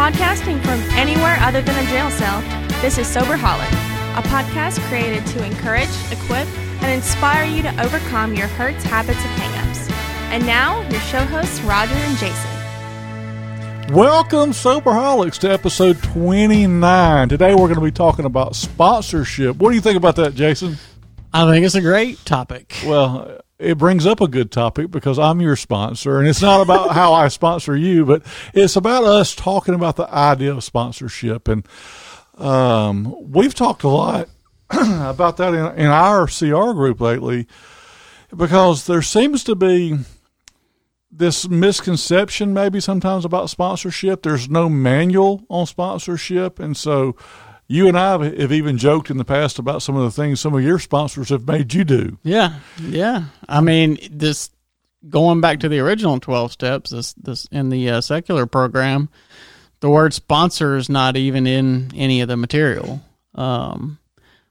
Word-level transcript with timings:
Podcasting 0.00 0.62
from 0.62 0.80
anywhere 0.96 1.36
other 1.40 1.60
than 1.60 1.76
a 1.76 1.86
jail 1.90 2.10
cell, 2.10 2.40
this 2.80 2.96
is 2.96 3.06
Sober 3.06 3.36
Soberholic, 3.36 3.68
a 4.18 4.22
podcast 4.22 4.80
created 4.88 5.26
to 5.26 5.44
encourage, 5.44 5.90
equip, 6.10 6.48
and 6.80 6.90
inspire 6.90 7.44
you 7.44 7.60
to 7.60 7.82
overcome 7.82 8.34
your 8.34 8.46
hurts, 8.46 8.82
habits, 8.82 9.18
and 9.18 9.42
hangups. 9.42 9.90
And 10.30 10.46
now, 10.46 10.80
your 10.88 11.00
show 11.00 11.22
hosts, 11.26 11.60
Roger 11.60 11.92
and 11.92 12.16
Jason. 12.16 13.94
Welcome, 13.94 14.52
Soberholics, 14.52 15.36
to 15.40 15.50
episode 15.50 16.02
29. 16.02 17.28
Today 17.28 17.50
we're 17.54 17.68
going 17.68 17.74
to 17.74 17.82
be 17.82 17.90
talking 17.90 18.24
about 18.24 18.56
sponsorship. 18.56 19.56
What 19.56 19.68
do 19.68 19.74
you 19.74 19.82
think 19.82 19.98
about 19.98 20.16
that, 20.16 20.34
Jason? 20.34 20.78
I 21.30 21.44
think 21.44 21.66
it's 21.66 21.74
a 21.74 21.82
great 21.82 22.24
topic. 22.24 22.74
Well, 22.86 23.42
it 23.60 23.78
brings 23.78 24.06
up 24.06 24.20
a 24.20 24.28
good 24.28 24.50
topic 24.50 24.90
because 24.90 25.18
I'm 25.18 25.40
your 25.40 25.56
sponsor, 25.56 26.18
and 26.18 26.26
it's 26.26 26.42
not 26.42 26.62
about 26.62 26.90
how 26.94 27.12
I 27.12 27.28
sponsor 27.28 27.76
you, 27.76 28.04
but 28.04 28.22
it's 28.54 28.76
about 28.76 29.04
us 29.04 29.34
talking 29.34 29.74
about 29.74 29.96
the 29.96 30.12
idea 30.12 30.54
of 30.54 30.64
sponsorship. 30.64 31.46
And 31.46 31.66
um, 32.36 33.14
we've 33.30 33.54
talked 33.54 33.82
a 33.82 33.88
lot 33.88 34.28
about 34.70 35.36
that 35.36 35.54
in, 35.54 35.78
in 35.78 35.86
our 35.86 36.26
CR 36.26 36.72
group 36.72 37.00
lately 37.00 37.46
because 38.34 38.86
there 38.86 39.02
seems 39.02 39.44
to 39.44 39.54
be 39.54 39.98
this 41.12 41.48
misconception 41.48 42.54
maybe 42.54 42.80
sometimes 42.80 43.24
about 43.24 43.50
sponsorship. 43.50 44.22
There's 44.22 44.48
no 44.48 44.68
manual 44.68 45.44
on 45.50 45.66
sponsorship, 45.66 46.58
and 46.58 46.76
so 46.76 47.16
you 47.70 47.86
and 47.86 47.96
I 47.96 48.10
have 48.40 48.50
even 48.50 48.78
joked 48.78 49.10
in 49.10 49.16
the 49.16 49.24
past 49.24 49.60
about 49.60 49.80
some 49.80 49.94
of 49.94 50.02
the 50.02 50.10
things 50.10 50.40
some 50.40 50.54
of 50.54 50.62
your 50.62 50.80
sponsors 50.80 51.28
have 51.28 51.46
made 51.46 51.72
you 51.72 51.84
do. 51.84 52.18
Yeah, 52.24 52.58
yeah. 52.80 53.26
I 53.48 53.60
mean, 53.60 53.96
this 54.10 54.50
going 55.08 55.40
back 55.40 55.60
to 55.60 55.68
the 55.68 55.78
original 55.78 56.18
twelve 56.18 56.50
steps. 56.50 56.90
This 56.90 57.12
this 57.12 57.46
in 57.52 57.68
the 57.68 57.88
uh, 57.88 58.00
secular 58.00 58.46
program, 58.46 59.08
the 59.78 59.88
word 59.88 60.12
sponsor 60.12 60.76
is 60.76 60.88
not 60.88 61.16
even 61.16 61.46
in 61.46 61.92
any 61.94 62.22
of 62.22 62.28
the 62.28 62.36
material. 62.36 63.02
Um, 63.36 64.00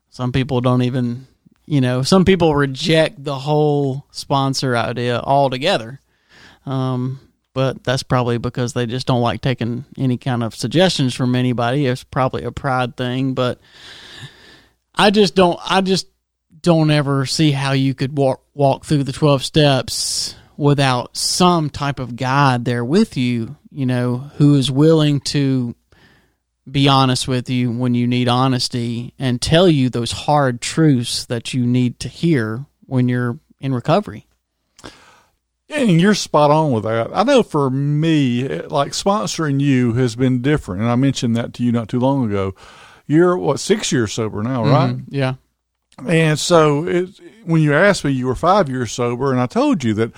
some 0.09 0.31
people 0.31 0.61
don't 0.61 0.83
even, 0.83 1.27
you 1.65 1.81
know, 1.81 2.03
some 2.03 2.23
people 2.23 2.55
reject 2.55 3.21
the 3.21 3.37
whole 3.37 4.05
sponsor 4.11 4.77
idea 4.77 5.19
altogether. 5.19 5.99
Um, 6.65 7.19
but 7.53 7.83
that's 7.83 8.03
probably 8.03 8.37
because 8.37 8.73
they 8.73 8.85
just 8.85 9.07
don't 9.07 9.21
like 9.21 9.41
taking 9.41 9.85
any 9.97 10.17
kind 10.17 10.43
of 10.43 10.55
suggestions 10.55 11.13
from 11.15 11.35
anybody. 11.35 11.85
It's 11.85 12.03
probably 12.03 12.43
a 12.43 12.51
pride 12.51 12.95
thing, 12.95 13.33
but 13.33 13.59
I 14.95 15.11
just 15.11 15.35
don't. 15.35 15.59
I 15.63 15.81
just 15.81 16.07
don't 16.61 16.91
ever 16.91 17.25
see 17.25 17.51
how 17.51 17.71
you 17.71 17.93
could 17.93 18.17
walk 18.17 18.43
walk 18.53 18.85
through 18.85 19.03
the 19.03 19.13
twelve 19.13 19.43
steps 19.43 20.35
without 20.57 21.15
some 21.15 21.69
type 21.69 21.99
of 21.99 22.15
guide 22.15 22.65
there 22.65 22.85
with 22.85 23.17
you. 23.17 23.55
You 23.71 23.85
know, 23.85 24.17
who 24.37 24.55
is 24.55 24.71
willing 24.71 25.19
to 25.21 25.75
be 26.69 26.87
honest 26.87 27.27
with 27.27 27.49
you 27.49 27.71
when 27.71 27.95
you 27.95 28.07
need 28.07 28.27
honesty 28.27 29.13
and 29.17 29.41
tell 29.41 29.67
you 29.67 29.89
those 29.89 30.11
hard 30.11 30.61
truths 30.61 31.25
that 31.25 31.53
you 31.53 31.65
need 31.65 31.99
to 31.99 32.07
hear 32.07 32.65
when 32.85 33.09
you're 33.09 33.39
in 33.59 33.73
recovery. 33.73 34.27
And 35.69 36.01
you're 36.01 36.15
spot 36.15 36.51
on 36.51 36.71
with 36.71 36.83
that. 36.83 37.09
I 37.13 37.23
know 37.23 37.43
for 37.43 37.69
me, 37.69 38.47
like 38.47 38.93
sponsoring 38.93 39.59
you 39.59 39.93
has 39.93 40.15
been 40.15 40.41
different. 40.41 40.81
And 40.81 40.89
I 40.89 40.95
mentioned 40.95 41.35
that 41.35 41.53
to 41.55 41.63
you 41.63 41.71
not 41.71 41.89
too 41.89 41.99
long 41.99 42.25
ago. 42.25 42.55
You're, 43.05 43.37
what, 43.37 43.59
six 43.59 43.91
years 43.91 44.13
sober 44.13 44.41
now, 44.43 44.63
right? 44.63 44.95
Mm-hmm. 44.95 45.13
Yeah. 45.13 45.35
And 46.07 46.39
so 46.39 46.87
it, 46.87 47.09
when 47.45 47.61
you 47.61 47.73
asked 47.73 48.03
me, 48.03 48.11
you 48.11 48.27
were 48.27 48.35
five 48.35 48.69
years 48.69 48.91
sober. 48.91 49.31
And 49.31 49.39
I 49.39 49.45
told 49.45 49.83
you 49.83 49.93
that, 49.95 50.11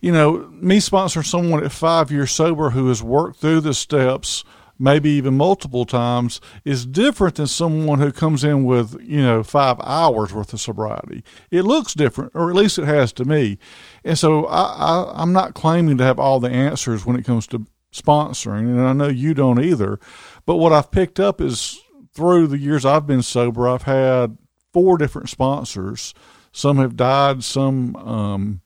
you 0.00 0.12
know, 0.12 0.48
me 0.52 0.78
sponsoring 0.78 1.26
someone 1.26 1.64
at 1.64 1.72
five 1.72 2.10
years 2.10 2.32
sober 2.32 2.70
who 2.70 2.88
has 2.88 3.02
worked 3.02 3.38
through 3.38 3.60
the 3.60 3.74
steps– 3.74 4.44
maybe 4.78 5.10
even 5.10 5.36
multiple 5.36 5.84
times, 5.84 6.40
is 6.64 6.86
different 6.86 7.36
than 7.36 7.46
someone 7.46 8.00
who 8.00 8.12
comes 8.12 8.44
in 8.44 8.64
with, 8.64 8.96
you 9.00 9.22
know, 9.22 9.42
five 9.42 9.78
hours 9.80 10.32
worth 10.32 10.52
of 10.52 10.60
sobriety. 10.60 11.22
It 11.50 11.62
looks 11.62 11.94
different, 11.94 12.32
or 12.34 12.50
at 12.50 12.56
least 12.56 12.78
it 12.78 12.86
has 12.86 13.12
to 13.14 13.24
me. 13.24 13.58
And 14.04 14.18
so 14.18 14.46
I, 14.46 14.62
I, 14.62 15.12
I'm 15.22 15.32
not 15.32 15.54
claiming 15.54 15.98
to 15.98 16.04
have 16.04 16.18
all 16.18 16.40
the 16.40 16.50
answers 16.50 17.06
when 17.06 17.16
it 17.16 17.24
comes 17.24 17.46
to 17.48 17.66
sponsoring, 17.92 18.62
and 18.62 18.80
I 18.80 18.92
know 18.92 19.08
you 19.08 19.34
don't 19.34 19.62
either. 19.62 19.98
But 20.46 20.56
what 20.56 20.72
I've 20.72 20.90
picked 20.90 21.20
up 21.20 21.40
is 21.40 21.80
through 22.12 22.48
the 22.48 22.58
years 22.58 22.84
I've 22.84 23.06
been 23.06 23.22
sober, 23.22 23.68
I've 23.68 23.82
had 23.82 24.36
four 24.72 24.98
different 24.98 25.28
sponsors. 25.28 26.14
Some 26.52 26.78
have 26.78 26.96
died, 26.96 27.42
some 27.42 27.96
um, 27.96 28.60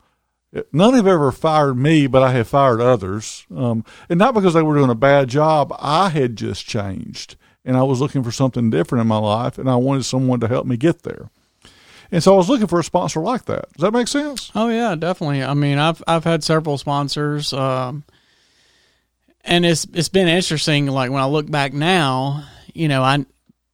None 0.73 0.95
have 0.95 1.07
ever 1.07 1.31
fired 1.31 1.75
me, 1.75 2.07
but 2.07 2.23
I 2.23 2.33
have 2.33 2.49
fired 2.49 2.81
others. 2.81 3.47
Um, 3.55 3.85
and 4.09 4.19
not 4.19 4.35
because 4.35 4.55
they 4.55 4.63
were 4.63 4.77
doing 4.77 4.91
a 4.91 4.95
bad 4.95 5.29
job. 5.29 5.75
I 5.79 6.09
had 6.09 6.37
just 6.37 6.67
changed 6.67 7.37
and 7.65 7.77
I 7.77 7.83
was 7.83 8.01
looking 8.01 8.23
for 8.23 8.33
something 8.33 8.71
different 8.71 9.03
in 9.03 9.09
my 9.09 9.19
life 9.19 9.59
and 9.59 9.69
I 9.69 9.77
wanted 9.77 10.05
someone 10.05 10.41
to 10.41 10.49
help 10.49 10.67
me 10.67 10.77
get 10.79 11.03
there. 11.03 11.31
And 12.11 12.23
so 12.23 12.33
I 12.33 12.37
was 12.39 12.49
looking 12.49 12.67
for 12.67 12.81
a 12.81 12.85
sponsor 12.85 13.21
like 13.21 13.45
that. 13.45 13.71
Does 13.75 13.83
that 13.83 13.93
make 13.93 14.09
sense? 14.09 14.51
Oh 14.55 14.69
yeah, 14.71 14.95
definitely. 14.95 15.45
I 15.45 15.53
mean, 15.53 15.77
I've 15.77 16.03
I've 16.07 16.25
had 16.25 16.43
several 16.43 16.79
sponsors, 16.79 17.53
um, 17.53 18.05
and 19.45 19.67
it's 19.67 19.87
it's 19.93 20.09
been 20.09 20.27
interesting. 20.27 20.87
Like 20.87 21.11
when 21.11 21.23
I 21.23 21.27
look 21.27 21.51
back 21.51 21.75
now, 21.75 22.45
you 22.73 22.89
know, 22.89 23.03
I 23.03 23.27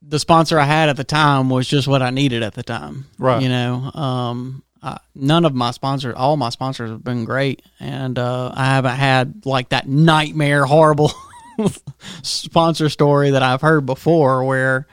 the 0.02 0.18
sponsor 0.18 0.58
I 0.58 0.64
had 0.64 0.88
at 0.88 0.96
the 0.96 1.04
time 1.04 1.48
was 1.48 1.68
just 1.68 1.86
what 1.86 2.02
I 2.02 2.10
needed 2.10 2.42
at 2.42 2.54
the 2.54 2.64
time. 2.64 3.06
Right. 3.18 3.40
You 3.40 3.48
know, 3.48 3.92
um, 3.94 4.64
uh, 4.84 4.98
none 5.14 5.46
of 5.46 5.54
my 5.54 5.70
sponsors, 5.70 6.14
all 6.14 6.36
my 6.36 6.50
sponsors 6.50 6.90
have 6.90 7.02
been 7.02 7.24
great, 7.24 7.62
and 7.80 8.18
uh, 8.18 8.52
I 8.54 8.66
haven't 8.66 8.96
had 8.96 9.46
like 9.46 9.70
that 9.70 9.88
nightmare, 9.88 10.66
horrible 10.66 11.10
sponsor 12.22 12.90
story 12.90 13.30
that 13.30 13.42
I've 13.42 13.62
heard 13.62 13.86
before, 13.86 14.44
where 14.44 14.86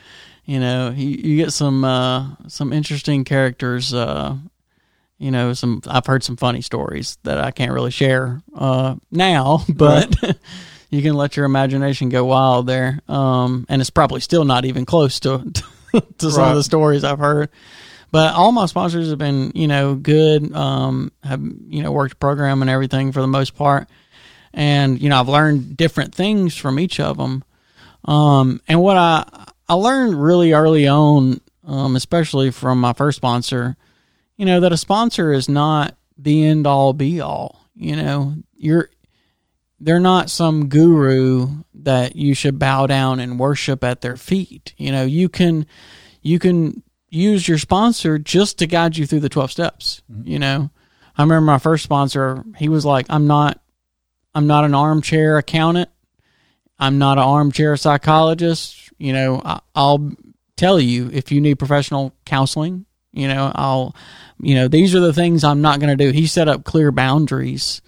you 0.45 0.61
know 0.61 0.91
you, 0.95 1.09
you 1.09 1.43
get 1.43 1.51
some 1.51 1.83
uh, 1.83 2.25
some 2.47 2.71
interesting 2.71 3.25
characters. 3.25 3.93
Uh, 3.93 4.37
you 5.17 5.29
know, 5.29 5.51
some 5.51 5.81
I've 5.85 6.05
heard 6.05 6.23
some 6.23 6.37
funny 6.37 6.61
stories 6.61 7.17
that 7.23 7.39
I 7.39 7.51
can't 7.51 7.73
really 7.73 7.91
share 7.91 8.41
uh, 8.55 8.95
now, 9.11 9.65
but. 9.75 10.15
Right. 10.23 10.37
you 10.89 11.01
can 11.01 11.13
let 11.13 11.37
your 11.37 11.45
imagination 11.45 12.09
go 12.09 12.25
wild 12.25 12.67
there, 12.67 12.99
um, 13.07 13.65
and 13.69 13.81
it's 13.81 13.89
probably 13.89 14.19
still 14.19 14.43
not 14.43 14.65
even 14.65 14.85
close 14.85 15.21
to 15.21 15.49
to 16.17 16.31
some 16.31 16.41
right. 16.41 16.49
of 16.49 16.55
the 16.57 16.63
stories 16.63 17.05
I've 17.05 17.19
heard. 17.19 17.49
But 18.11 18.33
all 18.33 18.51
my 18.51 18.65
sponsors 18.65 19.09
have 19.09 19.17
been, 19.17 19.53
you 19.55 19.67
know, 19.67 19.95
good. 19.95 20.53
Um, 20.53 21.11
have 21.23 21.41
you 21.41 21.81
know 21.81 21.91
worked 21.91 22.19
program 22.19 22.61
and 22.61 22.69
everything 22.69 23.11
for 23.11 23.21
the 23.21 23.27
most 23.27 23.55
part, 23.55 23.87
and 24.53 25.01
you 25.01 25.09
know 25.09 25.19
I've 25.19 25.29
learned 25.29 25.77
different 25.77 26.13
things 26.13 26.55
from 26.55 26.79
each 26.79 26.99
of 26.99 27.17
them. 27.17 27.43
Um, 28.05 28.61
and 28.67 28.81
what 28.81 28.97
I 28.97 29.25
I 29.69 29.75
learned 29.75 30.21
really 30.21 30.51
early 30.51 30.87
on, 30.87 31.39
um, 31.65 31.95
especially 31.95 32.51
from 32.51 32.81
my 32.81 32.91
first 32.91 33.15
sponsor, 33.15 33.77
you 34.35 34.45
know, 34.45 34.59
that 34.59 34.73
a 34.73 34.77
sponsor 34.77 35.31
is 35.31 35.47
not 35.47 35.95
the 36.17 36.45
end 36.45 36.67
all 36.67 36.91
be 36.91 37.21
all. 37.21 37.65
You 37.75 37.95
know, 37.95 38.35
you're 38.57 38.89
they're 39.79 39.99
not 39.99 40.29
some 40.29 40.67
guru 40.67 41.47
that 41.73 42.15
you 42.15 42.33
should 42.35 42.59
bow 42.59 42.87
down 42.87 43.19
and 43.19 43.39
worship 43.39 43.83
at 43.83 44.01
their 44.01 44.17
feet. 44.17 44.73
You 44.77 44.91
know, 44.91 45.05
you 45.05 45.29
can 45.29 45.65
you 46.21 46.37
can 46.37 46.83
use 47.11 47.47
your 47.47 47.57
sponsor 47.57 48.17
just 48.17 48.57
to 48.57 48.65
guide 48.65 48.97
you 48.97 49.05
through 49.05 49.19
the 49.19 49.29
12 49.29 49.51
steps 49.51 50.01
mm-hmm. 50.11 50.27
you 50.27 50.39
know? 50.39 50.71
I 51.17 51.23
remember 51.23 51.45
my 51.45 51.59
first 51.59 51.83
sponsor 51.83 52.43
he 52.57 52.69
was 52.69 52.85
like 52.85 53.05
i'm 53.09 53.27
not 53.27 53.61
i'm 54.33 54.47
not 54.47 54.63
an 54.63 54.73
armchair 54.73 55.37
accountant. 55.37 55.89
I'm 56.79 56.97
not 56.97 57.19
an 57.19 57.25
armchair 57.25 57.77
psychologist. 57.77 58.89
You 58.97 59.13
know 59.13 59.41
I, 59.43 59.59
i'll 59.75 60.11
tell 60.55 60.79
you 60.79 61.09
if 61.11 61.31
you 61.31 61.41
need 61.41 61.59
professional 61.59 62.13
counseling 62.25 62.85
you 63.11 63.27
know 63.27 63.51
i'll 63.55 63.95
you 64.39 64.53
know 64.53 64.67
these 64.67 64.93
are 64.93 64.99
the 64.99 65.13
things 65.13 65.43
i'm 65.43 65.61
not 65.61 65.79
going 65.79 65.95
to 65.95 66.03
do. 66.03 66.11
He 66.11 66.27
set 66.27 66.47
up 66.47 66.63
clear 66.63 66.91
boundaries 66.91 67.81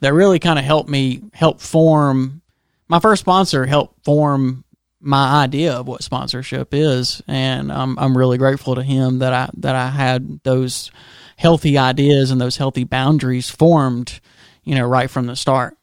that 0.00 0.14
really 0.14 0.38
kind 0.38 0.58
of 0.58 0.64
helped 0.64 0.88
me 0.88 1.22
help 1.34 1.60
form 1.60 2.40
my 2.88 2.98
first 2.98 3.20
sponsor 3.20 3.66
helped 3.66 4.04
form 4.04 4.64
my 5.00 5.42
idea 5.42 5.72
of 5.72 5.88
what 5.88 6.02
sponsorship 6.02 6.72
is, 6.72 7.22
and 7.26 7.72
I'm 7.72 7.98
I'm 7.98 8.16
really 8.16 8.38
grateful 8.38 8.74
to 8.74 8.82
him 8.82 9.20
that 9.20 9.32
I 9.32 9.50
that 9.58 9.74
I 9.74 9.88
had 9.88 10.40
those 10.44 10.90
healthy 11.36 11.78
ideas 11.78 12.30
and 12.30 12.40
those 12.40 12.58
healthy 12.58 12.84
boundaries 12.84 13.48
formed, 13.48 14.20
you 14.62 14.74
know, 14.74 14.86
right 14.86 15.10
from 15.10 15.26
the 15.26 15.36
start. 15.36 15.76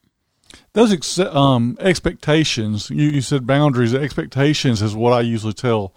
Those 0.72 0.92
ex- 0.92 1.18
um, 1.18 1.76
expectations, 1.80 2.90
you, 2.90 3.08
you 3.08 3.20
said 3.20 3.46
boundaries. 3.46 3.92
Expectations 3.92 4.80
is 4.82 4.94
what 4.94 5.12
I 5.12 5.20
usually 5.20 5.52
tell 5.52 5.94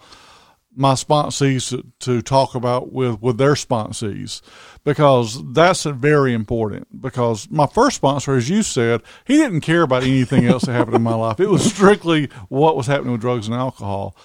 my 0.74 0.94
sponsees 0.94 1.68
to, 1.68 1.86
to 2.00 2.22
talk 2.22 2.54
about 2.54 2.92
with, 2.92 3.20
with 3.20 3.38
their 3.38 3.54
sponsees 3.54 4.40
because 4.84 5.42
that's 5.52 5.84
very 5.84 6.32
important. 6.32 7.00
Because 7.00 7.48
my 7.50 7.66
first 7.66 7.96
sponsor, 7.96 8.34
as 8.34 8.48
you 8.50 8.62
said, 8.62 9.02
he 9.24 9.36
didn't 9.36 9.60
care 9.60 9.82
about 9.82 10.02
anything 10.02 10.44
else 10.46 10.64
that 10.64 10.72
happened 10.72 10.96
in 10.96 11.02
my 11.02 11.14
life. 11.14 11.40
It 11.40 11.48
was 11.50 11.64
strictly 11.64 12.28
what 12.48 12.76
was 12.76 12.86
happening 12.86 13.12
with 13.12 13.20
drugs 13.20 13.46
and 13.46 13.54
alcohol. 13.56 14.16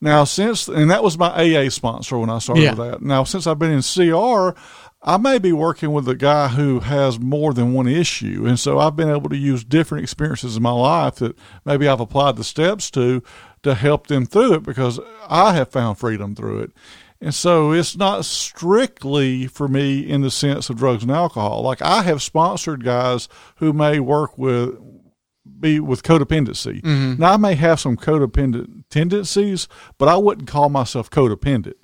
Now, 0.00 0.24
since 0.24 0.68
and 0.68 0.90
that 0.90 1.02
was 1.02 1.16
my 1.16 1.28
AA 1.28 1.70
sponsor 1.70 2.18
when 2.18 2.30
I 2.30 2.38
started 2.38 2.62
Yeah. 2.62 2.74
that. 2.74 3.02
Now, 3.02 3.24
since 3.24 3.46
I've 3.46 3.58
been 3.58 3.70
in 3.72 3.82
CR, 3.82 4.54
I 5.02 5.16
may 5.18 5.38
be 5.38 5.52
working 5.52 5.92
with 5.92 6.08
a 6.08 6.14
guy 6.14 6.48
who 6.48 6.80
has 6.80 7.18
more 7.18 7.54
than 7.54 7.72
one 7.72 7.86
issue, 7.86 8.44
and 8.46 8.58
so 8.58 8.78
I've 8.78 8.96
been 8.96 9.08
able 9.08 9.30
to 9.30 9.36
use 9.36 9.64
different 9.64 10.02
experiences 10.02 10.56
in 10.56 10.62
my 10.62 10.72
life 10.72 11.16
that 11.16 11.36
maybe 11.64 11.86
I've 11.88 12.00
applied 12.00 12.36
the 12.36 12.44
steps 12.44 12.90
to 12.92 13.22
to 13.62 13.74
help 13.74 14.06
them 14.08 14.26
through 14.26 14.54
it 14.54 14.62
because 14.62 15.00
I 15.28 15.54
have 15.54 15.70
found 15.70 15.98
freedom 15.98 16.34
through 16.34 16.60
it. 16.60 16.72
And 17.20 17.34
so 17.34 17.72
it's 17.72 17.96
not 17.96 18.24
strictly 18.24 19.46
for 19.46 19.68
me 19.68 20.00
in 20.00 20.20
the 20.20 20.30
sense 20.30 20.68
of 20.68 20.76
drugs 20.76 21.02
and 21.02 21.10
alcohol. 21.12 21.62
Like 21.62 21.80
I 21.82 22.02
have 22.02 22.22
sponsored 22.22 22.84
guys 22.84 23.28
who 23.56 23.72
may 23.72 24.00
work 24.00 24.36
with 24.36 24.78
be 25.58 25.80
with 25.80 26.02
codependency. 26.02 26.82
Mm-hmm. 26.82 27.20
Now 27.20 27.32
I 27.34 27.36
may 27.36 27.54
have 27.54 27.80
some 27.80 27.96
codependent 27.96 28.84
tendencies, 28.90 29.68
but 29.96 30.08
I 30.08 30.16
wouldn't 30.16 30.48
call 30.48 30.68
myself 30.68 31.08
codependent. 31.08 31.74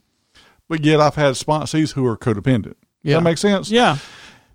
But 0.68 0.84
yet 0.84 1.00
I've 1.00 1.14
had 1.14 1.34
sponsees 1.34 1.92
who 1.92 2.04
are 2.06 2.16
codependent. 2.16 2.64
Does 2.74 2.74
Yeah. 3.02 3.14
that 3.16 3.22
make 3.22 3.38
sense? 3.38 3.70
Yeah. 3.70 3.98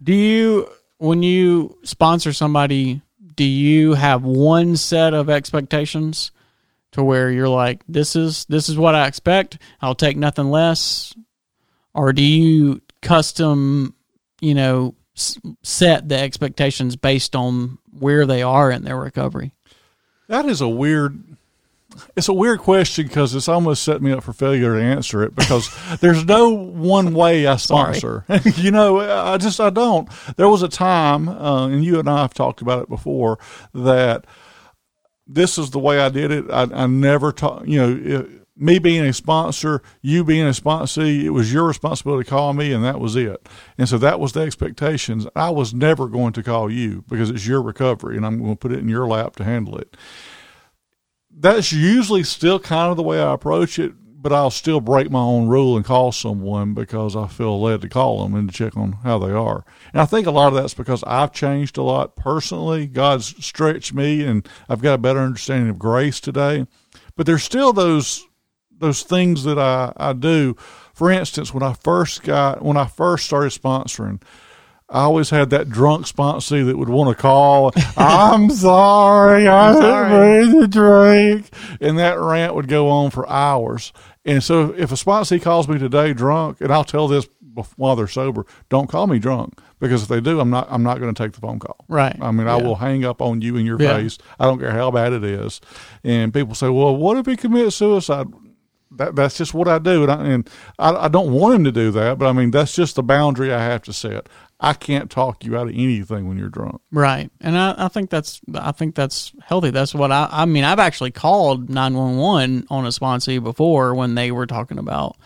Do 0.04 0.14
you 0.14 0.70
when 1.00 1.24
you 1.24 1.78
sponsor 1.84 2.34
somebody, 2.34 3.02
do 3.36 3.44
you 3.44 3.94
have 3.94 4.24
one 4.24 4.76
set 4.78 5.14
of 5.14 5.30
expectations 5.30 6.32
to 6.94 7.04
where 7.04 7.30
you're 7.30 7.50
like, 7.50 7.84
this 7.88 8.16
is 8.16 8.46
this 8.46 8.70
is 8.70 8.78
what 8.78 8.96
I 8.96 9.08
expect. 9.08 9.60
I'll 9.82 9.96
take 9.96 10.18
nothing 10.18 10.50
less, 10.50 11.14
or 11.94 12.14
do 12.14 12.22
you 12.24 12.82
custom, 13.02 13.94
you 14.42 14.56
know, 14.56 14.96
s- 15.16 15.38
set 15.64 16.10
the 16.10 16.18
expectations 16.18 16.96
based 16.96 17.36
on 17.36 17.78
where 17.92 18.26
they 18.26 18.42
are 18.42 18.72
in 18.72 18.84
their 18.84 18.98
recovery? 18.98 19.54
That 20.28 20.46
is 20.46 20.62
a 20.62 20.68
weird. 20.68 21.24
It's 22.16 22.28
a 22.28 22.34
weird 22.34 22.60
question 22.60 23.08
because 23.08 23.34
it's 23.34 23.48
almost 23.48 23.82
set 23.82 24.04
me 24.04 24.12
up 24.12 24.24
for 24.24 24.32
failure 24.32 24.78
to 24.78 24.84
answer 24.84 25.24
it 25.24 25.34
because 25.34 25.68
there's 26.00 26.26
no 26.26 26.50
one 26.50 27.14
way 27.16 27.48
I 27.48 27.56
sponsor. 27.56 28.24
you 28.56 28.70
know, 28.72 29.00
I 29.00 29.38
just 29.38 29.60
I 29.60 29.72
don't. 29.72 30.08
There 30.36 30.50
was 30.50 30.62
a 30.62 30.68
time, 30.68 31.28
uh, 31.28 31.68
and 31.68 31.84
you 31.84 32.00
and 32.00 32.10
I 32.10 32.22
have 32.22 32.34
talked 32.36 32.62
about 32.62 32.84
it 32.84 32.90
before 32.90 33.40
that 33.74 34.26
this 35.28 35.58
is 35.58 35.72
the 35.72 35.80
way 35.80 36.00
I 36.00 36.10
did 36.10 36.32
it. 36.32 36.50
I, 36.50 36.64
I 36.64 36.88
never 36.88 37.32
taught. 37.32 37.68
You 37.68 37.80
know, 37.80 38.22
it, 38.22 38.48
me 38.56 38.80
being 38.80 39.06
a 39.06 39.14
sponsor, 39.14 39.84
you 40.02 40.24
being 40.24 40.48
a 40.48 40.52
sponsee, 40.52 41.24
it 41.24 41.30
was 41.30 41.54
your 41.54 41.66
responsibility 41.66 42.24
to 42.24 42.30
call 42.30 42.54
me, 42.54 42.74
and 42.74 42.84
that 42.84 43.00
was 43.00 43.16
it. 43.16 43.48
And 43.78 43.88
so 43.88 44.00
that 44.00 44.20
was 44.20 44.34
the 44.34 44.42
expectations. 44.42 45.28
I 45.36 45.52
was 45.52 45.74
never 45.74 46.08
going 46.08 46.34
to 46.34 46.44
call 46.44 46.72
you 46.72 47.04
because 47.08 47.30
it's 47.30 47.46
your 47.46 47.62
recovery, 47.62 48.18
and 48.18 48.26
I'm 48.26 48.40
going 48.40 48.54
to 48.54 48.56
put 48.56 48.72
it 48.72 48.80
in 48.80 48.90
your 48.90 49.08
lap 49.08 49.36
to 49.36 49.44
handle 49.44 49.78
it 49.78 49.96
that's 51.40 51.72
usually 51.72 52.24
still 52.24 52.60
kind 52.60 52.92
of 52.92 52.98
the 52.98 53.04
way 53.04 53.22
I 53.22 53.34
approach 53.34 53.80
it, 53.80 53.94
but 54.20 54.34
I'll 54.34 54.50
still 54.50 54.82
break 54.82 55.12
my 55.12 55.22
own 55.22 55.48
rule 55.48 55.78
and 55.78 55.86
call 55.86 56.12
someone 56.12 56.74
because 56.74 57.16
I 57.16 57.28
feel 57.28 57.62
led 57.62 57.82
to 57.82 57.90
call 57.90 58.24
them 58.24 58.34
and 58.34 58.50
to 58.50 58.56
check 58.56 58.76
on 58.76 58.94
how 59.04 59.20
they 59.20 59.32
are. 59.32 59.64
And 59.94 60.02
I 60.02 60.06
think 60.06 60.26
a 60.26 60.32
lot 60.32 60.48
of 60.48 60.56
that's 60.56 60.74
because 60.74 61.04
I've 61.04 61.32
changed 61.32 61.78
a 61.78 61.84
lot 61.84 62.16
personally. 62.16 62.88
God's 62.88 63.46
stretched 63.46 63.94
me 63.94 64.26
and 64.26 64.48
I've 64.68 64.82
got 64.82 64.96
a 64.96 64.98
better 64.98 65.20
understanding 65.20 65.70
of 65.70 65.78
grace 65.78 66.20
today. 66.20 66.66
But 67.16 67.26
there's 67.26 67.44
still 67.44 67.74
those 67.74 68.26
those 68.80 69.04
things 69.04 69.44
that 69.44 69.58
I, 69.58 69.94
I 69.98 70.14
do. 70.14 70.56
For 70.94 71.12
instance, 71.12 71.54
when 71.54 71.64
I 71.64 71.74
first 71.74 72.24
got 72.24 72.64
when 72.64 72.78
I 72.78 72.86
first 72.88 73.26
started 73.26 73.52
sponsoring, 73.52 74.22
I 74.90 75.02
always 75.02 75.30
had 75.32 75.50
that 75.50 75.70
drunk 75.70 76.06
sponsee 76.06 76.66
that 76.66 76.78
would 76.78 76.88
want 76.90 77.10
to 77.16 77.22
call. 77.22 77.74
I'm 77.98 78.50
sorry, 78.50 79.48
I 79.48 79.74
sorry." 79.74 80.10
didn't 80.46 80.52
mean 80.54 80.62
to 80.62 80.68
drink, 80.68 81.50
and 81.82 82.00
that 82.00 82.20
rant 82.20 82.56
would 82.56 82.68
go 82.68 82.90
on 82.90 83.12
for 83.12 83.28
hours. 83.30 83.92
And 84.24 84.44
so, 84.44 84.74
if 84.78 84.92
a 84.92 84.96
sponsee 84.96 85.42
calls 85.42 85.68
me 85.68 85.78
today 85.78 86.14
drunk, 86.14 86.62
and 86.62 86.72
I'll 86.72 86.84
tell 86.86 87.08
this 87.08 87.28
while 87.76 87.96
they're 87.96 88.08
sober, 88.08 88.46
don't 88.70 88.88
call 88.88 89.08
me 89.08 89.18
drunk 89.20 89.60
because 89.80 90.04
if 90.04 90.08
they 90.10 90.22
do, 90.22 90.40
I'm 90.40 90.50
not 90.52 90.68
I'm 90.70 90.84
not 90.84 91.00
going 91.00 91.14
to 91.14 91.24
take 91.24 91.34
the 91.34 91.42
phone 91.42 91.60
call. 91.60 91.78
Right. 91.90 92.16
I 92.22 92.32
mean, 92.32 92.48
I 92.48 92.56
will 92.56 92.76
hang 92.76 93.04
up 93.04 93.22
on 93.22 93.42
you 93.42 93.58
in 93.58 93.66
your 93.66 93.82
Yeah. 93.82 93.98
face. 93.98 94.18
I 94.40 94.46
don't 94.46 94.60
care 94.60 94.72
how 94.72 94.92
bad 94.92 95.12
it 95.12 95.24
is. 95.24 95.60
And 96.04 96.34
people 96.34 96.56
say, 96.56 96.70
"Well, 96.70 96.96
what 96.96 97.18
if 97.18 97.26
he 97.26 97.36
commits 97.36 97.76
suicide?" 97.76 98.28
That 98.92 99.16
that's 99.18 99.38
just 99.38 99.54
what 99.54 99.68
I 99.68 99.80
do, 99.80 100.04
and 100.04 100.12
I, 100.12 100.26
and 100.28 100.50
I, 100.80 101.06
I 101.06 101.08
don't 101.10 101.32
want 101.32 101.56
him 101.56 101.64
to 101.66 101.72
do 101.74 101.92
that. 101.92 102.18
But 102.18 102.28
I 102.28 102.32
mean, 102.32 102.52
that's 102.52 102.74
just 102.74 102.96
the 102.96 103.04
boundary 103.04 103.54
I 103.54 103.62
have 103.64 103.82
to 103.84 103.94
set. 103.94 104.28
I 104.60 104.74
can't 104.74 105.12
talk 105.12 105.46
you 105.46 105.56
out 105.56 105.68
of 105.68 105.74
anything 105.74 106.28
when 106.28 106.38
you're 106.38 106.50
drunk. 106.50 106.82
Right, 106.92 107.30
and 107.42 107.58
I, 107.58 107.76
I 107.78 107.88
think 107.90 108.10
that's 108.10 108.42
I 108.56 108.72
think 108.72 108.96
that's 108.96 109.32
healthy. 109.44 109.70
That's 109.70 109.94
what 109.94 110.12
I 110.12 110.28
I 110.32 110.46
mean. 110.46 110.64
I've 110.64 110.80
actually 110.80 111.12
called 111.12 111.70
nine 111.70 111.94
one 111.94 112.18
one 112.18 112.68
on 112.70 112.86
a 112.86 112.90
sponsee 112.90 113.44
before 113.44 113.94
when 113.94 114.16
they 114.16 114.32
were 114.32 114.48
talking 114.48 114.80
about, 114.80 115.18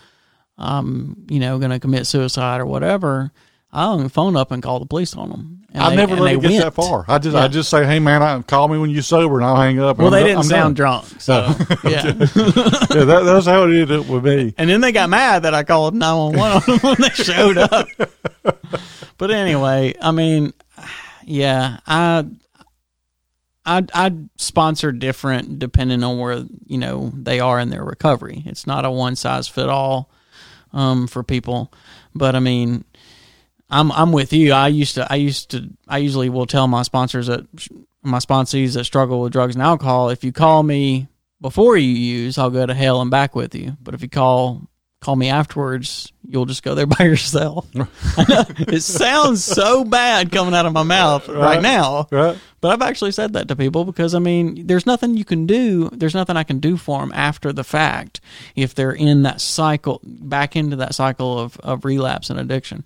um, 0.57 1.25
you 1.29 1.39
know, 1.39 1.59
going 1.59 1.71
to 1.71 1.79
commit 1.79 2.07
suicide 2.07 2.59
or 2.59 2.65
whatever. 2.65 3.31
I 3.73 3.85
hung 3.85 4.03
the 4.03 4.09
phone 4.09 4.35
up 4.35 4.51
and 4.51 4.61
called 4.61 4.81
the 4.81 4.85
police 4.85 5.15
on 5.15 5.29
them. 5.29 5.57
And 5.73 5.81
I 5.81 5.89
they- 5.91 5.95
never 5.95 6.17
let 6.17 6.33
it 6.35 6.41
get 6.41 6.51
went. 6.51 6.63
that 6.65 6.73
far. 6.73 7.05
I 7.07 7.17
just 7.19 7.35
Yeah. 7.35 7.43
I 7.43 7.47
just 7.47 7.69
say, 7.69 7.85
"Hey 7.85 7.99
man, 7.99 8.21
I, 8.21 8.41
call 8.41 8.67
me 8.67 8.77
when 8.77 8.89
you're 8.89 9.01
sober," 9.03 9.37
and 9.37 9.45
I'll 9.45 9.55
hang 9.55 9.79
up. 9.79 9.97
Well, 9.97 10.09
they 10.09 10.17
I'm- 10.17 10.25
didn't 10.27 10.37
I'm 10.39 10.43
sound 10.43 10.75
done. 10.75 10.83
drunk, 10.83 11.05
so 11.21 11.33
yeah. 11.85 12.03
yeah, 12.05 12.13
that, 13.05 13.21
that's 13.25 13.45
how 13.45 13.61
it 13.63 13.67
ended 13.67 13.91
up 13.91 14.07
with 14.07 14.25
me. 14.25 14.53
And 14.57 14.69
then 14.69 14.81
they 14.81 14.91
got 14.91 15.09
mad 15.09 15.43
that 15.43 15.53
I 15.53 15.63
called 15.63 15.95
911 15.95 16.41
on 16.41 16.61
them 16.65 16.79
when 16.89 16.95
they 17.01 17.09
showed 17.23 17.57
up. 17.57 17.87
but 19.17 19.31
anyway, 19.31 19.95
I 20.01 20.11
mean, 20.11 20.53
yeah, 21.23 21.77
I 21.87 22.25
I 23.65 23.85
I 23.93 24.11
sponsor 24.37 24.91
different 24.91 25.59
depending 25.59 26.03
on 26.03 26.17
where, 26.19 26.43
you 26.65 26.77
know, 26.77 27.11
they 27.15 27.39
are 27.39 27.59
in 27.59 27.69
their 27.69 27.83
recovery. 27.85 28.43
It's 28.45 28.67
not 28.67 28.83
a 28.85 28.91
one 28.91 29.15
size 29.15 29.47
fit 29.47 29.69
all 29.69 30.09
um 30.73 31.07
for 31.07 31.23
people. 31.23 31.71
But 32.13 32.35
I 32.35 32.39
mean, 32.39 32.83
I'm 33.71 33.91
I'm 33.91 34.11
with 34.11 34.33
you. 34.33 34.53
I 34.53 34.67
used 34.67 34.95
to 34.95 35.07
I 35.11 35.15
used 35.15 35.51
to 35.51 35.69
I 35.87 35.97
usually 35.99 36.29
will 36.29 36.45
tell 36.45 36.67
my 36.67 36.83
sponsors 36.83 37.27
that 37.27 37.45
my 38.03 38.19
sponsees 38.19 38.73
that 38.73 38.83
struggle 38.83 39.21
with 39.21 39.31
drugs 39.31 39.55
and 39.55 39.63
alcohol, 39.63 40.09
if 40.09 40.23
you 40.23 40.31
call 40.31 40.61
me 40.63 41.07
before 41.39 41.77
you 41.77 41.89
use, 41.91 42.37
I'll 42.37 42.49
go 42.49 42.65
to 42.65 42.73
hell 42.73 43.01
and 43.01 43.09
back 43.09 43.35
with 43.35 43.55
you. 43.55 43.77
But 43.81 43.93
if 43.93 44.01
you 44.01 44.09
call 44.09 44.67
call 45.01 45.15
me 45.15 45.29
afterwards, 45.29 46.11
you'll 46.27 46.45
just 46.45 46.61
go 46.61 46.75
there 46.75 46.85
by 46.85 47.05
yourself. 47.05 47.67
It 48.67 48.83
sounds 48.83 49.43
so 49.43 49.83
bad 49.83 50.31
coming 50.31 50.53
out 50.53 50.65
of 50.67 50.73
my 50.73 50.83
mouth 50.83 51.27
right, 51.27 51.37
Right. 51.37 51.61
now. 51.61 52.07
Right? 52.11 52.37
But 52.61 52.71
I've 52.71 52.81
actually 52.87 53.11
said 53.11 53.33
that 53.33 53.47
to 53.47 53.55
people 53.55 53.83
because 53.85 54.13
I 54.13 54.19
mean, 54.19 54.67
there's 54.67 54.85
nothing 54.85 55.17
you 55.17 55.25
can 55.25 55.47
do. 55.47 55.89
There's 55.91 56.13
nothing 56.13 56.37
I 56.37 56.43
can 56.43 56.59
do 56.59 56.77
for 56.77 56.99
them 56.99 57.11
after 57.15 57.51
the 57.51 57.63
fact 57.63 58.21
if 58.55 58.75
they're 58.75 58.91
in 58.91 59.23
that 59.23 59.41
cycle, 59.41 60.01
back 60.03 60.55
into 60.55 60.75
that 60.77 60.93
cycle 60.93 61.39
of, 61.39 61.57
of 61.61 61.83
relapse 61.85 62.29
and 62.29 62.39
addiction. 62.39 62.83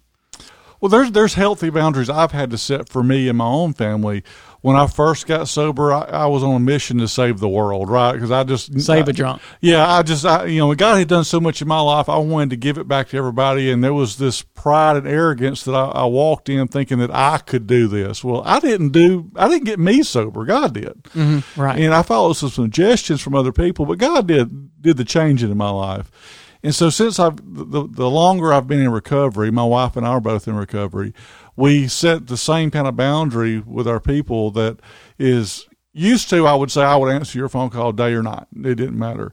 Well, 0.81 0.89
there's 0.89 1.11
there's 1.11 1.33
healthy 1.35 1.69
boundaries 1.69 2.09
I've 2.09 2.31
had 2.31 2.49
to 2.51 2.57
set 2.57 2.89
for 2.89 3.01
me 3.03 3.27
and 3.29 3.37
my 3.37 3.45
own 3.45 3.73
family. 3.73 4.23
When 4.61 4.75
I 4.75 4.87
first 4.87 5.27
got 5.27 5.47
sober, 5.47 5.93
I, 5.93 6.01
I 6.05 6.25
was 6.25 6.41
on 6.41 6.55
a 6.55 6.59
mission 6.59 6.97
to 6.97 7.07
save 7.07 7.39
the 7.39 7.47
world, 7.47 7.87
right? 7.87 8.13
Because 8.13 8.31
I 8.31 8.43
just 8.43 8.79
Save 8.81 9.07
I- 9.07 9.11
a 9.11 9.13
drunk. 9.13 9.41
Yeah, 9.61 9.87
I 9.87 10.01
just, 10.01 10.25
I, 10.25 10.45
you 10.45 10.57
know, 10.59 10.73
God 10.73 10.97
had 10.97 11.07
done 11.07 11.23
so 11.23 11.39
much 11.39 11.61
in 11.61 11.67
my 11.67 11.79
life. 11.81 12.09
I 12.09 12.17
wanted 12.17 12.49
to 12.49 12.55
give 12.55 12.79
it 12.79 12.87
back 12.87 13.09
to 13.09 13.17
everybody, 13.17 13.69
and 13.69 13.83
there 13.83 13.93
was 13.93 14.17
this 14.17 14.41
pride 14.41 14.97
and 14.97 15.07
arrogance 15.07 15.63
that 15.65 15.75
I, 15.75 15.85
I 15.89 16.05
walked 16.05 16.49
in 16.49 16.67
thinking 16.67 16.97
that 16.97 17.11
I 17.13 17.37
could 17.37 17.67
do 17.67 17.87
this. 17.87 18.23
Well, 18.23 18.41
I 18.43 18.59
didn't 18.59 18.89
do, 18.89 19.29
I 19.35 19.47
didn't 19.49 19.65
get 19.65 19.77
me 19.77 20.01
sober. 20.01 20.45
God 20.45 20.73
did, 20.73 21.03
mm-hmm, 21.13 21.61
Right. 21.61 21.79
and 21.79 21.93
I 21.93 22.01
followed 22.01 22.33
some 22.33 22.49
suggestions 22.49 23.21
from 23.21 23.35
other 23.35 23.51
people, 23.51 23.85
but 23.85 23.99
God 23.99 24.27
did 24.27 24.81
did 24.81 24.97
the 24.97 25.05
changing 25.05 25.51
in 25.51 25.57
my 25.57 25.69
life. 25.69 26.09
And 26.65 26.73
so, 26.73 26.89
since 26.89 27.19
I've 27.19 27.35
the, 27.37 27.87
the 27.87 28.09
longer 28.09 28.51
I've 28.51 28.67
been 28.67 28.81
in 28.81 28.89
recovery, 28.89 29.51
my 29.51 29.63
wife 29.63 29.95
and 29.95 30.03
I 30.03 30.09
are 30.09 30.19
both 30.19 30.47
in 30.47 30.55
recovery. 30.55 31.13
We 31.55 31.87
set 31.87 32.25
the 32.25 32.37
same 32.37 32.71
kind 32.71 32.87
of 32.87 32.95
boundary 32.95 33.59
with 33.59 33.87
our 33.87 33.99
people 33.99 34.49
that 34.51 34.79
is 35.19 35.67
used 35.93 36.27
to. 36.31 36.47
I 36.47 36.55
would 36.55 36.71
say 36.71 36.81
I 36.81 36.95
would 36.95 37.11
answer 37.11 37.37
your 37.37 37.49
phone 37.49 37.69
call 37.69 37.91
day 37.91 38.13
or 38.13 38.23
night. 38.23 38.47
It 38.51 38.73
didn't 38.77 38.97
matter. 38.97 39.31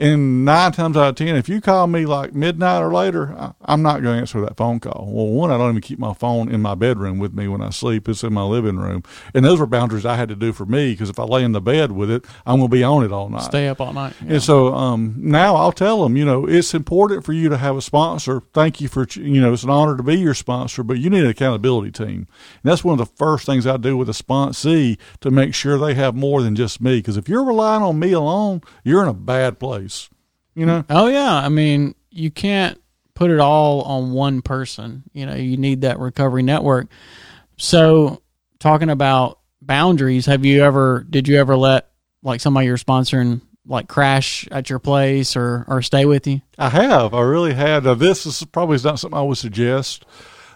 And 0.00 0.46
nine 0.46 0.72
times 0.72 0.96
out 0.96 1.10
of 1.10 1.14
ten, 1.16 1.36
if 1.36 1.46
you 1.46 1.60
call 1.60 1.86
me 1.86 2.06
like 2.06 2.32
midnight 2.34 2.80
or 2.80 2.90
later, 2.90 3.34
I, 3.36 3.52
I'm 3.66 3.82
not 3.82 4.02
going 4.02 4.16
to 4.16 4.20
answer 4.20 4.40
that 4.40 4.56
phone 4.56 4.80
call. 4.80 5.06
Well, 5.12 5.26
one, 5.26 5.50
I 5.50 5.58
don't 5.58 5.70
even 5.70 5.82
keep 5.82 5.98
my 5.98 6.14
phone 6.14 6.50
in 6.50 6.62
my 6.62 6.74
bedroom 6.74 7.18
with 7.18 7.34
me 7.34 7.48
when 7.48 7.60
I 7.60 7.68
sleep. 7.68 8.08
It's 8.08 8.24
in 8.24 8.32
my 8.32 8.44
living 8.44 8.78
room, 8.78 9.02
and 9.34 9.44
those 9.44 9.60
were 9.60 9.66
boundaries 9.66 10.06
I 10.06 10.16
had 10.16 10.30
to 10.30 10.34
do 10.34 10.54
for 10.54 10.64
me 10.64 10.92
because 10.92 11.10
if 11.10 11.18
I 11.18 11.24
lay 11.24 11.44
in 11.44 11.52
the 11.52 11.60
bed 11.60 11.92
with 11.92 12.10
it, 12.10 12.24
I'm 12.46 12.56
going 12.60 12.70
to 12.70 12.74
be 12.74 12.82
on 12.82 13.04
it 13.04 13.12
all 13.12 13.28
night. 13.28 13.42
Stay 13.42 13.68
up 13.68 13.78
all 13.78 13.92
night. 13.92 14.14
Yeah. 14.22 14.32
And 14.32 14.42
so 14.42 14.74
um, 14.74 15.16
now 15.18 15.54
I'll 15.54 15.70
tell 15.70 16.02
them, 16.02 16.16
you 16.16 16.24
know, 16.24 16.46
it's 16.46 16.72
important 16.72 17.26
for 17.26 17.34
you 17.34 17.50
to 17.50 17.58
have 17.58 17.76
a 17.76 17.82
sponsor. 17.82 18.42
Thank 18.54 18.80
you 18.80 18.88
for, 18.88 19.06
you 19.14 19.42
know, 19.42 19.52
it's 19.52 19.64
an 19.64 19.70
honor 19.70 19.98
to 19.98 20.02
be 20.02 20.14
your 20.14 20.32
sponsor, 20.32 20.82
but 20.82 20.96
you 20.96 21.10
need 21.10 21.24
an 21.24 21.30
accountability 21.30 21.90
team. 21.90 22.26
And 22.62 22.62
that's 22.62 22.82
one 22.82 22.98
of 22.98 23.06
the 23.06 23.14
first 23.16 23.44
things 23.44 23.66
I 23.66 23.76
do 23.76 23.98
with 23.98 24.08
a 24.08 24.12
sponsee 24.12 24.96
to 25.20 25.30
make 25.30 25.54
sure 25.54 25.76
they 25.76 25.92
have 25.92 26.14
more 26.14 26.42
than 26.42 26.56
just 26.56 26.80
me. 26.80 27.00
Because 27.00 27.18
if 27.18 27.28
you're 27.28 27.44
relying 27.44 27.82
on 27.82 27.98
me 27.98 28.12
alone, 28.12 28.62
you're 28.82 29.02
in 29.02 29.08
a 29.08 29.12
bad 29.12 29.58
place. 29.58 29.89
You 30.54 30.66
know, 30.66 30.84
Oh 30.90 31.06
yeah, 31.08 31.34
I 31.34 31.48
mean, 31.48 31.94
you 32.10 32.30
can't 32.30 32.80
put 33.14 33.30
it 33.30 33.38
all 33.40 33.82
on 33.82 34.12
one 34.12 34.42
person. 34.42 35.04
You 35.12 35.26
know, 35.26 35.34
you 35.34 35.56
need 35.56 35.82
that 35.82 35.98
recovery 35.98 36.42
network. 36.42 36.88
So, 37.56 38.22
talking 38.58 38.90
about 38.90 39.38
boundaries, 39.62 40.26
have 40.26 40.44
you 40.44 40.62
ever 40.64 41.06
did 41.08 41.28
you 41.28 41.38
ever 41.38 41.56
let 41.56 41.90
like 42.22 42.40
somebody 42.40 42.66
you're 42.66 42.76
sponsoring 42.76 43.40
like 43.66 43.88
crash 43.88 44.48
at 44.50 44.70
your 44.70 44.78
place 44.78 45.36
or 45.36 45.64
or 45.68 45.82
stay 45.82 46.04
with 46.04 46.26
you? 46.26 46.40
I 46.58 46.70
have. 46.70 47.14
I 47.14 47.20
really 47.20 47.54
had. 47.54 47.84
Now, 47.84 47.94
this 47.94 48.26
is 48.26 48.44
probably 48.44 48.78
not 48.82 48.98
something 48.98 49.18
I 49.18 49.22
would 49.22 49.38
suggest. 49.38 50.04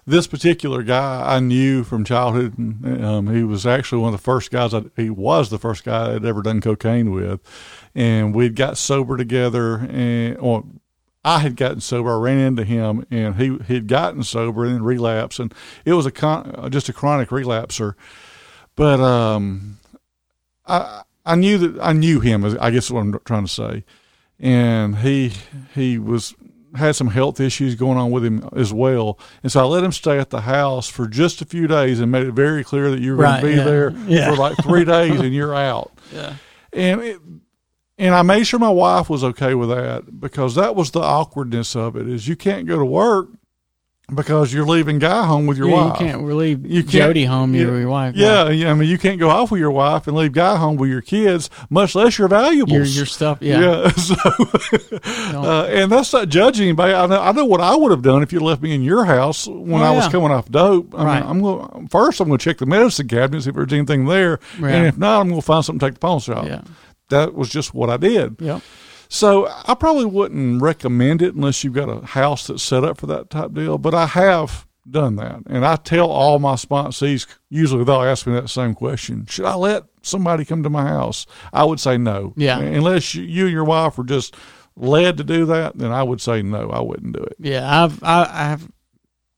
This 0.07 0.27
particular 0.27 0.83
guy 0.83 1.23
I 1.37 1.41
knew 1.41 1.83
from 1.83 2.05
childhood. 2.05 2.59
and, 2.59 3.03
Um, 3.05 3.35
he 3.35 3.43
was 3.43 3.65
actually 3.67 4.03
one 4.03 4.13
of 4.13 4.21
the 4.21 4.23
first 4.25 4.51
guys. 4.51 4.75
I, 4.75 4.83
he 4.97 5.09
was 5.09 5.49
the 5.49 5.59
first 5.59 5.83
guy 5.83 6.15
I'd 6.15 6.27
ever 6.27 6.43
done 6.43 6.61
cocaine 6.61 7.11
with, 7.11 7.41
and 7.95 8.35
we'd 8.35 8.57
got 8.57 8.77
sober 8.79 9.17
together. 9.17 9.77
And 9.91 10.41
well, 10.41 10.67
I 11.25 11.39
had 11.39 11.57
gotten 11.57 11.81
sober. 11.81 12.11
I 12.13 12.21
ran 12.21 12.39
into 12.39 12.65
him, 12.65 13.07
and 13.11 13.37
he 13.37 13.57
he'd 13.67 13.87
gotten 13.89 14.23
sober 14.23 14.65
and 14.65 14.75
then 14.75 14.83
relapsed, 14.83 15.39
and 15.41 15.55
it 15.85 15.95
was 15.95 16.07
a 16.07 16.11
con, 16.11 16.69
just 16.71 16.89
a 16.89 16.93
chronic 16.93 17.31
relapser. 17.31 17.95
But 18.77 19.01
um, 19.01 19.79
I 20.67 21.03
I 21.25 21.35
knew 21.37 21.59
that 21.59 21.81
I 21.83 21.93
knew 21.93 22.21
him. 22.21 22.45
I 22.61 22.71
guess 22.71 22.85
is 22.87 22.91
what 22.91 23.01
I'm 23.01 23.19
trying 23.25 23.47
to 23.47 23.51
say, 23.53 23.85
and 24.39 24.99
he 24.99 25.33
he 25.75 25.99
was 25.99 26.35
had 26.75 26.97
some 26.97 27.07
health 27.07 27.39
issues 27.39 27.77
going 27.77 27.97
on 27.97 28.11
with 28.11 28.25
him 28.25 28.49
as 28.57 28.73
well, 28.73 29.17
and 29.45 29.53
so 29.53 29.61
I 29.61 29.63
let 29.65 29.85
him 29.85 29.93
stay 29.93 30.19
at 30.19 30.31
the 30.31 30.41
house 30.41 30.89
for 30.89 31.07
just 31.07 31.41
a 31.41 31.45
few 31.45 31.69
days 31.69 32.01
and 32.01 32.11
made 32.11 32.27
it 32.27 32.33
very 32.33 32.65
clear 32.65 32.91
that 32.91 32.99
you're 33.01 33.15
Right, 33.15 33.41
going 33.41 33.57
to 33.57 33.63
be 33.63 33.65
yeah, 33.65 33.65
there 33.65 33.91
yeah. 34.09 34.31
for 34.31 34.37
like 34.37 34.57
three 34.59 34.85
days 34.85 35.21
and 35.21 35.33
you're 35.33 35.55
out. 35.55 35.93
Yeah. 36.13 36.35
And 36.73 37.01
it, 37.01 37.19
and 37.99 38.15
I 38.15 38.23
made 38.23 38.45
sure 38.47 38.59
my 38.59 38.71
wife 38.71 39.09
was 39.11 39.23
okay 39.25 39.55
with 39.55 39.69
that 39.71 40.21
because 40.21 40.55
that 40.57 40.75
was 40.75 40.91
the 40.91 41.01
awkwardness 41.01 41.77
of 41.77 41.97
it 41.97 42.09
is 42.09 42.27
you 42.29 42.37
can't 42.37 42.67
go 42.67 42.79
to 42.79 42.85
work 42.85 43.29
because 44.15 44.53
you're 44.53 44.67
leaving 44.67 44.99
guy 44.99 45.25
home 45.25 45.47
with 45.47 45.57
your 45.57 45.71
Yeah, 45.71 45.75
wife. 45.87 45.99
you 46.01 46.07
can't 46.07 46.25
leave 46.27 46.67
You 46.67 46.83
can't- 46.83 46.91
Jody 46.93 47.25
home. 47.25 47.55
yeah, 47.55 47.61
you 47.63 47.75
your 47.77 47.89
wife. 47.89 48.15
Yeah, 48.15 48.51
yeah, 48.51 48.71
I 48.71 48.75
mean, 48.75 48.87
you 48.91 48.99
can't 48.99 49.19
go 49.19 49.31
off 49.31 49.51
with 49.51 49.61
your 49.61 49.71
wife 49.71 50.07
and 50.07 50.15
leave 50.15 50.33
guy 50.33 50.57
home 50.57 50.77
with 50.77 50.91
your 50.91 51.01
kids, 51.01 51.49
much 51.71 51.95
less 51.95 52.19
your 52.19 52.29
valuables. 52.29 52.71
your 52.77 52.85
your 52.85 53.07
stuff. 53.07 53.39
Yeah. 53.41 53.61
Yeah, 53.61 53.89
so, 53.93 54.15
uh, 55.35 55.67
and 55.71 55.91
that's 55.91 56.13
not 56.13 56.29
judging 56.29 56.65
anybody. 56.69 56.93
I 56.93 57.07
know, 57.07 57.21
I 57.23 57.33
know 57.33 57.47
what 57.47 57.63
I 57.63 57.75
would 57.75 57.91
have 57.93 58.03
done 58.03 58.23
if 58.23 58.31
you 58.31 58.41
left 58.41 58.61
me 58.61 58.75
in 58.75 58.83
your 58.83 59.07
house 59.07 59.47
when 59.47 59.81
Oh, 59.81 59.85
I 59.85 59.91
was 59.93 60.09
coming 60.09 60.31
off 60.31 60.51
dope. 60.51 60.95
I 60.95 61.05
Right. 61.05 61.21
mean, 61.23 61.31
I'm 61.31 61.41
going 61.41 61.89
first. 61.89 62.21
I'm 62.21 62.29
going 62.29 62.39
to 62.39 62.45
check 62.45 62.59
the 62.59 62.67
medicine 62.67 63.09
cabinet 63.09 63.43
see 63.45 63.49
if 63.51 63.57
there's 63.57 63.73
anything 63.73 64.05
there, 64.05 64.39
Yeah. 64.61 64.67
and 64.69 64.87
if 64.87 64.99
not, 64.99 65.21
I'm 65.23 65.29
going 65.29 65.41
to 65.41 65.47
find 65.47 65.65
something 65.65 65.81
to 65.81 65.87
take 65.87 65.95
the 65.95 66.01
pawn 66.01 66.21
shop. 66.21 66.45
Yeah. 66.45 66.61
That 67.11 67.35
was 67.35 67.49
just 67.49 67.75
what 67.75 67.91
I 67.91 67.97
did. 67.97 68.37
Yep. 68.41 68.63
So 69.09 69.49
I 69.67 69.75
probably 69.75 70.07
wouldn't 70.07 70.63
recommend 70.63 71.23
it 71.23 71.35
unless 71.35 71.63
you've 71.63 71.75
got 71.75 71.89
a 71.89 72.05
house 72.05 72.47
that's 72.47 72.63
set 72.63 72.85
up 72.85 72.99
for 72.99 73.07
that 73.07 73.31
type 73.31 73.53
deal. 73.53 73.79
But 73.79 73.95
I 73.95 74.07
have 74.07 74.67
done 74.91 75.17
that, 75.17 75.43
and 75.47 75.65
I 75.65 75.77
tell 75.77 76.11
all 76.11 76.39
my 76.39 76.55
sponsees. 76.55 77.27
Usually 77.49 77.85
they'll 77.85 78.03
ask 78.03 78.27
me 78.27 78.33
that 78.35 78.51
same 78.51 78.75
question: 78.75 79.27
Should 79.27 79.45
I 79.45 79.55
let 79.55 79.85
somebody 80.03 80.45
come 80.45 80.63
to 80.63 80.71
my 80.71 80.87
house? 80.89 81.27
I 81.53 81.65
would 81.65 81.81
say 81.81 81.97
no. 81.97 82.33
Yeah. 82.37 82.59
Unless 82.59 83.15
you, 83.15 83.23
you 83.25 83.45
and 83.45 83.53
your 83.53 83.65
wife 83.65 83.99
were 83.99 84.05
just 84.05 84.35
led 84.77 85.17
to 85.19 85.25
do 85.25 85.47
that, 85.47 85.79
then 85.79 85.93
I 85.93 86.03
would 86.03 86.21
say 86.21 86.43
no. 86.43 86.71
I 86.71 86.81
wouldn't 86.81 87.15
do 87.15 87.23
it. 87.23 87.37
Yeah, 87.39 87.85
I've 87.85 88.03
I, 88.03 88.53
I've 88.53 88.69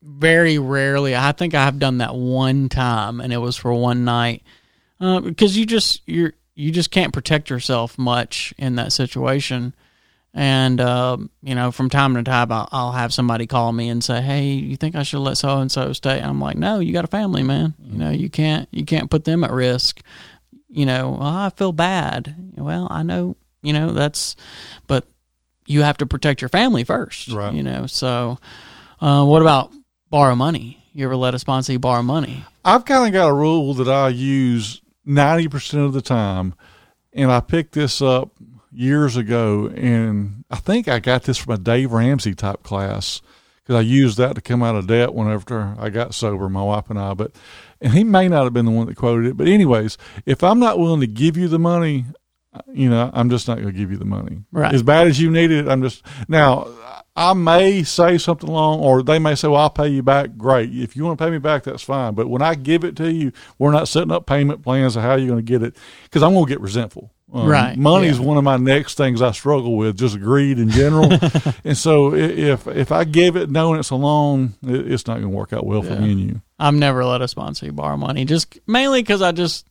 very 0.02 0.58
rarely. 0.58 1.14
I 1.16 1.32
think 1.32 1.54
I 1.54 1.64
have 1.64 1.78
done 1.78 1.99
that 1.99 2.14
one 2.14 2.68
time, 2.68 3.20
and 3.20 3.32
it 3.32 3.38
was 3.38 3.56
for 3.56 3.73
one 3.75 4.04
night 4.04 4.42
uh, 5.00 5.20
because 5.20 5.56
you 5.56 5.66
just 5.66 6.02
you're 6.06 6.35
you 6.56 6.72
just 6.72 6.90
can't 6.90 7.12
protect 7.12 7.50
yourself 7.50 7.96
much 7.98 8.52
in 8.58 8.75
that 8.76 8.92
situation. 8.92 9.75
And 10.34 10.80
um, 10.80 11.30
you 11.42 11.54
know, 11.54 11.70
from 11.70 11.88
time 11.88 12.14
to 12.14 12.22
time, 12.22 12.50
I'll, 12.50 12.68
I'll 12.72 12.92
have 12.92 13.14
somebody 13.14 13.46
call 13.46 13.72
me 13.72 13.88
and 13.88 14.02
say, 14.02 14.20
"Hey, 14.20 14.48
you 14.48 14.76
think 14.76 14.94
I 14.94 15.02
should 15.02 15.20
let 15.20 15.38
so 15.38 15.58
and 15.60 15.70
so 15.72 15.92
stay?" 15.92 16.18
And 16.18 16.26
I'm 16.26 16.40
like, 16.40 16.56
"No, 16.56 16.78
you 16.80 16.92
got 16.92 17.04
a 17.04 17.08
family, 17.08 17.42
man. 17.42 17.75
You 17.78 17.98
know, 17.98 18.10
you 18.10 18.28
can't 18.28 18.68
you 18.70 18.84
can't 18.84 19.10
put 19.10 19.25
them 19.25 19.44
at 19.44 19.52
risk." 19.52 20.02
You 20.68 20.84
know, 20.84 21.16
I 21.20 21.50
feel 21.56 21.72
bad. 21.72 22.34
Well, 22.56 22.86
I 22.90 23.02
know, 23.02 23.36
you 23.62 23.72
know, 23.72 23.92
that's, 23.92 24.36
but 24.86 25.06
you 25.64 25.82
have 25.82 25.96
to 25.98 26.06
protect 26.06 26.42
your 26.42 26.50
family 26.50 26.84
first. 26.84 27.28
Right. 27.28 27.54
You 27.54 27.62
know, 27.62 27.86
so 27.86 28.38
uh, 29.00 29.25
what 29.25 29.40
about 29.40 29.72
borrow 30.10 30.34
money? 30.34 30.84
You 30.92 31.06
ever 31.06 31.16
let 31.16 31.34
a 31.34 31.38
sponsee 31.38 31.80
borrow 31.80 32.02
money? 32.02 32.44
I've 32.62 32.84
kind 32.84 33.06
of 33.06 33.12
got 33.14 33.28
a 33.28 33.32
rule 33.32 33.72
that 33.75 33.88
I 33.88 34.08
use 34.08 34.82
90% 35.06 35.84
of 35.84 35.92
the 35.92 36.02
time, 36.02 36.54
and 37.12 37.30
I 37.30 37.40
picked 37.40 37.72
this 37.72 38.02
up 38.02 38.32
years 38.72 39.16
ago, 39.16 39.68
and 39.68 40.44
I 40.50 40.56
think 40.56 40.88
I 40.88 40.98
got 40.98 41.22
this 41.22 41.38
from 41.38 41.54
a 41.54 41.58
Dave 41.58 41.92
Ramsey 41.92 42.34
type 42.34 42.62
class 42.62 43.22
because 43.62 43.76
I 43.76 43.80
used 43.80 44.18
that 44.18 44.34
to 44.36 44.40
come 44.40 44.62
out 44.62 44.76
of 44.76 44.86
debt 44.86 45.14
whenever 45.14 45.75
I 45.78 45.90
got 45.90 46.14
sober, 46.14 46.48
my 46.48 46.62
wife 46.62 46.88
and 46.88 46.98
I. 46.98 47.14
But 47.14 47.32
and 47.80 47.92
he 47.92 48.04
may 48.04 48.28
not 48.28 48.44
have 48.44 48.52
been 48.52 48.64
the 48.64 48.70
one 48.70 48.86
that 48.86 48.96
quoted 48.96 49.26
it, 49.26 49.36
but 49.36 49.48
anyways, 49.48 49.98
if 50.25 50.44
I'm 50.44 50.60
not 50.60 50.78
willing 50.78 51.00
to 51.00 51.06
give 51.06 51.36
you 51.36 51.48
the 51.48 51.58
money, 51.58 52.04
uh, 52.52 52.60
you 52.72 52.88
know, 52.88 53.10
I'm 53.12 53.28
just 53.28 53.48
not 53.48 53.56
going 53.56 53.72
to 53.72 53.78
give 53.78 53.90
you 53.90 53.96
the 53.96 54.04
money. 54.04 54.42
Right. 54.52 54.72
As 54.72 54.82
bad 54.82 55.08
as 55.08 55.20
you 55.20 55.30
need 55.30 55.50
it, 55.50 55.68
I'm 55.68 55.82
just 55.82 56.02
now. 56.28 56.68
I 57.16 57.32
may 57.32 57.82
say 57.82 58.18
something 58.18 58.49
along, 58.49 58.80
or 58.80 59.02
they 59.02 59.18
may 59.18 59.35
say, 59.35 59.49
"Well, 59.49 59.61
I'll 59.61 59.70
pay 59.70 59.88
you 59.88 60.02
back." 60.02 60.37
Great, 60.37 60.70
if 60.75 60.96
you 60.96 61.04
want 61.04 61.18
to 61.18 61.25
pay 61.25 61.30
me 61.30 61.38
back, 61.38 61.64
that's 61.64 61.82
fine. 61.82 62.14
But 62.14 62.28
when 62.28 62.42
I 62.42 62.54
give 62.54 62.85
it 62.85 62.94
to 62.96 63.11
you, 63.11 63.32
we're 63.58 63.73
not 63.73 63.88
setting 63.88 64.12
up 64.12 64.26
payment 64.26 64.62
plans 64.62 64.96
of 64.96 65.02
how 65.02 65.14
you're 65.14 65.28
going 65.28 65.44
to 65.44 65.50
get 65.50 65.62
it, 65.62 65.76
because 66.04 66.23
I'm 66.23 66.35
going 66.35 66.44
to 66.44 66.50
get 66.50 66.61
resentful. 66.61 67.11
Um, 67.32 67.49
Right, 67.49 67.76
Money 67.76 68.06
is 68.06 68.18
yeah. 68.18 68.25
one 68.25 68.37
of 68.37 68.44
my 68.44 68.56
next 68.56 68.96
things 68.96 69.20
I 69.20 69.32
struggle 69.32 69.76
with, 69.76 69.99
just 69.99 70.20
greed 70.20 70.58
in 70.58 70.68
general. 70.70 71.11
and 71.64 71.76
so, 71.76 72.14
if 72.14 72.66
if 72.68 72.92
I 72.92 73.04
give 73.04 73.37
it 73.37 73.50
knowing 73.50 73.80
it's 73.80 73.90
a 73.90 73.96
loan, 73.96 74.54
it's 74.62 75.06
not 75.06 75.14
going 75.14 75.30
to 75.30 75.37
work 75.37 75.52
out 75.52 75.66
well 75.66 75.82
for 75.82 75.96
me 75.96 76.12
and 76.12 76.20
you. 76.20 76.42
I've 76.58 76.75
never 76.75 77.04
let 77.04 77.23
a 77.23 77.28
sponsor 77.28 77.73
borrow 77.73 77.96
money, 77.96 78.25
just 78.26 78.58
mainly 78.66 79.02
because 79.02 79.23
I 79.23 79.32
just 79.32 79.66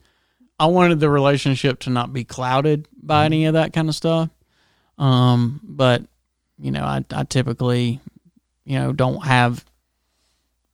I 0.59 0.65
wanted 0.65 0.99
the 0.99 1.09
relationship 1.09 1.79
to 1.81 1.89
not 1.89 2.11
be 2.11 2.23
clouded 2.23 2.87
by 3.01 3.25
any 3.25 3.45
of 3.45 3.53
that 3.53 3.71
kind 3.71 3.87
of 3.87 3.95
stuff. 3.95 4.29
Um, 4.97 5.59
but 5.63 6.03
you 6.59 6.71
know, 6.71 6.83
I 6.83 7.03
I 7.11 7.23
typically 7.23 7.99
you 8.65 8.79
know 8.79 8.93
don't 8.93 9.25
have 9.25 9.65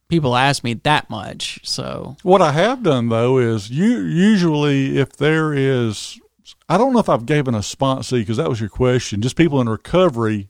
people 0.08 0.36
ask 0.36 0.64
me 0.64 0.74
that 0.74 1.10
much, 1.10 1.60
so 1.64 2.18
What 2.24 2.42
I 2.42 2.52
have 2.52 2.84
done 2.84 3.10
though 3.10 3.38
is 3.38 3.70
you 3.70 4.00
usually 4.00 4.98
if 4.98 5.16
there 5.16 5.54
is 5.54 6.20
I 6.68 6.78
don't 6.78 6.94
know 6.94 7.00
if 7.00 7.10
I've 7.10 7.26
given 7.26 7.56
a 7.56 7.60
sponsee 7.60 8.22
because 8.22 8.38
that 8.38 8.50
was 8.50 8.60
your 8.60 8.70
question. 8.70 9.22
Just 9.22 9.36
people 9.36 9.60
in 9.62 9.70
recovery, 9.70 10.50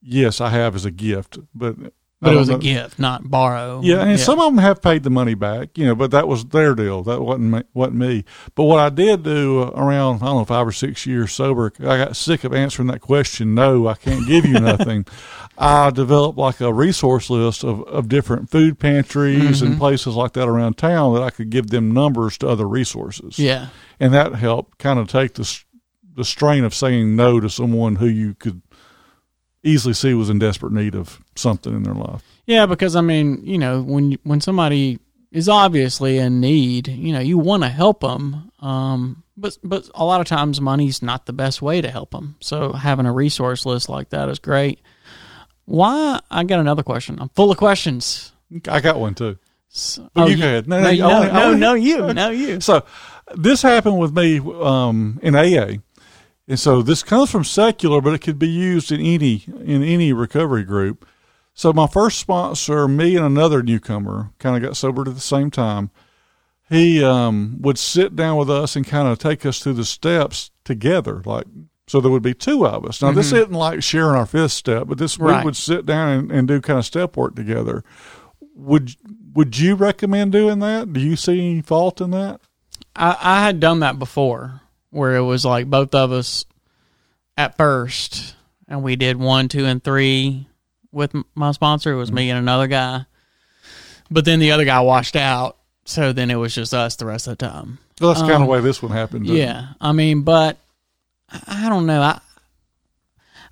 yes, 0.00 0.40
I 0.40 0.50
have 0.50 0.74
as 0.74 0.84
a 0.84 0.90
gift, 0.90 1.38
but 1.54 1.76
but 2.24 2.34
it 2.34 2.36
was 2.38 2.48
a 2.48 2.58
gift, 2.58 2.98
not 2.98 3.30
borrow. 3.30 3.80
Yeah, 3.82 4.02
and 4.04 4.18
some 4.18 4.40
of 4.40 4.46
them 4.46 4.58
have 4.58 4.82
paid 4.82 5.02
the 5.04 5.10
money 5.10 5.34
back, 5.34 5.76
you 5.78 5.84
know, 5.86 5.94
but 5.94 6.10
that 6.10 6.26
was 6.26 6.44
their 6.46 6.74
deal. 6.74 7.02
That 7.04 7.20
wasn't 7.20 7.50
me, 7.52 7.62
wasn't 7.74 7.96
me. 7.96 8.24
But 8.54 8.64
what 8.64 8.80
I 8.80 8.88
did 8.88 9.22
do 9.22 9.62
around 9.62 10.16
I 10.22 10.26
don't 10.26 10.36
know 10.38 10.44
five 10.44 10.66
or 10.66 10.72
six 10.72 11.06
years 11.06 11.32
sober, 11.32 11.72
I 11.80 11.96
got 11.98 12.16
sick 12.16 12.42
of 12.44 12.52
answering 12.52 12.88
that 12.88 13.00
question. 13.00 13.54
No, 13.54 13.86
I 13.86 13.94
can't 13.94 14.26
give 14.26 14.44
you 14.44 14.58
nothing. 14.60 15.06
I 15.58 15.90
developed 15.90 16.36
like 16.36 16.60
a 16.60 16.72
resource 16.72 17.30
list 17.30 17.62
of, 17.62 17.82
of 17.82 18.08
different 18.08 18.50
food 18.50 18.78
pantries 18.80 19.60
Mm-hmm. 19.60 19.66
and 19.66 19.78
places 19.78 20.14
like 20.16 20.32
that 20.32 20.48
around 20.48 20.76
town 20.76 21.14
that 21.14 21.22
I 21.22 21.30
could 21.30 21.50
give 21.50 21.68
them 21.68 21.92
numbers 21.92 22.36
to 22.38 22.48
other 22.48 22.66
resources. 22.66 23.38
yeah, 23.38 23.68
and 24.00 24.12
that 24.12 24.34
helped 24.34 24.78
kind 24.78 24.98
of 24.98 25.06
take 25.08 25.34
the 25.34 25.60
the 26.16 26.24
strain 26.24 26.62
of 26.62 26.72
saying 26.74 27.16
no 27.16 27.40
to 27.40 27.50
someone 27.50 27.96
who 27.96 28.06
you 28.06 28.34
could 28.34 28.62
easily 29.64 29.94
see 29.94 30.14
was 30.14 30.30
in 30.30 30.38
desperate 30.38 30.72
need 30.72 30.94
of 30.94 31.18
something 31.34 31.74
in 31.74 31.82
their 31.82 31.94
life. 31.94 32.22
Yeah, 32.46 32.66
because 32.66 32.94
I 32.94 33.00
mean, 33.00 33.40
you 33.42 33.58
know, 33.58 33.82
when 33.82 34.12
you- 34.12 34.18
when 34.22 34.40
somebody 34.40 34.98
is 35.32 35.48
obviously 35.48 36.18
in 36.18 36.40
need, 36.40 36.86
you 36.86 37.12
know, 37.12 37.18
you 37.20 37.36
want 37.38 37.62
to 37.64 37.68
help 37.68 38.00
them. 38.00 38.50
Um, 38.60 39.22
but 39.36 39.58
but 39.64 39.88
a 39.94 40.04
lot 40.04 40.20
of 40.20 40.26
times, 40.28 40.60
money's 40.60 41.02
not 41.02 41.26
the 41.26 41.32
best 41.32 41.60
way 41.60 41.80
to 41.80 41.90
help 41.90 42.10
them. 42.12 42.36
So 42.40 42.72
having 42.72 43.06
a 43.06 43.12
resource 43.12 43.66
list 43.66 43.88
like 43.88 44.10
that 44.10 44.28
is 44.28 44.38
great. 44.38 44.78
Why? 45.64 46.20
I 46.30 46.44
got 46.44 46.60
another 46.60 46.82
question. 46.82 47.18
I'm 47.20 47.30
full 47.30 47.50
of 47.50 47.56
questions. 47.56 48.32
I 48.68 48.80
got 48.80 49.00
one 49.00 49.14
too. 49.14 49.38
So, 49.68 50.08
oh, 50.14 50.26
you 50.28 50.36
go 50.36 50.44
ahead. 50.44 50.68
No, 50.68 50.80
No, 50.80 50.90
no, 50.92 50.96
no, 50.96 51.06
I 51.08 51.26
no, 51.26 51.30
wanna- 51.32 51.32
I 51.32 51.54
no, 51.58 51.74
you, 51.74 52.14
no, 52.14 52.30
you. 52.30 52.60
So 52.60 52.84
this 53.34 53.62
happened 53.62 53.98
with 53.98 54.14
me 54.14 54.38
um, 54.62 55.18
in 55.22 55.34
AA, 55.34 55.78
and 56.48 56.58
so 56.58 56.82
this 56.82 57.02
comes 57.02 57.30
from 57.30 57.44
secular, 57.44 58.00
but 58.00 58.14
it 58.14 58.20
could 58.20 58.38
be 58.38 58.48
used 58.48 58.92
in 58.92 59.00
any 59.00 59.44
in 59.64 59.82
any 59.82 60.12
recovery 60.12 60.64
group. 60.64 61.06
So 61.54 61.72
my 61.72 61.86
first 61.86 62.18
sponsor, 62.18 62.88
me 62.88 63.16
and 63.16 63.24
another 63.24 63.62
newcomer, 63.62 64.30
kind 64.38 64.56
of 64.56 64.62
got 64.62 64.76
sobered 64.76 65.06
at 65.08 65.14
the 65.14 65.20
same 65.20 65.50
time. 65.50 65.90
He 66.68 67.04
um, 67.04 67.58
would 67.60 67.78
sit 67.78 68.16
down 68.16 68.36
with 68.38 68.50
us 68.50 68.74
and 68.74 68.86
kind 68.86 69.06
of 69.06 69.18
take 69.18 69.46
us 69.46 69.60
through 69.60 69.74
the 69.74 69.84
steps 69.84 70.50
together, 70.64 71.22
like 71.24 71.46
so 71.86 72.00
there 72.00 72.10
would 72.10 72.22
be 72.22 72.34
two 72.34 72.66
of 72.66 72.84
us. 72.86 73.02
Now 73.02 73.12
this 73.12 73.30
isn't 73.32 73.52
like 73.52 73.82
sharing 73.82 74.16
our 74.16 74.26
fifth 74.26 74.52
step, 74.52 74.86
but 74.88 74.98
this 74.98 75.18
Right. 75.18 75.40
we 75.40 75.44
would 75.44 75.56
sit 75.56 75.84
down 75.86 76.08
and, 76.08 76.32
and 76.32 76.48
do 76.48 76.60
kind 76.60 76.78
of 76.78 76.86
step 76.86 77.16
work 77.16 77.36
together. 77.36 77.84
Would 78.56 78.96
would 79.34 79.58
you 79.58 79.74
recommend 79.74 80.32
doing 80.32 80.60
that? 80.60 80.92
Do 80.92 81.00
you 81.00 81.16
see 81.16 81.38
any 81.38 81.60
fault 81.60 82.00
in 82.00 82.10
that? 82.12 82.40
I, 82.96 83.16
I 83.20 83.44
had 83.44 83.60
done 83.60 83.80
that 83.80 83.98
before, 83.98 84.62
where 84.94 85.16
it 85.16 85.22
was 85.22 85.44
like 85.44 85.68
both 85.68 85.94
of 85.94 86.12
us 86.12 86.44
at 87.36 87.56
first, 87.56 88.34
and 88.68 88.82
we 88.82 88.96
did 88.96 89.16
one, 89.18 89.48
two, 89.48 89.64
and 89.66 89.82
three 89.82 90.46
with 90.92 91.14
my 91.34 91.50
sponsor. 91.52 91.92
It 91.92 91.96
was 91.96 92.12
me 92.12 92.30
and 92.30 92.38
another 92.38 92.66
guy, 92.68 93.06
but 94.10 94.24
then 94.24 94.38
the 94.38 94.52
other 94.52 94.64
guy 94.64 94.80
washed 94.80 95.16
out, 95.16 95.56
so 95.84 96.12
then 96.12 96.30
it 96.30 96.36
was 96.36 96.54
just 96.54 96.72
us 96.72 96.96
the 96.96 97.06
rest 97.06 97.26
of 97.26 97.36
the 97.38 97.46
time. 97.46 97.78
Well, 98.00 98.10
that's 98.10 98.20
kind 98.22 98.32
of 98.34 98.36
Um, 98.40 98.46
the 98.46 98.52
way 98.52 98.60
this 98.60 98.82
one 98.82 98.92
happened. 98.92 99.26
didn't 99.26 99.36
it? 99.36 99.40
Yeah, 99.44 99.66
I 99.80 99.92
mean, 99.92 100.22
but 100.22 100.58
I 101.46 101.68
don't 101.68 101.86
know. 101.86 102.00
I 102.00 102.20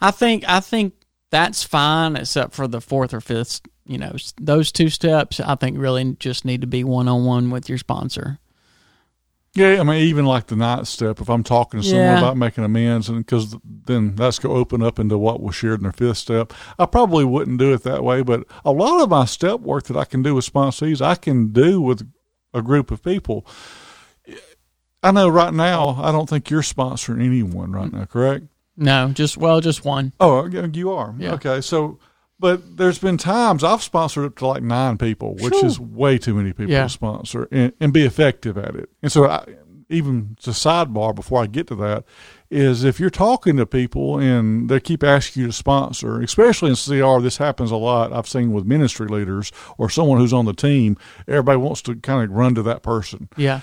I 0.00 0.10
think 0.10 0.44
I 0.48 0.60
think 0.60 0.94
that's 1.30 1.62
fine, 1.64 2.16
except 2.16 2.54
for 2.54 2.68
the 2.68 2.80
fourth 2.80 3.12
or 3.14 3.20
fifth. 3.20 3.62
You 3.84 3.98
know, 3.98 4.14
those 4.40 4.70
two 4.70 4.88
steps. 4.90 5.40
I 5.40 5.56
think 5.56 5.76
really 5.78 6.16
just 6.20 6.44
need 6.44 6.60
to 6.60 6.66
be 6.68 6.84
one 6.84 7.08
on 7.08 7.24
one 7.24 7.50
with 7.50 7.68
your 7.68 7.78
sponsor. 7.78 8.38
Yeah, 9.54 9.80
I 9.80 9.82
mean, 9.82 9.96
even 9.96 10.24
like 10.24 10.46
the 10.46 10.56
ninth 10.56 10.88
step, 10.88 11.20
if 11.20 11.28
I'm 11.28 11.42
talking 11.42 11.80
to 11.80 11.86
someone 11.86 12.06
Yeah. 12.06 12.18
about 12.18 12.38
making 12.38 12.64
amends, 12.64 13.10
and 13.10 13.18
because 13.18 13.54
then 13.64 14.14
that's 14.14 14.38
going 14.38 14.54
to 14.54 14.58
open 14.58 14.82
up 14.82 14.98
into 14.98 15.18
what 15.18 15.42
was 15.42 15.54
shared 15.54 15.80
in 15.80 15.82
their 15.82 15.92
fifth 15.92 16.18
step, 16.18 16.54
I 16.78 16.86
probably 16.86 17.24
wouldn't 17.26 17.58
do 17.58 17.74
it 17.74 17.82
that 17.82 18.02
way. 18.02 18.22
But 18.22 18.46
a 18.64 18.72
lot 18.72 19.02
of 19.02 19.10
my 19.10 19.26
step 19.26 19.60
work 19.60 19.84
that 19.84 19.96
I 19.96 20.06
can 20.06 20.22
do 20.22 20.34
with 20.34 20.50
sponsees, 20.50 21.02
I 21.02 21.16
can 21.16 21.52
do 21.52 21.82
with 21.82 22.10
a 22.54 22.62
group 22.62 22.90
of 22.90 23.02
people. 23.02 23.46
I 25.02 25.10
know 25.10 25.28
right 25.28 25.52
now, 25.52 26.00
I 26.00 26.12
don't 26.12 26.30
think 26.30 26.48
you're 26.48 26.62
sponsoring 26.62 27.22
anyone 27.22 27.72
right 27.72 27.90
mm. 27.90 27.94
now, 27.94 28.04
correct? 28.06 28.46
No, 28.76 29.08
just 29.08 29.36
well, 29.36 29.60
just 29.60 29.84
one. 29.84 30.14
Oh, 30.18 30.46
you 30.46 30.92
are. 30.92 31.14
Yeah. 31.18 31.34
Okay. 31.34 31.60
So, 31.60 31.98
but 32.38 32.76
there's 32.76 32.98
been 32.98 33.16
times 33.18 33.62
I've 33.62 33.82
sponsored 33.82 34.24
up 34.24 34.36
to 34.36 34.46
like 34.46 34.62
nine 34.62 34.98
people, 34.98 35.34
which 35.34 35.54
Sure. 35.54 35.66
is 35.66 35.78
way 35.78 36.18
too 36.18 36.34
many 36.34 36.52
people 36.52 36.72
Yeah. 36.72 36.84
to 36.84 36.88
sponsor 36.88 37.48
and, 37.52 37.72
and 37.80 37.92
be 37.92 38.04
effective 38.04 38.58
at 38.58 38.74
it. 38.74 38.88
And 39.02 39.12
so, 39.12 39.28
I, 39.28 39.44
even 39.88 40.36
to 40.40 40.50
sidebar 40.50 41.14
before 41.14 41.42
I 41.42 41.46
get 41.46 41.66
to 41.66 41.74
that, 41.76 42.04
is 42.50 42.82
if 42.82 42.98
you're 42.98 43.10
talking 43.10 43.56
to 43.58 43.66
people 43.66 44.18
and 44.18 44.68
they 44.68 44.80
keep 44.80 45.02
asking 45.04 45.42
you 45.42 45.46
to 45.48 45.52
sponsor, 45.52 46.20
especially 46.20 46.70
in 46.70 46.76
CR, 46.76 47.20
this 47.20 47.36
happens 47.36 47.70
a 47.70 47.76
lot. 47.76 48.12
I've 48.12 48.26
seen 48.28 48.52
with 48.52 48.64
ministry 48.64 49.06
leaders 49.06 49.52
or 49.78 49.88
someone 49.90 50.18
who's 50.18 50.32
on 50.32 50.46
the 50.46 50.52
team, 50.54 50.96
everybody 51.28 51.58
wants 51.58 51.82
to 51.82 51.94
kind 51.96 52.24
of 52.30 52.34
run 52.36 52.54
to 52.56 52.62
that 52.62 52.82
person. 52.82 53.28
Yeah, 53.36 53.60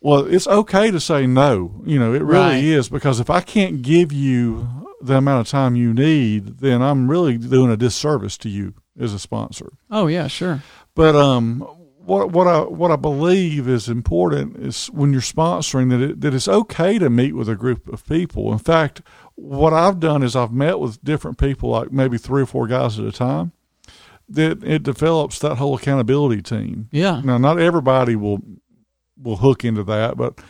Well, 0.00 0.26
it's 0.26 0.46
okay 0.46 0.90
to 0.90 1.00
say 1.00 1.26
no. 1.26 1.80
You 1.86 1.98
know, 1.98 2.12
it 2.12 2.22
really 2.22 2.38
Right. 2.56 2.64
is 2.64 2.90
because 2.90 3.20
if 3.20 3.30
I 3.30 3.40
can't 3.40 3.80
give 3.80 4.12
you 4.12 4.68
the 5.04 5.16
amount 5.16 5.46
of 5.46 5.50
time 5.50 5.76
you 5.76 5.92
need, 5.92 6.58
then 6.58 6.82
I'm 6.82 7.10
really 7.10 7.36
doing 7.36 7.70
a 7.70 7.76
disservice 7.76 8.38
to 8.38 8.48
you 8.48 8.74
as 8.98 9.12
a 9.12 9.18
sponsor. 9.18 9.72
Oh 9.90 10.06
yeah, 10.06 10.28
sure. 10.28 10.62
But 10.94 11.14
um, 11.16 11.60
what 12.04 12.32
what 12.32 12.46
I 12.46 12.60
what 12.60 12.90
I 12.90 12.96
believe 12.96 13.68
is 13.68 13.88
important 13.88 14.56
is 14.56 14.86
when 14.88 15.12
you're 15.12 15.22
sponsoring 15.22 15.90
that 15.90 16.00
it, 16.00 16.20
that 16.20 16.34
it's 16.34 16.48
okay 16.48 16.98
to 16.98 17.10
meet 17.10 17.34
with 17.34 17.48
a 17.48 17.56
group 17.56 17.88
of 17.88 18.06
people. 18.06 18.52
In 18.52 18.58
fact, 18.58 19.02
what 19.34 19.72
I've 19.72 20.00
done 20.00 20.22
is 20.22 20.36
I've 20.36 20.52
met 20.52 20.78
with 20.78 21.02
different 21.02 21.38
people, 21.38 21.70
like 21.70 21.92
maybe 21.92 22.18
three 22.18 22.42
or 22.42 22.46
four 22.46 22.66
guys 22.66 22.98
at 22.98 23.04
a 23.04 23.12
time. 23.12 23.52
That 24.28 24.64
it 24.64 24.82
develops 24.82 25.38
that 25.40 25.56
whole 25.56 25.74
accountability 25.76 26.40
team. 26.40 26.88
Yeah, 26.90 27.20
Now, 27.22 27.36
not 27.36 27.58
everybody 27.58 28.16
will 28.16 28.40
will 29.20 29.36
hook 29.36 29.64
into 29.64 29.82
that, 29.84 30.16
but 30.16 30.40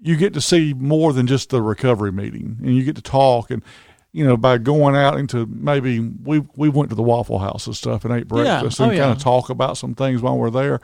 you 0.00 0.16
get 0.16 0.34
to 0.34 0.40
see 0.40 0.72
more 0.72 1.12
than 1.12 1.26
just 1.26 1.50
the 1.50 1.60
recovery 1.60 2.12
meeting, 2.12 2.58
and 2.62 2.76
you 2.76 2.84
get 2.84 2.96
to 2.96 3.02
talk 3.02 3.50
and. 3.50 3.62
You 4.12 4.24
know, 4.24 4.36
by 4.38 4.56
going 4.58 4.96
out 4.96 5.18
into 5.18 5.44
maybe 5.46 6.00
we 6.00 6.40
we 6.56 6.68
went 6.70 6.88
to 6.90 6.96
the 6.96 7.02
Waffle 7.02 7.38
House 7.38 7.66
and 7.66 7.76
stuff 7.76 8.04
and 8.04 8.14
ate 8.14 8.26
breakfast 8.26 8.80
Oh, 8.80 8.84
and 8.84 8.94
yeah. 8.94 9.02
kind 9.04 9.16
of 9.16 9.22
talk 9.22 9.50
about 9.50 9.76
some 9.76 9.94
things 9.94 10.22
while 10.22 10.38
we're 10.38 10.50
there, 10.50 10.80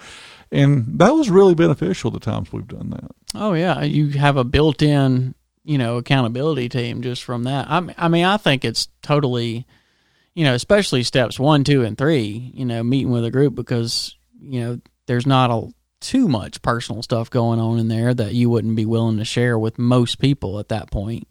and 0.53 0.99
that 0.99 1.11
was 1.15 1.31
really 1.31 1.55
beneficial 1.55 2.11
the 2.11 2.21
times 2.21 2.53
we've 2.53 2.69
done 2.69 2.91
that. 2.91 3.11
Oh 3.35 3.55
yeah, 3.55 3.83
you 3.83 4.11
have 4.11 4.37
a 4.37 4.45
built-in, 4.45 5.35
you 5.65 5.79
know, 5.79 5.97
accountability 5.97 6.69
team 6.69 7.01
just 7.01 7.25
from 7.25 7.45
that. 7.45 7.67
I 7.71 8.09
mean, 8.09 8.25
I 8.27 8.37
think 8.37 8.63
it's 8.65 8.89
totally, 9.03 9.67
you 10.35 10.45
know, 10.45 10.55
especially 10.55 11.03
steps 11.03 11.41
one, 11.41 11.65
two, 11.65 11.83
and 11.83 11.97
three. 11.97 12.53
You 12.55 12.67
know, 12.67 12.83
meeting 12.83 13.11
with 13.11 13.25
a 13.25 13.31
group 13.31 13.55
because 13.55 14.17
you 14.39 14.61
know 14.61 14.81
there's 15.07 15.27
not 15.27 15.51
a 15.51 15.73
too 16.01 16.29
much 16.29 16.61
personal 16.61 17.03
stuff 17.03 17.31
going 17.31 17.59
on 17.59 17.79
in 17.79 17.89
there 17.89 18.13
that 18.13 18.35
you 18.35 18.51
wouldn't 18.51 18.77
be 18.77 18.85
willing 18.85 19.17
to 19.17 19.25
share 19.25 19.59
with 19.59 19.79
most 19.79 20.19
people 20.19 20.59
at 20.59 20.69
that 20.69 20.91
point. 20.91 21.27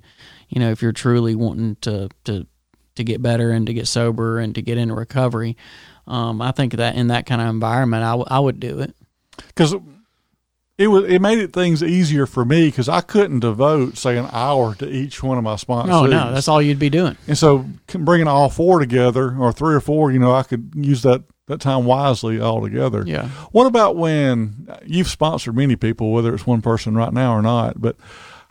You 0.54 0.60
know, 0.60 0.70
if 0.72 0.82
you're 0.82 0.92
truly 0.92 1.36
wanting 1.36 1.78
to 1.82 2.10
to 2.26 2.46
to 2.96 3.04
get 3.04 3.22
better 3.22 3.52
and 3.52 3.66
to 3.66 3.74
get 3.74 3.88
sober 3.88 4.38
and 4.40 4.54
to 4.56 4.62
get 4.62 4.78
into 4.78 4.94
recovery, 4.94 5.58
um, 6.06 6.42
I 6.42 6.52
think 6.52 6.74
that 6.76 6.96
in 6.96 7.08
that 7.08 7.26
kind 7.26 7.42
of 7.42 7.48
environment, 7.48 8.04
I, 8.04 8.12
w- 8.12 8.28
I 8.30 8.40
would 8.40 8.60
do 8.60 8.80
it. 8.80 8.96
because 9.48 9.74
it 10.78 10.88
was 10.88 11.04
it 11.06 11.20
made 11.22 11.40
it 11.40 11.54
things 11.54 11.82
easier 11.84 12.26
for 12.28 12.46
me 12.46 12.68
because 12.68 12.90
I 12.90 13.02
couldn't 13.02 13.40
devote 13.40 13.98
say 13.98 14.18
an 14.18 14.28
hour 14.32 14.76
to 14.76 14.88
each 14.90 15.24
one 15.24 15.38
of 15.40 15.44
my 15.44 15.56
sponsors. 15.56 15.94
Oh 15.94 16.06
no, 16.06 16.32
that's 16.32 16.48
all 16.48 16.62
you'd 16.62 16.78
be 16.80 16.90
doing. 16.90 17.18
And 17.28 17.38
so 17.38 17.66
bringing 17.88 18.28
all 18.28 18.50
four 18.50 18.80
together, 18.80 19.36
or 19.38 19.52
three 19.54 19.74
or 19.74 19.82
four, 19.82 20.12
you 20.12 20.20
know, 20.20 20.34
I 20.34 20.44
could 20.44 20.72
use 20.76 21.02
that, 21.04 21.24
that 21.48 21.62
time 21.62 21.86
wisely 21.86 22.40
all 22.40 22.62
together. 22.62 23.04
Yeah. 23.08 23.30
What 23.52 23.66
about 23.66 23.96
when 23.96 24.68
you've 24.86 25.08
sponsored 25.08 25.56
many 25.56 25.76
people, 25.76 26.12
whether 26.12 26.34
it's 26.34 26.46
one 26.46 26.62
person 26.62 26.96
right 26.96 27.14
now 27.14 27.34
or 27.36 27.42
not, 27.42 27.80
but 27.82 27.96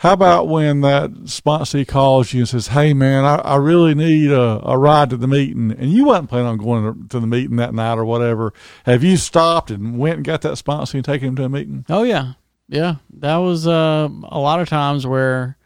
how 0.03 0.15
about 0.15 0.49
when 0.49 0.81
that 0.81 1.13
sponsee 1.27 1.87
calls 1.87 2.33
you 2.33 2.41
and 2.41 2.49
says, 2.49 2.67
Hey 2.67 2.93
man, 2.93 3.25
I, 3.25 3.37
I 3.37 3.55
really 3.55 3.95
need 3.95 4.33
a, 4.33 4.61
a 4.69 4.77
ride 4.77 5.11
to 5.11 5.17
the 5.17 5.29
meeting 5.29 5.71
and 5.71 5.93
you 5.93 6.07
wasn't 6.07 6.29
planning 6.29 6.49
on 6.49 6.59
going 6.59 7.07
to, 7.07 7.21
the 7.21 7.27
meeting 7.29 7.55
that 7.59 7.73
night 7.73 7.99
or 7.99 8.05
whatever. 8.05 8.53
Have 8.85 9.05
you 9.05 9.17
stopped 9.17 9.71
and 9.71 9.97
went 9.97 10.17
and 10.17 10.25
got 10.25 10.43
that 10.43 10.55
sponsee 10.55 10.95
and 10.95 11.05
taken 11.05 11.29
him 11.29 11.37
to 11.37 11.45
a 11.45 11.49
meeting? 11.49 11.85
Oh 11.89 12.03
yeah, 12.03 12.33
yeah. 12.69 12.97
That 13.19 13.37
was 13.37 13.69
uh, 13.69 14.09
a 14.25 14.41
lot 14.41 14.59
of 14.59 14.69
times 14.69 15.07
where, 15.07 15.57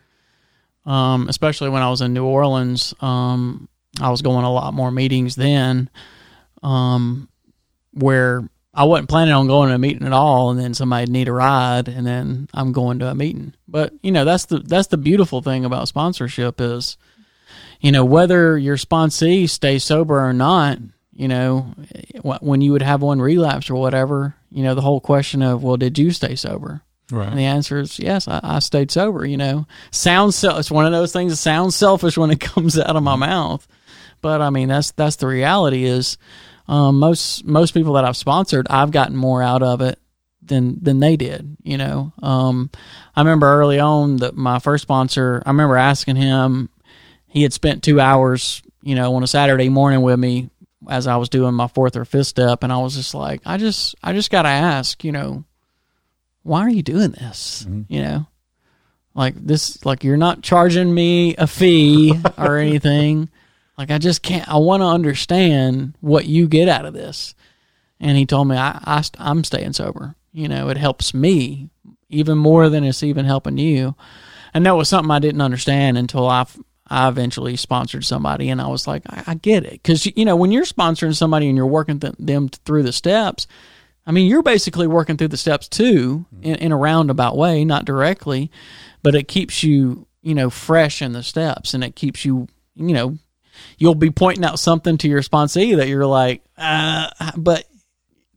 um, 0.85 1.31
especially 1.31 1.71
when 1.71 1.81
I 1.81 1.89
was 1.89 2.03
in 2.03 2.13
New 2.13 2.27
Orleans, 2.27 2.93
um, 3.01 3.71
I 4.03 4.11
was 4.11 4.21
going 4.21 4.45
a 4.45 4.53
lot 4.53 4.75
more 4.75 4.91
meetings 4.91 5.37
then, 5.37 5.89
um, 6.63 7.31
where 7.95 8.47
I 8.77 8.85
wasn't 8.85 9.09
planning 9.09 9.33
on 9.33 9.47
going 9.47 9.71
to 9.71 9.75
a 9.75 9.79
meeting 9.79 10.07
at 10.07 10.13
all, 10.13 10.51
and 10.51 10.61
then 10.61 10.75
somebody 10.75 11.11
need 11.11 11.29
a 11.29 11.33
ride, 11.33 11.89
and 11.89 12.07
then 12.07 12.47
I'm 12.53 12.73
going 12.73 12.99
to 12.99 13.09
a 13.09 13.15
meeting. 13.15 13.55
But 13.67 13.95
you 14.03 14.13
know, 14.13 14.27
that's 14.27 14.45
the 14.45 14.59
that's 14.59 14.89
the 14.89 14.99
beautiful 14.99 15.41
thing 15.41 15.65
about 15.65 15.89
sponsorship 15.89 16.61
is, 16.61 16.99
you 17.81 17.91
know, 17.91 18.05
whether 18.05 18.59
your 18.59 18.77
sponsee 18.77 19.49
stays 19.49 19.83
sober 19.83 20.21
or 20.21 20.35
not. 20.35 20.79
You 21.15 21.29
know, 21.29 21.73
when 22.23 22.61
you 22.61 22.73
would 22.73 22.83
have 22.83 23.01
one 23.01 23.23
relapse 23.23 23.71
or 23.71 23.77
whatever, 23.77 24.35
you 24.51 24.63
know, 24.63 24.75
the 24.75 24.83
whole 24.83 25.01
question 25.01 25.41
of, 25.41 25.63
well, 25.63 25.79
did 25.79 25.99
you 25.99 26.11
stay 26.11 26.35
sober? 26.35 26.83
Right. 27.11 27.29
And 27.29 27.39
the 27.39 27.45
answer 27.45 27.79
is 27.79 27.99
yes, 27.99 28.29
I, 28.29 28.41
I 28.43 28.59
stayed 28.59 28.91
sober. 28.91 29.25
You 29.25 29.39
know, 29.39 29.67
sounds 29.91 30.37
so, 30.37 30.59
it's 30.59 30.71
one 30.71 30.85
of 30.85 30.93
those 30.93 31.15
things 31.15 31.33
that 31.33 31.37
sounds 31.37 31.75
selfish 31.75 32.19
when 32.19 32.31
it 32.31 32.41
comes 32.41 32.79
out 32.79 32.97
of 32.97 33.03
my 33.03 33.17
mouth, 33.17 33.67
but 34.21 34.43
I 34.43 34.51
mean 34.51 34.69
that's 34.69 34.91
that's 34.91 35.17
the 35.17 35.27
reality. 35.27 35.85
Is 35.85 36.19
um, 36.69 36.99
most 36.99 37.45
most 37.45 37.73
people 37.73 37.95
that 37.95 38.05
I've 38.05 38.17
sponsored, 38.17 38.67
I've 38.69 38.91
gotten 38.91 39.17
more 39.17 39.43
out 39.43 39.63
of 39.63 39.81
it 39.81 39.99
than 40.43 40.83
than 40.83 41.01
they 41.01 41.17
did. 41.17 41.57
You 41.63 41.79
know, 41.79 42.13
um, 42.23 42.71
I 43.15 43.21
remember 43.21 43.47
early 43.47 43.79
on 43.79 44.17
that 44.19 44.37
my 44.37 44.59
first 44.59 44.83
sponsor, 44.83 45.43
I 45.45 45.51
remember 45.51 45.77
asking 45.77 46.17
him, 46.17 46.69
he 47.27 47.43
had 47.43 47.53
spent 47.53 47.83
two 47.83 48.01
hours, 48.01 48.63
you 48.83 48.95
know, 48.95 49.15
on 49.15 49.23
a 49.23 49.27
Saturday 49.29 49.69
morning 49.69 50.03
with 50.03 50.19
me 50.19 50.51
as 50.89 51.07
I 51.07 51.17
was 51.17 51.29
doing 51.29 51.55
my 51.55 51.67
fourth 51.69 51.97
or 51.97 52.05
fifth 52.05 52.29
step, 52.29 52.63
and 52.63 52.73
I 52.73 52.79
was 52.79 52.95
just 52.95 53.15
like, 53.15 53.41
I 53.45 53.57
just 53.57 53.95
I 54.03 54.13
just 54.13 54.31
got 54.31 54.43
to 54.43 54.49
ask, 54.49 55.03
you 55.05 55.13
know 55.13 55.45
why 56.47 56.61
are 56.61 56.71
you 56.71 56.83
doing 56.83 57.11
this? 57.11 57.67
You 57.89 58.03
know, 58.03 58.27
like 59.15 59.35
this, 59.35 59.85
like 59.85 60.05
you're 60.05 60.17
not 60.17 60.43
charging 60.43 60.95
me 60.95 61.35
a 61.37 61.47
fee 61.47 62.15
or 62.39 62.57
anything. 62.57 63.29
Like 63.77 63.91
I 63.91 63.99
just 63.99 64.23
can't. 64.23 64.49
I 64.49 64.57
want 64.57 64.83
to 64.83 64.87
understand 64.87 65.95
what 66.01 66.27
you 66.27 66.49
get 66.49 66.69
out 66.69 66.87
of 66.87 66.95
this. 66.95 67.35
And 68.01 68.17
he 68.17 68.27
told 68.27 68.49
me 68.49 68.57
I, 68.57 68.79
I 68.85 69.05
I'm 69.19 69.45
staying 69.45 69.75
sober. 69.75 70.15
You 70.33 70.49
know, 70.49 70.69
it 70.69 70.77
helps 70.77 71.15
me 71.15 71.71
even 72.09 72.39
more 72.39 72.69
than 72.69 72.85
it's 72.85 73.03
even 73.03 73.25
helping 73.25 73.59
you. 73.59 73.95
And 74.55 74.65
that 74.65 74.77
was 74.77 74.89
something 74.89 75.11
I 75.11 75.19
didn't 75.19 75.41
understand 75.41 75.99
until 75.99 76.27
I 76.29 76.47
I 76.89 77.09
eventually 77.09 77.57
sponsored 77.57 78.05
somebody, 78.05 78.49
and 78.49 78.61
I 78.61 78.69
was 78.69 78.87
like, 78.87 79.03
I, 79.09 79.25
I 79.27 79.35
get 79.35 79.65
it, 79.65 79.73
because 79.73 80.07
you 80.07 80.25
know 80.25 80.37
when 80.37 80.53
you're 80.53 80.65
sponsoring 80.65 81.17
somebody 81.17 81.49
and 81.49 81.57
you're 81.57 81.67
working 81.67 81.99
th- 81.99 82.15
them 82.19 82.49
through 82.49 82.85
the 82.85 82.93
steps, 82.93 83.47
I 84.07 84.13
mean, 84.13 84.31
you're 84.31 84.43
basically 84.43 84.87
working 84.87 85.17
through 85.17 85.29
the 85.29 85.37
steps 85.37 85.69
too 85.69 86.27
mm-hmm. 86.33 86.45
in, 86.45 86.55
in 86.57 86.73
a 86.73 86.77
roundabout 86.77 87.37
way, 87.37 87.65
not 87.65 87.85
directly, 87.85 88.51
but 89.03 89.15
it 89.15 89.27
keeps 89.27 89.63
you, 89.63 90.07
you 90.23 90.35
know, 90.35 90.49
fresh 90.49 91.03
in 91.03 91.13
the 91.13 91.25
steps 91.25 91.75
and 91.75 91.83
it 91.83 91.97
keeps 91.97 92.25
you, 92.25 92.47
you 92.77 92.95
know, 92.95 93.19
you'll 93.79 93.95
be 93.95 94.11
pointing 94.11 94.45
out 94.45 94.59
something 94.59 94.99
to 94.99 95.09
your 95.09 95.23
sponsee 95.23 95.77
that 95.77 95.89
you're 95.89 96.07
like, 96.07 96.43
uh, 96.59 97.09
but 97.37 97.65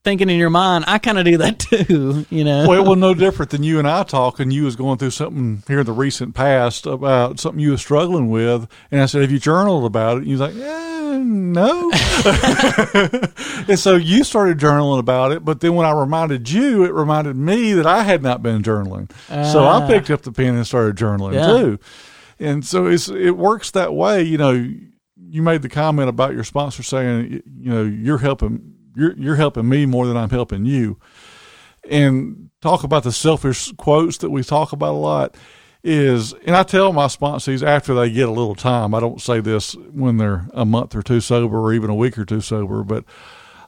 thinking 0.04 0.30
in 0.30 0.38
your 0.38 0.50
mind, 0.50 0.86
I 0.88 0.98
kind 0.98 1.20
of 1.20 1.26
do 1.26 1.38
that 1.38 1.60
too, 1.60 2.26
you 2.30 2.44
know? 2.44 2.68
well, 2.68 2.84
it 2.84 2.88
was 2.88 2.98
no 2.98 3.14
different 3.14 3.52
than 3.52 3.64
you 3.64 3.80
and 3.80 3.88
I 3.88 4.04
talking. 4.04 4.50
You 4.52 4.64
was 4.64 4.76
going 4.76 4.98
through 4.98 5.12
something 5.12 5.64
here 5.68 5.82
in 5.82 5.86
the 5.86 5.92
recent 5.92 6.34
past 6.36 6.86
about 6.86 7.40
something 7.40 7.60
you 7.60 7.72
was 7.72 7.82
struggling 7.82 8.30
with, 8.30 8.68
and 8.92 9.02
I 9.02 9.06
said, 9.08 9.22
"Have 9.22 9.32
you 9.32 9.40
journaled 9.40 9.86
about 9.86 10.18
it?" 10.18 10.20
And 10.20 10.28
you 10.28 10.38
was 10.38 10.42
like, 10.42 10.56
eh, 10.56 11.18
"No." 11.22 11.92
and 13.68 13.78
so 13.80 13.96
you 13.96 14.24
started 14.24 14.58
journaling 14.58 15.00
about 15.00 15.32
it, 15.32 15.44
but 15.46 15.60
then 15.62 15.76
when 15.76 15.86
I 15.86 15.92
reminded 15.92 16.50
you, 16.50 16.84
it 16.86 16.94
reminded 16.94 17.36
me 17.36 17.74
that 17.74 17.86
I 17.86 18.04
had 18.04 18.24
not 18.24 18.42
been 18.42 18.62
journaling. 18.64 19.12
so 19.28 19.66
I 19.66 19.84
Ah. 19.84 19.88
picked 19.88 20.10
up 20.10 20.22
the 20.22 20.32
pen 20.32 20.56
and 20.56 20.66
started 20.66 20.96
journaling 20.96 21.34
Yeah. 21.34 21.48
too. 21.48 21.80
And 22.40 22.66
so 22.66 22.88
it's 22.88 23.10
it 23.10 23.38
works 23.38 23.72
that 23.72 23.94
way. 23.94 24.24
You 24.24 24.38
know, 24.38 24.70
you 25.30 25.42
made 25.42 25.62
the 25.62 25.70
comment 25.70 26.10
about 26.10 26.34
your 26.34 26.44
sponsor 26.44 26.84
saying, 26.84 27.42
you 27.60 27.72
know, 27.72 27.84
you're 27.84 28.18
helping 28.18 28.76
you're 28.96 29.16
you're 29.18 29.36
helping 29.36 29.70
me 29.70 29.86
more 29.86 30.08
than 30.08 30.18
I'm 30.18 30.30
helping 30.30 30.66
you 30.66 30.98
and 31.90 32.50
talk 32.62 32.84
about 32.84 33.04
the 33.04 33.12
selfish 33.12 33.72
quotes 33.74 34.18
that 34.18 34.30
we 34.30 34.44
talk 34.44 34.72
about 34.72 34.94
a 34.94 34.98
lot. 34.98 35.38
is, 35.84 36.34
and 36.46 36.56
I 36.56 36.64
tell 36.64 36.92
my 36.92 37.06
sponsees 37.06 37.66
after 37.66 37.94
they 37.94 38.10
get 38.10 38.28
a 38.28 38.32
little 38.32 38.56
time. 38.56 38.94
I 38.94 39.00
don't 39.00 39.22
say 39.22 39.40
this 39.40 39.76
when 39.76 40.18
they're 40.18 40.48
a 40.54 40.66
month 40.66 40.96
or 40.96 41.02
two 41.02 41.22
sober 41.22 41.58
or 41.60 41.74
even 41.74 41.90
a 41.90 41.96
week 41.96 42.18
or 42.18 42.26
two 42.26 42.42
sober, 42.42 42.84
but 42.84 43.06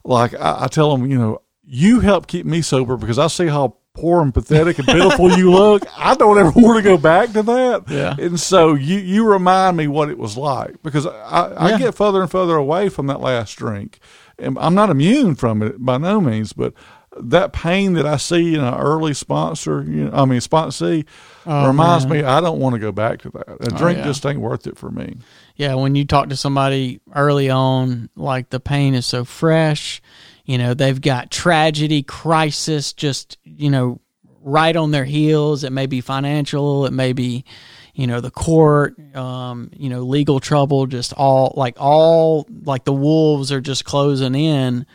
like 0.03 0.33
I, 0.35 0.63
I 0.63 0.67
tell 0.67 0.95
them, 0.95 1.09
you 1.09 1.17
know, 1.17 1.41
you 1.63 2.01
help 2.01 2.27
keep 2.27 2.45
me 2.45 2.61
sober 2.61 2.97
because 2.97 3.17
I 3.17 3.27
see 3.27 3.47
how 3.47 3.77
poor 3.93 4.21
and 4.21 4.33
pathetic 4.33 4.77
and 4.79 4.87
pitiful 4.87 5.31
you 5.37 5.51
look. 5.51 5.83
I 5.97 6.15
don't 6.15 6.37
ever 6.39 6.51
want 6.51 6.77
to 6.77 6.81
go 6.83 6.97
back 6.97 7.33
to 7.33 7.43
that. 7.43 7.83
Yeah. 7.89 8.15
And 8.17 8.39
so 8.39 8.73
you, 8.73 8.97
you 8.97 9.27
remind 9.29 9.77
me 9.77 9.87
what 9.87 10.09
it 10.09 10.17
was 10.17 10.37
like 10.37 10.81
because 10.83 11.05
I, 11.05 11.53
I 11.57 11.69
Yeah. 11.71 11.77
get 11.77 11.95
further 11.95 12.21
and 12.21 12.31
further 12.31 12.55
away 12.55 12.89
from 12.89 13.07
that 13.07 13.19
last 13.19 13.55
drink. 13.57 13.99
And 14.39 14.57
I'm 14.59 14.73
not 14.75 14.89
immune 14.89 15.35
from 15.35 15.61
it 15.61 15.83
by 15.83 15.97
no 15.97 16.19
means, 16.21 16.53
but 16.53 16.73
that 17.19 17.51
pain 17.51 17.93
that 17.93 18.05
I 18.05 18.15
see 18.15 18.55
in 18.55 18.61
an 18.61 18.73
early 18.75 19.13
sponsor, 19.13 19.83
you 19.83 20.05
know, 20.05 20.11
I 20.13 20.23
mean, 20.25 20.39
sponsee, 20.39 21.05
Oh, 21.45 21.67
reminds 21.67 22.05
man. 22.05 22.19
me 22.19 22.23
I 22.23 22.39
don't 22.39 22.59
want 22.59 22.73
to 22.75 22.79
go 22.79 22.91
back 22.91 23.21
to 23.23 23.29
that. 23.31 23.47
A 23.49 23.73
oh, 23.73 23.77
drink 23.77 23.97
yeah. 23.99 24.05
just 24.05 24.25
ain't 24.25 24.39
worth 24.39 24.67
it 24.67 24.77
for 24.77 24.89
me. 24.91 25.17
Yeah, 25.57 25.73
when 25.75 25.95
you 25.95 26.05
talk 26.05 26.29
to 26.29 26.37
somebody 26.37 27.01
early 27.13 27.49
on, 27.49 28.09
like 28.15 28.49
the 28.51 28.59
pain 28.59 28.93
is 28.93 29.05
so 29.05 29.25
fresh, 29.25 30.01
you 30.45 30.57
know, 30.57 30.73
they've 30.73 30.99
got 30.99 31.31
tragedy, 31.31 32.03
crisis, 32.03 32.93
just, 32.93 33.37
you 33.43 33.69
know, 33.69 33.99
right 34.41 34.75
on 34.75 34.91
their 34.91 35.05
heels. 35.05 35.63
It 35.63 35.71
may 35.71 35.85
be 35.85 36.01
financial, 36.01 36.85
it 36.85 36.93
may 36.93 37.13
be, 37.13 37.45
you 37.93 38.07
know, 38.07 38.21
the 38.21 38.31
court, 38.31 38.95
um, 39.15 39.69
you 39.75 39.89
know, 39.89 40.01
legal 40.01 40.39
trouble, 40.39 40.87
just 40.87 41.13
all 41.13 41.53
like 41.55 41.75
all 41.79 42.47
like 42.63 42.85
the 42.85 42.93
wolves 42.93 43.51
are 43.51 43.61
just 43.61 43.85
closing 43.85 44.35
in. 44.35 44.85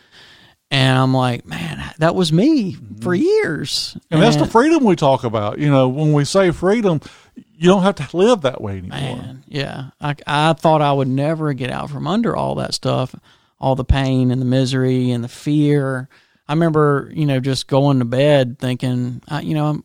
And 0.69 0.97
I'm 0.97 1.13
like, 1.13 1.45
man, 1.45 1.81
that 1.99 2.13
was 2.13 2.33
me 2.33 2.75
for 2.99 3.15
years. 3.15 3.97
And 4.11 4.21
that's 4.21 4.35
the 4.35 4.45
freedom 4.45 4.83
we 4.83 4.97
talk 4.97 5.23
about. 5.23 5.59
You 5.59 5.71
know, 5.71 5.87
when 5.87 6.11
we 6.11 6.25
say 6.25 6.51
freedom, 6.51 6.99
you 7.35 7.69
don't 7.69 7.83
have 7.83 7.95
to 7.95 8.17
live 8.17 8.41
that 8.41 8.59
way 8.59 8.79
anymore. 8.79 8.99
Man, 8.99 9.43
yeah. 9.47 9.91
I, 10.01 10.15
I 10.25 10.53
thought 10.53 10.81
I 10.81 10.91
would 10.91 11.07
never 11.07 11.53
get 11.53 11.71
out 11.71 11.89
from 11.89 12.05
under 12.05 12.35
all 12.35 12.55
that 12.55 12.73
stuff, 12.73 13.15
all 13.59 13.75
the 13.75 13.85
pain 13.85 14.31
and 14.31 14.41
the 14.41 14.45
misery 14.45 15.11
and 15.11 15.23
the 15.23 15.29
fear. 15.29 16.09
I 16.47 16.53
remember, 16.53 17.11
you 17.13 17.25
know, 17.25 17.39
just 17.39 17.67
going 17.67 17.99
to 17.99 18.05
bed 18.05 18.59
thinking, 18.59 19.21
I, 19.27 19.41
you 19.41 19.53
know, 19.53 19.67
I'm, 19.67 19.83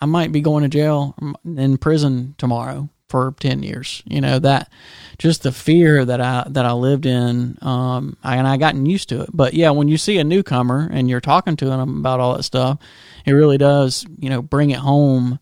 I 0.00 0.06
might 0.06 0.32
be 0.32 0.40
going 0.40 0.62
to 0.62 0.68
jail 0.68 1.14
in 1.44 1.76
prison 1.78 2.34
tomorrow 2.38 2.88
for 3.10 3.34
10 3.40 3.62
years. 3.62 4.02
You 4.06 4.20
know, 4.20 4.38
that 4.38 4.72
just 5.18 5.42
the 5.42 5.52
fear 5.52 6.04
that 6.04 6.20
I 6.20 6.44
that 6.48 6.64
I 6.64 6.72
lived 6.72 7.04
in 7.04 7.58
um 7.60 8.16
I, 8.22 8.36
and 8.36 8.46
I 8.46 8.56
gotten 8.56 8.86
used 8.86 9.10
to 9.10 9.22
it. 9.22 9.30
But 9.32 9.52
yeah, 9.52 9.70
when 9.70 9.88
you 9.88 9.98
see 9.98 10.18
a 10.18 10.24
newcomer 10.24 10.88
and 10.90 11.10
you're 11.10 11.20
talking 11.20 11.56
to 11.56 11.66
them 11.66 11.98
about 11.98 12.20
all 12.20 12.36
that 12.36 12.44
stuff, 12.44 12.78
it 13.26 13.32
really 13.32 13.58
does, 13.58 14.06
you 14.18 14.30
know, 14.30 14.40
bring 14.40 14.70
it 14.70 14.78
home, 14.78 15.38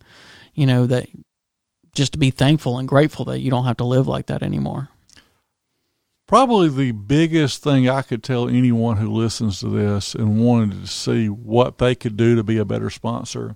you 0.53 0.65
know, 0.65 0.87
that 0.87 1.07
just 1.93 2.13
to 2.13 2.19
be 2.19 2.31
thankful 2.31 2.77
and 2.79 2.87
grateful 2.87 3.25
that 3.25 3.39
you 3.39 3.49
don't 3.49 3.65
have 3.65 3.77
to 3.77 3.85
live 3.85 4.07
like 4.07 4.25
that 4.27 4.43
anymore. 4.43 4.89
Probably 6.29 6.69
the 6.69 6.91
biggest 6.91 7.63
thing 7.63 7.89
I 7.89 8.03
could 8.03 8.21
tell 8.23 8.47
anyone 8.47 8.97
who 8.97 9.11
listens 9.11 9.61
to 9.61 9.67
this 9.67 10.13
and 10.13 10.39
wanted 10.39 10.79
to 10.81 10.85
see 10.87 11.27
what 11.27 11.79
they 11.79 11.95
could 11.95 12.15
do 12.17 12.35
to 12.35 12.43
be 12.43 12.57
a 12.59 12.65
better 12.65 12.91
sponsor. 12.91 13.55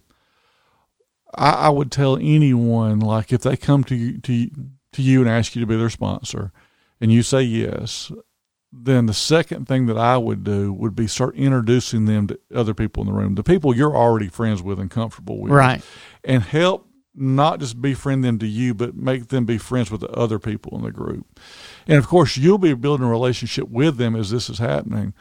I, 1.35 1.51
I 1.51 1.69
would 1.69 1.91
tell 1.91 2.17
anyone 2.17 2.99
like 2.99 3.31
if 3.31 3.41
they 3.43 3.57
come 3.57 3.83
to 3.83 3.95
you, 3.95 4.17
to 4.21 4.49
to 4.93 5.01
you 5.03 5.21
and 5.21 5.29
ask 5.29 5.55
you 5.55 5.59
to 5.59 5.67
be 5.67 5.77
their 5.77 5.91
sponsor, 5.91 6.51
and 6.99 7.11
you 7.11 7.21
say 7.21 7.43
yes, 7.43 8.11
then 8.71 9.05
the 9.05 9.13
second 9.13 9.67
thing 9.67 9.85
that 9.85 9.97
I 9.99 10.17
would 10.17 10.43
do 10.43 10.73
would 10.73 10.95
be 10.95 11.05
start 11.05 11.35
introducing 11.35 12.05
them 12.05 12.25
to 12.25 12.39
other 12.55 12.73
people 12.73 13.01
in 13.03 13.07
the 13.07 13.13
room, 13.13 13.35
the 13.35 13.43
people 13.43 13.75
you're 13.75 13.95
already 13.95 14.29
friends 14.29 14.63
with 14.63 14.79
and 14.79 14.89
comfortable 14.89 15.39
with, 15.39 15.51
Right. 15.51 15.83
and 16.23 16.41
help 16.41 16.87
not 17.13 17.59
just 17.59 17.79
befriend 17.79 18.23
them 18.23 18.39
to 18.39 18.47
you, 18.47 18.73
but 18.73 18.95
make 18.95 19.27
them 19.27 19.45
be 19.45 19.59
friends 19.59 19.91
with 19.91 20.01
the 20.01 20.09
other 20.09 20.39
people 20.39 20.75
in 20.75 20.83
the 20.83 20.91
group. 20.91 21.39
And 21.87 21.97
of 21.97 22.07
course, 22.07 22.37
you'll 22.37 22.57
be 22.57 22.73
building 22.73 23.05
a 23.05 23.09
relationship 23.09 23.69
with 23.69 23.97
them 23.97 24.15
as 24.15 24.29
this 24.29 24.49
is 24.49 24.59
happening. 24.59 25.13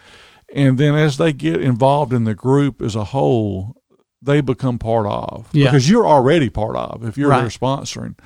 And 0.55 0.79
then 0.79 0.94
as 0.94 1.16
they 1.16 1.33
get 1.33 1.61
involved 1.62 2.12
in 2.12 2.25
the 2.25 2.35
group 2.35 2.83
as 2.83 2.94
a 2.94 3.05
whole, 3.05 3.77
they 4.20 4.40
become 4.40 4.79
part 4.79 5.07
of 5.07 5.48
Yeah. 5.53 5.64
because 5.66 5.88
you're 5.90 6.07
already 6.07 6.48
part 6.51 6.77
of 6.77 7.05
if 7.05 7.16
you're 7.18 7.31
Right. 7.31 7.40
there 7.40 7.48
sponsoring. 7.48 8.16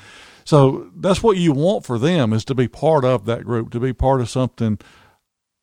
So 0.45 0.89
that's 0.97 1.23
what 1.23 1.39
you 1.39 1.53
want 1.53 1.85
for 1.85 1.99
them 1.99 2.33
is 2.33 2.45
to 2.47 2.55
be 2.55 2.69
part 2.69 3.05
of 3.05 3.25
that 3.27 3.45
group, 3.45 3.71
to 3.71 3.81
be 3.81 3.93
part 3.93 4.21
of 4.21 4.29
something 4.29 4.79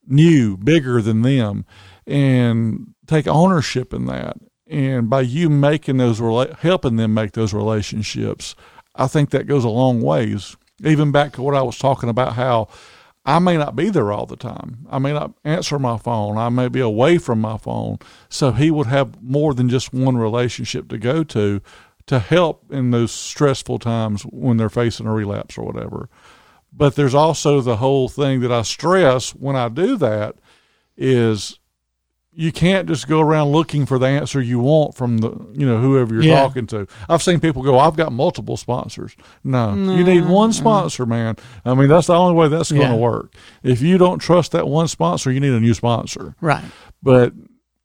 new, 0.08 0.58
bigger 0.58 1.02
than 1.02 1.22
them, 1.22 1.66
and 2.08 2.88
take 3.08 3.28
ownership 3.28 3.94
in 3.94 4.06
that. 4.08 4.38
And 4.68 5.10
by 5.10 5.22
you 5.22 5.50
making 5.50 5.98
those, 5.98 6.20
rela- 6.20 6.58
helping 6.60 6.96
them 6.96 7.14
make 7.14 7.34
those 7.34 7.54
relationships, 7.54 8.56
I 8.96 9.08
think 9.08 9.30
that 9.30 9.48
goes 9.48 9.64
a 9.64 9.70
long 9.70 10.02
ways. 10.02 10.58
Even 10.84 11.12
back 11.12 11.34
to 11.34 11.42
what 11.42 11.56
I 11.56 11.62
was 11.62 11.78
talking 11.78 12.10
about, 12.10 12.34
how 12.34 12.68
I 13.26 13.40
may 13.40 13.58
not 13.58 13.76
be 13.76 13.90
there 13.90 14.12
all 14.12 14.26
the 14.26 14.36
time. 14.36 14.86
I 14.90 15.00
may 15.00 15.14
not 15.14 15.34
answer 15.46 15.80
my 15.80 15.98
phone. 15.98 16.38
I 16.38 16.50
may 16.50 16.68
be 16.68 16.82
away 16.82 17.18
from 17.18 17.40
my 17.40 17.58
phone. 17.58 18.00
So 18.30 18.52
he 18.52 18.70
would 18.70 18.88
have 18.88 19.22
more 19.22 19.54
than 19.54 19.70
just 19.70 19.94
one 19.94 20.18
relationship 20.18 20.90
to 20.90 20.98
go 20.98 21.24
to 21.26 21.62
to 22.06 22.20
help 22.20 22.70
in 22.70 22.92
those 22.92 23.14
stressful 23.14 23.80
times 23.80 24.24
when 24.24 24.58
they're 24.58 24.70
facing 24.70 25.06
a 25.06 25.14
relapse 25.14 25.58
or 25.58 25.66
whatever. 25.66 26.10
But 26.74 26.96
there's 26.96 27.16
also 27.16 27.62
the 27.62 27.78
whole 27.78 28.10
thing 28.10 28.42
that 28.42 28.52
I 28.52 28.64
stress 28.64 29.34
when 29.34 29.56
I 29.56 29.70
do 29.70 29.96
that 29.98 30.36
is 30.98 31.60
you 32.36 32.52
can't 32.52 32.88
just 32.88 33.08
go 33.08 33.20
around 33.22 33.50
looking 33.52 33.86
for 33.86 34.00
the 34.00 34.08
answer 34.08 34.42
you 34.42 34.60
want 34.60 34.96
from 34.96 35.20
the 35.20 35.30
you 35.54 35.66
know 35.68 35.78
whoever 35.80 36.14
you're 36.16 36.24
Yeah. 36.24 36.42
talking 36.42 36.66
to. 36.68 36.88
I've 37.08 37.22
seen 37.22 37.40
people 37.40 37.62
go, 37.62 37.78
"I've 37.78 37.96
got 37.96 38.12
multiple 38.12 38.58
sponsors." 38.58 39.16
No, 39.44 39.74
you 39.76 40.04
need 40.04 40.26
one 40.28 40.52
sponsor, 40.54 41.06
man. 41.06 41.36
I 41.64 41.74
mean, 41.76 41.90
that's 41.90 42.08
the 42.08 42.16
only 42.16 42.34
way 42.34 42.48
that's 42.48 42.72
going 42.72 42.90
to 42.90 42.96
work. 42.98 43.36
If 43.62 43.82
you 43.82 43.98
don't 43.98 44.20
trust 44.20 44.52
that 44.54 44.68
one 44.68 44.88
sponsor, 44.88 45.32
you 45.32 45.40
need 45.40 45.54
a 45.54 45.60
new 45.60 45.74
sponsor. 45.74 46.36
Right. 46.42 46.64
But 47.02 47.34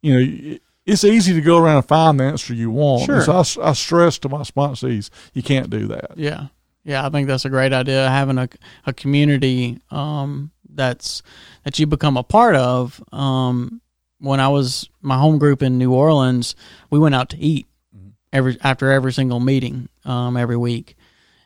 you 0.02 0.14
know, 0.14 0.56
it's 0.86 1.04
easy 1.04 1.34
to 1.34 1.40
go 1.42 1.58
around 1.58 1.76
and 1.76 1.86
find 1.88 2.18
the 2.18 2.24
answer 2.24 2.54
you 2.54 2.70
want. 2.70 3.04
Sure. 3.04 3.20
So 3.22 3.32
I 3.32 3.68
I, 3.70 3.72
stress 3.74 4.18
to 4.20 4.28
my 4.30 4.42
sponsees, 4.42 5.10
you 5.34 5.42
can't 5.42 5.68
do 5.68 5.86
that. 5.88 6.12
Yeah. 6.16 6.46
Yeah, 6.84 7.04
I 7.06 7.10
think 7.10 7.28
that's 7.28 7.44
a 7.44 7.50
great 7.50 7.74
idea 7.74 8.08
having 8.08 8.38
a 8.38 8.48
a 8.86 8.94
community 8.94 9.80
um 9.90 10.52
that's 10.72 11.22
that 11.64 11.78
you 11.78 11.86
become 11.86 12.16
a 12.16 12.22
part 12.22 12.54
of. 12.56 13.02
Um 13.12 13.82
when 14.20 14.40
I 14.40 14.48
was 14.48 14.88
my 15.00 15.16
home 15.18 15.38
group 15.38 15.62
in 15.62 15.78
New 15.78 15.92
Orleans, 15.92 16.56
we 16.90 16.98
went 16.98 17.14
out 17.14 17.30
to 17.30 17.38
eat 17.38 17.66
every 18.32 18.58
after 18.62 18.90
every 18.90 19.12
single 19.12 19.40
meeting 19.40 19.88
um 20.04 20.36
every 20.36 20.56
week. 20.56 20.96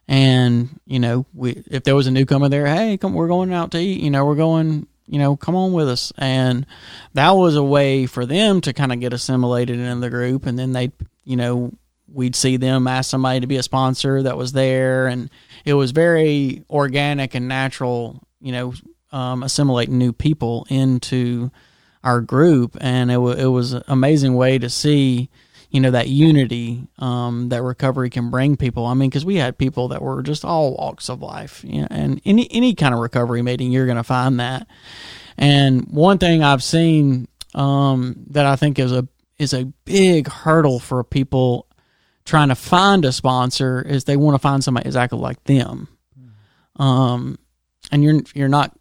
And, 0.08 0.80
you 0.84 0.98
know, 0.98 1.26
we 1.32 1.62
if 1.70 1.84
there 1.84 1.94
was 1.94 2.06
a 2.06 2.10
newcomer 2.10 2.48
there, 2.48 2.66
hey, 2.66 2.96
come 2.96 3.14
we're 3.14 3.28
going 3.28 3.52
out 3.52 3.70
to 3.72 3.78
eat, 3.78 4.00
you 4.00 4.10
know, 4.10 4.24
we're 4.24 4.34
going 4.34 4.86
you 5.06 5.18
know, 5.18 5.36
come 5.36 5.54
on 5.54 5.72
with 5.72 5.88
us. 5.88 6.12
And 6.16 6.66
that 7.14 7.32
was 7.32 7.56
a 7.56 7.62
way 7.62 8.06
for 8.06 8.24
them 8.24 8.60
to 8.62 8.72
kind 8.72 8.92
of 8.92 9.00
get 9.00 9.12
assimilated 9.12 9.78
in 9.78 10.00
the 10.00 10.10
group. 10.10 10.46
And 10.46 10.58
then 10.58 10.72
they, 10.72 10.92
you 11.24 11.36
know, 11.36 11.72
we'd 12.08 12.36
see 12.36 12.56
them 12.56 12.86
ask 12.86 13.10
somebody 13.10 13.40
to 13.40 13.46
be 13.46 13.56
a 13.56 13.62
sponsor 13.62 14.22
that 14.22 14.36
was 14.36 14.52
there. 14.52 15.06
And 15.08 15.30
it 15.64 15.74
was 15.74 15.90
very 15.90 16.64
organic 16.70 17.34
and 17.34 17.48
natural, 17.48 18.22
you 18.40 18.52
know, 18.52 18.74
um, 19.10 19.42
assimilating 19.42 19.98
new 19.98 20.12
people 20.12 20.66
into 20.70 21.50
our 22.04 22.20
group. 22.20 22.76
And 22.80 23.10
it, 23.10 23.18
wa 23.18 23.30
it 23.30 23.46
was 23.46 23.72
an 23.72 23.82
amazing 23.88 24.34
way 24.34 24.58
to 24.58 24.68
see, 24.68 25.30
you 25.70 25.80
know, 25.80 25.90
that 25.90 26.08
unity 26.08 26.86
um, 26.98 27.48
that 27.50 27.62
recovery 27.62 28.10
can 28.10 28.30
bring 28.30 28.56
people. 28.56 28.86
I 28.86 28.94
mean, 28.94 29.10
because 29.10 29.24
we 29.24 29.36
had 29.36 29.58
people 29.58 29.88
that 29.88 30.02
were 30.02 30.22
just 30.22 30.44
all 30.44 30.74
walks 30.74 31.08
of 31.08 31.22
life, 31.22 31.64
you 31.64 31.82
know, 31.82 31.88
and 31.90 32.20
any 32.24 32.48
any 32.50 32.74
kind 32.74 32.94
of 32.94 33.00
recovery 33.00 33.42
meeting, 33.42 33.72
you're 33.72 33.86
going 33.86 33.96
to 33.96 34.04
find 34.04 34.40
that. 34.40 34.66
And 35.38 35.86
one 35.88 36.18
thing 36.18 36.42
I've 36.42 36.62
seen 36.62 37.28
um, 37.54 38.24
that 38.30 38.46
I 38.46 38.56
think 38.56 38.78
is 38.78 38.92
a 38.92 39.08
is 39.38 39.52
a 39.52 39.64
big 39.84 40.28
hurdle 40.28 40.78
for 40.78 41.02
people 41.02 41.66
trying 42.24 42.48
to 42.48 42.54
find 42.54 43.04
a 43.04 43.12
sponsor 43.12 43.82
is 43.82 44.04
they 44.04 44.16
want 44.16 44.34
to 44.34 44.38
find 44.38 44.62
somebody 44.62 44.86
exactly 44.86 45.18
like 45.18 45.42
them. 45.44 45.88
Um, 46.76 47.38
and 47.90 48.02
you're 48.02 48.20
you're 48.34 48.48
not 48.48 48.76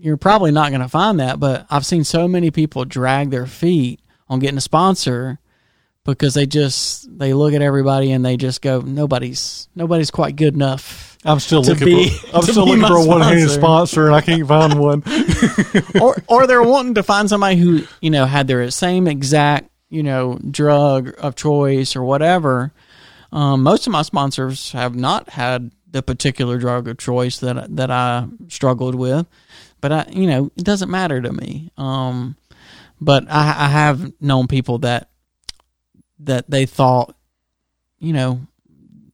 you're 0.00 0.16
probably 0.16 0.50
not 0.50 0.70
going 0.70 0.80
to 0.80 0.88
find 0.88 1.20
that, 1.20 1.38
but 1.38 1.66
I've 1.70 1.86
seen 1.86 2.04
so 2.04 2.26
many 2.26 2.50
people 2.50 2.84
drag 2.84 3.30
their 3.30 3.46
feet 3.46 4.00
on 4.28 4.38
getting 4.38 4.58
a 4.58 4.62
sponsor 4.62 5.38
because 6.04 6.34
they 6.34 6.46
just 6.46 7.06
they 7.18 7.34
look 7.34 7.52
at 7.52 7.62
everybody 7.62 8.10
and 8.12 8.24
they 8.24 8.36
just 8.36 8.62
go 8.62 8.80
nobody's 8.80 9.68
nobody's 9.74 10.10
quite 10.10 10.34
good 10.34 10.54
enough 10.54 11.18
I'm 11.24 11.38
still 11.40 11.62
To 11.62 11.72
looking 11.72 11.86
be- 11.86 12.08
for 12.08 12.26
I'm 12.36 12.42
still 12.42 12.66
looking 12.66 12.86
for 12.86 12.96
a 12.96 13.04
one 13.04 13.20
handed 13.20 13.50
sponsor. 13.50 13.60
sponsor 13.60 14.06
and 14.06 14.16
I 14.16 14.20
can't 14.22 14.48
find 14.48 14.78
one. 14.80 15.02
or 16.00 16.16
or 16.26 16.46
they're 16.46 16.62
wanting 16.62 16.94
to 16.94 17.02
find 17.02 17.28
somebody 17.28 17.56
who 17.56 17.82
you 18.00 18.08
know 18.10 18.24
had 18.24 18.46
their 18.46 18.70
same 18.70 19.06
exact 19.06 19.68
you 19.90 20.02
know 20.02 20.38
drug 20.50 21.14
of 21.18 21.36
choice 21.36 21.94
or 21.94 22.02
whatever. 22.04 22.72
Um, 23.32 23.62
most 23.62 23.86
of 23.86 23.92
my 23.92 24.02
sponsors 24.02 24.72
have 24.72 24.94
not 24.96 25.28
had 25.30 25.70
the 25.90 26.02
particular 26.02 26.56
drug 26.58 26.88
of 26.88 26.96
choice 26.96 27.38
that 27.40 27.76
that 27.76 27.90
I 27.90 28.26
struggled 28.48 28.94
with, 28.94 29.26
but 29.80 29.92
I 29.92 30.06
you 30.10 30.26
know 30.26 30.50
it 30.56 30.64
doesn't 30.64 30.90
matter 30.90 31.20
to 31.20 31.32
me. 31.32 31.70
Um, 31.76 32.36
but 33.00 33.24
I, 33.30 33.66
I 33.66 33.68
have 33.68 34.12
known 34.20 34.46
people 34.46 34.78
that 34.78 35.10
that 36.20 36.50
they 36.50 36.66
thought 36.66 37.16
you 37.98 38.12
know 38.12 38.40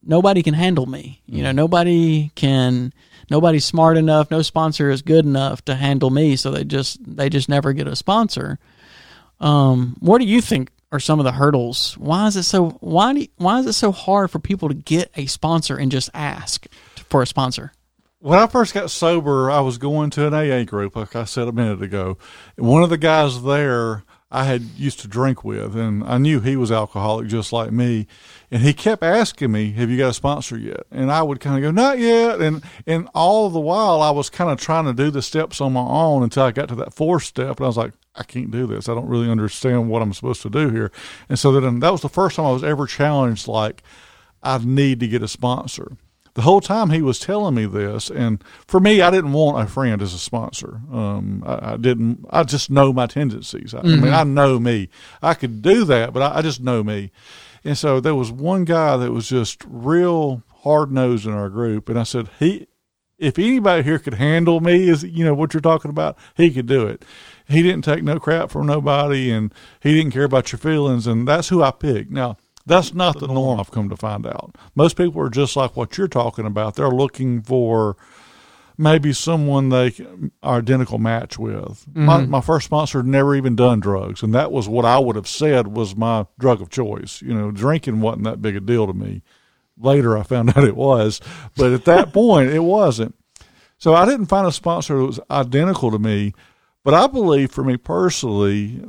nobody 0.07 0.41
can 0.41 0.53
handle 0.53 0.85
me. 0.85 1.21
You 1.27 1.43
know, 1.43 1.51
nobody 1.51 2.31
can. 2.35 2.93
Nobody's 3.29 3.65
smart 3.65 3.97
enough. 3.97 4.31
No 4.31 4.41
sponsor 4.41 4.89
is 4.89 5.01
good 5.01 5.25
enough 5.25 5.63
to 5.65 5.75
handle 5.75 6.09
me. 6.09 6.37
So 6.37 6.49
they 6.51 6.63
just 6.63 6.97
they 7.03 7.29
just 7.29 7.49
never 7.49 7.73
get 7.73 7.87
a 7.87 7.95
sponsor. 7.95 8.57
Um, 9.41 9.97
what 9.99 10.19
do 10.19 10.25
you 10.25 10.39
think 10.39 10.71
are 10.93 10.99
some 10.99 11.19
of 11.19 11.25
the 11.25 11.33
hurdles? 11.33 11.97
Why 11.97 12.27
is 12.27 12.37
it 12.37 12.43
so 12.43 12.69
why 12.79 13.13
do, 13.13 13.27
why 13.35 13.59
is 13.59 13.65
it 13.65 13.73
so 13.73 13.91
hard 13.91 14.31
for 14.31 14.39
people 14.39 14.69
to 14.69 14.75
get 14.75 15.11
a 15.17 15.25
sponsor 15.25 15.75
and 15.75 15.91
just 15.91 16.09
ask 16.13 16.67
for 17.09 17.21
a 17.21 17.27
sponsor? 17.27 17.73
When 18.19 18.39
I 18.39 18.47
first 18.47 18.73
got 18.73 18.89
sober, 18.89 19.51
I 19.51 19.59
was 19.59 19.77
going 19.77 20.09
to 20.11 20.25
an 20.25 20.33
AA 20.33 20.63
group, 20.63 20.95
like 20.95 21.15
I 21.15 21.23
said 21.25 21.47
a 21.47 21.51
minute 21.51 21.83
ago. 21.83 22.17
One 22.55 22.81
of 22.81 22.89
the 22.89 22.97
guys 22.97 23.43
there 23.43 24.05
I 24.31 24.45
had 24.45 24.63
used 24.75 25.01
to 25.01 25.07
drink 25.07 25.43
with, 25.43 25.75
and 25.75 26.03
I 26.03 26.17
knew 26.17 26.39
he 26.39 26.55
was 26.55 26.71
alcoholic 26.71 27.27
just 27.27 27.53
like 27.53 27.71
me. 27.71 28.07
And 28.49 28.63
he 28.63 28.73
kept 28.73 29.03
asking 29.03 29.51
me, 29.51 29.71
"Have 29.73 29.91
you 29.91 29.99
got 29.99 30.09
a 30.09 30.13
sponsor 30.15 30.57
yet?" 30.57 30.87
And 30.89 31.11
I 31.11 31.21
would 31.21 31.39
kind 31.39 31.57
of 31.57 31.61
go, 31.61 31.69
"Not 31.69 31.99
yet." 31.99 32.41
And 32.41 32.63
and 32.87 33.07
all 33.13 33.51
the 33.51 33.59
while, 33.59 34.01
I 34.01 34.09
was 34.09 34.31
kind 34.31 34.49
of 34.49 34.59
trying 34.59 34.85
to 34.85 34.93
do 34.93 35.11
the 35.11 35.21
steps 35.21 35.61
on 35.61 35.73
my 35.73 35.81
own 35.81 36.23
until 36.23 36.41
I 36.41 36.51
got 36.51 36.69
to 36.69 36.75
that 36.75 36.95
fourth 36.95 37.23
step, 37.23 37.57
and 37.57 37.65
I 37.65 37.67
was 37.67 37.77
like, 37.77 37.93
"I 38.15 38.23
can't 38.23 38.49
do 38.49 38.65
this. 38.65 38.89
I 38.89 38.95
don't 38.95 39.07
really 39.07 39.29
understand 39.29 39.89
what 39.89 40.01
I'm 40.01 40.13
supposed 40.13 40.41
to 40.41 40.49
do 40.49 40.69
here." 40.71 40.91
And 41.29 41.37
so 41.37 41.51
then 41.51 41.81
that 41.81 41.91
was 41.91 42.01
the 42.01 42.09
first 42.09 42.37
time 42.37 42.47
I 42.47 42.51
was 42.51 42.63
ever 42.63 42.87
challenged, 42.87 43.47
like, 43.47 43.83
"I 44.41 44.57
need 44.57 45.01
to 45.01 45.07
get 45.07 45.21
a 45.21 45.27
sponsor." 45.27 45.97
The 46.37 46.43
whole 46.43 46.61
time 46.61 46.91
he 46.91 47.01
was 47.01 47.17
telling 47.19 47.55
me 47.55 47.65
this, 47.65 48.11
and 48.11 48.43
for 48.67 48.79
me, 48.79 49.01
I 49.01 49.09
didn't 49.09 49.33
want 49.33 49.59
a 49.59 49.67
friend 49.67 50.03
as 50.03 50.13
a 50.13 50.19
sponsor. 50.19 50.79
Um, 50.91 51.43
I, 51.43 51.73
I, 51.73 51.77
didn't. 51.77 52.27
I 52.29 52.43
just 52.43 52.69
know 52.69 52.93
my 52.93 53.07
tendencies. 53.07 53.73
I, 53.73 53.79
mm-hmm. 53.79 53.87
I, 53.87 54.05
mean, 54.05 54.13
I 54.13 54.23
know 54.23 54.59
me. 54.59 54.89
I 55.19 55.33
could 55.33 55.63
do 55.63 55.83
that, 55.85 56.13
but 56.13 56.21
I, 56.21 56.37
I, 56.37 56.41
just 56.43 56.61
know 56.61 56.83
me. 56.83 57.11
And 57.63 57.75
so 57.75 57.99
there 57.99 58.13
was 58.13 58.31
one 58.31 58.65
guy 58.65 58.97
that 58.97 59.11
was 59.11 59.27
just 59.27 59.63
real 59.67 60.43
hard 60.61 60.91
nosed 60.91 61.25
in 61.25 61.33
our 61.33 61.49
group, 61.49 61.89
and 61.89 61.97
I 61.97 62.03
said, 62.03 62.29
he, 62.37 62.67
if 63.17 63.39
anybody 63.39 63.81
here 63.81 63.97
could 63.97 64.13
handle 64.13 64.59
me, 64.59 64.89
is 64.89 65.03
you 65.03 65.25
know 65.25 65.33
what 65.33 65.55
you're 65.55 65.61
talking 65.61 65.89
about, 65.89 66.19
he 66.35 66.51
could 66.51 66.67
do 66.67 66.85
it. 66.85 67.03
He 67.47 67.63
didn't 67.63 67.83
take 67.83 68.03
no 68.03 68.19
crap 68.19 68.51
from 68.51 68.67
nobody, 68.67 69.31
and 69.31 69.51
he 69.79 69.95
didn't 69.95 70.11
care 70.11 70.25
about 70.25 70.51
your 70.51 70.59
feelings, 70.59 71.07
and 71.07 71.27
that's 71.27 71.49
who 71.49 71.63
I 71.63 71.71
picked. 71.71 72.11
Now 72.11 72.37
that's 72.67 72.93
not 72.93 73.19
the 73.19 73.27
norm, 73.27 73.59
I've 73.59 73.71
come 73.71 73.89
to 73.89 73.95
find 73.95 74.27
out. 74.27 74.55
Most 74.75 74.97
people 74.97 75.21
are 75.21 75.29
just 75.29 75.55
like 75.55 75.75
what 75.75 75.97
you're 75.97 76.07
talking 76.07 76.45
about. 76.45 76.75
They're 76.75 76.89
looking 76.89 77.41
for 77.41 77.95
maybe 78.77 79.13
someone 79.13 79.69
they 79.69 79.93
are 80.43 80.59
identical 80.59 80.99
match 80.99 81.39
with. 81.39 81.85
Mm-hmm. 81.89 82.05
My, 82.05 82.25
my 82.25 82.41
first 82.41 82.65
sponsor 82.65 82.99
had 82.99 83.07
never 83.07 83.35
even 83.35 83.55
done 83.55 83.79
drugs, 83.79 84.21
and 84.21 84.33
that 84.35 84.51
was 84.51 84.67
what 84.67 84.85
I 84.85 84.99
would 84.99 85.15
have 85.15 85.27
said 85.27 85.67
was 85.67 85.95
my 85.95 86.27
drug 86.37 86.61
of 86.61 86.69
choice. 86.69 87.21
You 87.21 87.33
know, 87.33 87.51
drinking 87.51 88.01
wasn't 88.01 88.25
that 88.25 88.41
big 88.41 88.55
a 88.55 88.59
deal 88.59 88.85
to 88.85 88.93
me. 88.93 89.23
Later, 89.77 90.17
I 90.17 90.23
found 90.23 90.49
out 90.57 90.63
it 90.63 90.75
was, 90.75 91.21
but 91.55 91.71
at 91.71 91.85
that 91.85 92.13
point, 92.13 92.51
it 92.51 92.59
wasn't. 92.59 93.15
So 93.77 93.93
I 93.93 94.05
didn't 94.05 94.25
find 94.25 94.47
a 94.47 94.51
sponsor 94.51 94.97
that 94.97 95.05
was 95.05 95.19
identical 95.29 95.91
to 95.91 95.99
me. 95.99 96.33
But 96.83 96.93
I 96.93 97.07
believe, 97.07 97.51
for 97.51 97.63
me 97.63 97.77
personally, 97.77 98.81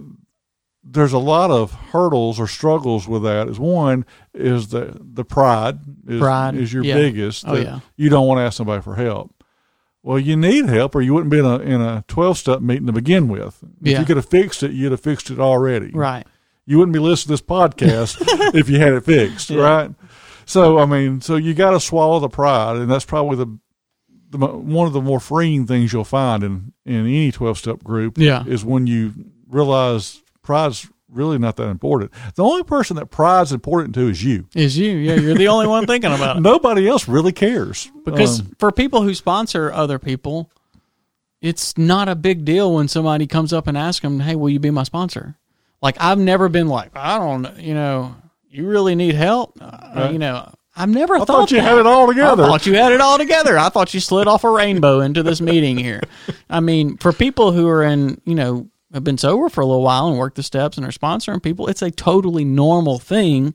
there's 0.91 1.13
a 1.13 1.19
lot 1.19 1.51
of 1.51 1.73
hurdles 1.73 2.41
or 2.41 2.47
struggles 2.47 3.07
with 3.07 3.23
that. 3.23 3.49
Is 3.49 3.59
one 3.59 4.07
is 4.35 4.69
the 4.69 4.97
the 5.01 5.25
pride 5.25 5.79
is, 6.07 6.21
pride 6.21 6.55
is 6.55 6.73
your 6.73 6.85
yeah. 6.85 6.95
biggest. 6.95 7.45
Oh 7.47 7.57
yeah. 7.57 7.81
You 7.97 8.09
don't 8.09 8.27
want 8.27 8.39
to 8.39 8.43
ask 8.43 8.57
somebody 8.57 8.83
for 8.83 8.95
help. 8.95 9.35
Well, 10.03 10.19
you 10.19 10.37
need 10.37 10.67
help, 10.67 10.95
or 10.95 11.03
you 11.03 11.13
wouldn't 11.13 11.31
be 11.31 11.39
in 11.39 11.45
a 11.45 11.59
in 11.59 11.81
a 11.81 12.05
twelve 12.09 12.39
step 12.39 12.61
meeting 12.61 12.87
to 12.87 12.93
begin 12.93 13.29
with. 13.29 13.63
If 13.83 13.89
yeah. 13.89 14.01
you 14.01 14.07
could 14.07 14.17
have 14.17 14.29
fixed 14.29 14.63
it, 14.63 14.73
you'd 14.73 14.93
have 14.93 15.01
fixed 15.01 15.31
it 15.31 15.39
already. 15.39 15.91
Right. 15.91 16.27
You 16.65 16.79
wouldn't 16.79 16.93
be 16.93 16.99
listening 16.99 17.37
to 17.37 17.43
this 17.43 17.49
podcast 17.49 18.19
if 18.55 18.69
you 18.69 18.79
had 18.79 18.93
it 18.95 19.05
fixed. 19.05 19.51
Yeah. 19.51 19.63
Right. 19.63 19.91
So 20.47 20.79
I 20.79 20.87
mean, 20.87 21.21
so 21.21 21.37
you 21.37 21.53
got 21.55 21.73
to 21.73 21.81
swallow 21.81 22.21
the 22.21 22.29
pride, 22.29 22.77
and 22.77 22.91
that's 22.91 23.05
probably 23.05 23.37
the 23.37 23.59
the, 24.31 24.47
one 24.47 24.87
of 24.87 24.93
the 24.93 25.01
more 25.01 25.21
freeing 25.21 25.67
things 25.67 25.93
you'll 25.93 26.05
find 26.05 26.43
in, 26.45 26.73
in 26.85 27.01
any 27.01 27.33
12 27.33 27.59
step 27.59 27.83
group 27.83 28.19
yeah. 28.19 28.45
is 28.47 28.63
when 28.63 28.87
you 28.87 29.15
realize 29.49 30.23
pride's 30.49 30.89
really 31.11 31.37
not 31.37 31.57
that 31.57 31.69
important. 31.69 32.11
The 32.35 32.43
only 32.43 32.63
person 32.63 32.97
that 32.97 33.11
pride's 33.11 33.53
important 33.53 33.95
to 33.97 34.09
is 34.09 34.25
you. 34.25 34.49
Is 34.55 34.79
you. 34.79 34.93
Yeah, 34.93 35.17
you're 35.17 35.35
the 35.35 35.49
only 35.49 35.67
one 35.67 35.85
thinking 35.85 36.11
about 36.11 36.39
it. 36.39 36.41
Nobody 36.55 36.89
else 36.89 37.07
really 37.07 37.33
cares. 37.33 37.91
Because 38.03 38.41
um, 38.41 38.57
for 38.59 38.73
people 38.73 39.03
who 39.03 39.13
sponsor 39.13 39.71
other 39.71 39.99
people, 39.99 40.51
it's 41.43 41.77
not 41.77 42.09
a 42.09 42.15
big 42.15 42.47
deal 42.47 42.75
when 42.75 42.89
somebody 42.89 43.27
comes 43.27 43.53
up 43.53 43.67
and 43.67 43.77
asks 43.77 44.01
them, 44.01 44.21
"Hey, 44.21 44.37
will 44.37 44.49
you 44.49 44.59
be 44.59 44.71
my 44.71 44.85
sponsor?" 44.85 45.37
Like 45.83 45.97
I've 46.01 46.19
never 46.19 46.49
been 46.49 46.69
like, 46.69 46.93
"I 46.97 47.19
don't, 47.19 47.59
you 47.59 47.75
know, 47.75 48.17
you 48.49 48.67
really 48.67 48.95
need 48.95 49.17
help." 49.17 49.59
Uh, 49.61 49.93
right. 49.95 50.13
You 50.13 50.19
know, 50.19 50.51
I've 50.75 50.89
never 50.89 51.17
I 51.17 51.19
thought, 51.19 51.27
thought 51.27 51.51
you 51.51 51.59
that. 51.59 51.65
had 51.65 51.77
it 51.77 51.87
all 51.87 52.07
together. 52.07 52.45
I 52.45 52.47
thought 52.47 52.65
you 52.65 52.73
had 52.73 52.93
it 52.93 53.03
all 53.03 53.19
together. 53.19 53.59
I 53.59 53.69
thought 53.69 53.93
you 53.93 54.01
slid 54.01 54.27
off 54.27 54.45
a 54.45 54.51
rainbow 54.51 55.01
into 55.01 55.23
this 55.23 55.43
meeting 55.43 55.77
here. 55.77 56.01
I 56.49 56.61
mean, 56.61 56.97
for 56.97 57.13
people 57.13 57.53
who 57.53 57.69
are 57.69 57.85
in, 57.85 58.19
you 58.25 58.35
know, 58.35 58.71
have 58.93 59.05
been 59.05 59.19
sober 59.19 59.49
for 59.49 59.61
a 59.61 59.67
little 59.67 59.83
while 59.83 60.09
and 60.09 60.19
worked 60.19 60.37
the 60.37 60.43
steps 60.43 60.77
and 60.77 60.87
are 60.87 60.91
sponsoring 60.91 61.43
people, 61.43 61.67
it's 61.67 61.83
a 61.83 61.91
totally 61.91 62.45
normal 62.45 62.99
thing. 62.99 63.55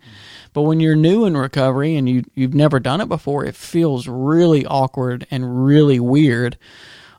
But 0.53 0.63
when 0.63 0.79
you're 0.79 0.95
new 0.95 1.25
in 1.25 1.35
recovery 1.35 1.95
and 1.95 2.07
you 2.07 2.23
you've 2.35 2.53
never 2.53 2.79
done 2.79 3.01
it 3.01 3.09
before, 3.09 3.43
it 3.45 3.55
feels 3.55 4.07
really 4.07 4.65
awkward 4.65 5.25
and 5.31 5.65
really 5.65 5.99
weird. 5.99 6.57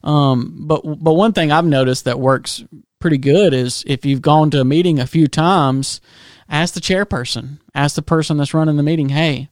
Um, 0.04 0.66
but 0.66 0.82
but 0.82 1.14
one 1.14 1.32
thing 1.32 1.50
I've 1.50 1.64
noticed 1.64 2.04
that 2.04 2.20
works 2.20 2.62
pretty 3.00 3.18
good 3.18 3.52
is 3.52 3.82
if 3.86 4.04
you've 4.04 4.22
gone 4.22 4.50
to 4.50 4.60
a 4.60 4.64
meeting 4.64 5.00
a 5.00 5.06
few 5.06 5.26
times, 5.26 6.00
ask 6.48 6.74
the 6.74 6.80
chairperson, 6.80 7.58
ask 7.74 7.96
the 7.96 8.02
person 8.02 8.36
that's 8.36 8.54
running 8.54 8.76
the 8.76 8.82
meeting, 8.82 9.08
hey, 9.08 9.48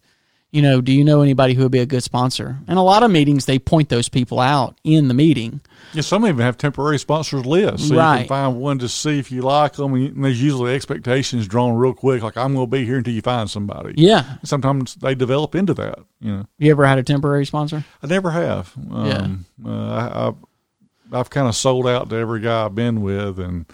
you 0.52 0.60
know, 0.60 0.82
do 0.82 0.92
you 0.92 1.02
know 1.02 1.22
anybody 1.22 1.54
who 1.54 1.62
would 1.62 1.72
be 1.72 1.78
a 1.78 1.86
good 1.86 2.02
sponsor? 2.02 2.58
And 2.68 2.78
a 2.78 2.82
lot 2.82 3.02
of 3.02 3.10
meetings, 3.10 3.46
they 3.46 3.58
point 3.58 3.88
those 3.88 4.10
people 4.10 4.38
out 4.38 4.78
in 4.84 5.08
the 5.08 5.14
meeting. 5.14 5.62
Yeah, 5.94 6.02
some 6.02 6.26
even 6.26 6.44
have 6.44 6.58
temporary 6.58 6.98
sponsors 6.98 7.46
lists, 7.46 7.88
so 7.88 7.96
right. 7.96 8.12
you 8.12 8.18
can 8.20 8.28
find 8.28 8.60
one 8.60 8.78
to 8.80 8.88
see 8.88 9.18
if 9.18 9.32
you 9.32 9.40
like 9.40 9.72
them. 9.74 9.94
And 9.94 10.24
there's 10.24 10.42
usually 10.42 10.74
expectations 10.74 11.48
drawn 11.48 11.74
real 11.74 11.94
quick, 11.94 12.22
like 12.22 12.36
I'm 12.36 12.54
going 12.54 12.66
to 12.66 12.70
be 12.70 12.84
here 12.84 12.98
until 12.98 13.14
you 13.14 13.22
find 13.22 13.48
somebody. 13.48 13.94
Yeah. 13.96 14.36
Sometimes 14.44 14.94
they 14.96 15.14
develop 15.14 15.54
into 15.54 15.72
that. 15.74 15.98
You 16.20 16.32
know. 16.32 16.46
You 16.58 16.70
ever 16.70 16.86
had 16.86 16.98
a 16.98 17.02
temporary 17.02 17.46
sponsor? 17.46 17.84
I 18.02 18.06
never 18.06 18.30
have. 18.30 18.72
Um, 18.90 19.46
yeah. 19.64 19.70
Uh, 19.70 19.90
I, 19.90 20.28
I, 20.28 21.18
I've 21.18 21.30
kind 21.30 21.48
of 21.48 21.56
sold 21.56 21.86
out 21.86 22.10
to 22.10 22.16
every 22.16 22.40
guy 22.40 22.66
I've 22.66 22.74
been 22.74 23.00
with, 23.00 23.38
and 23.38 23.64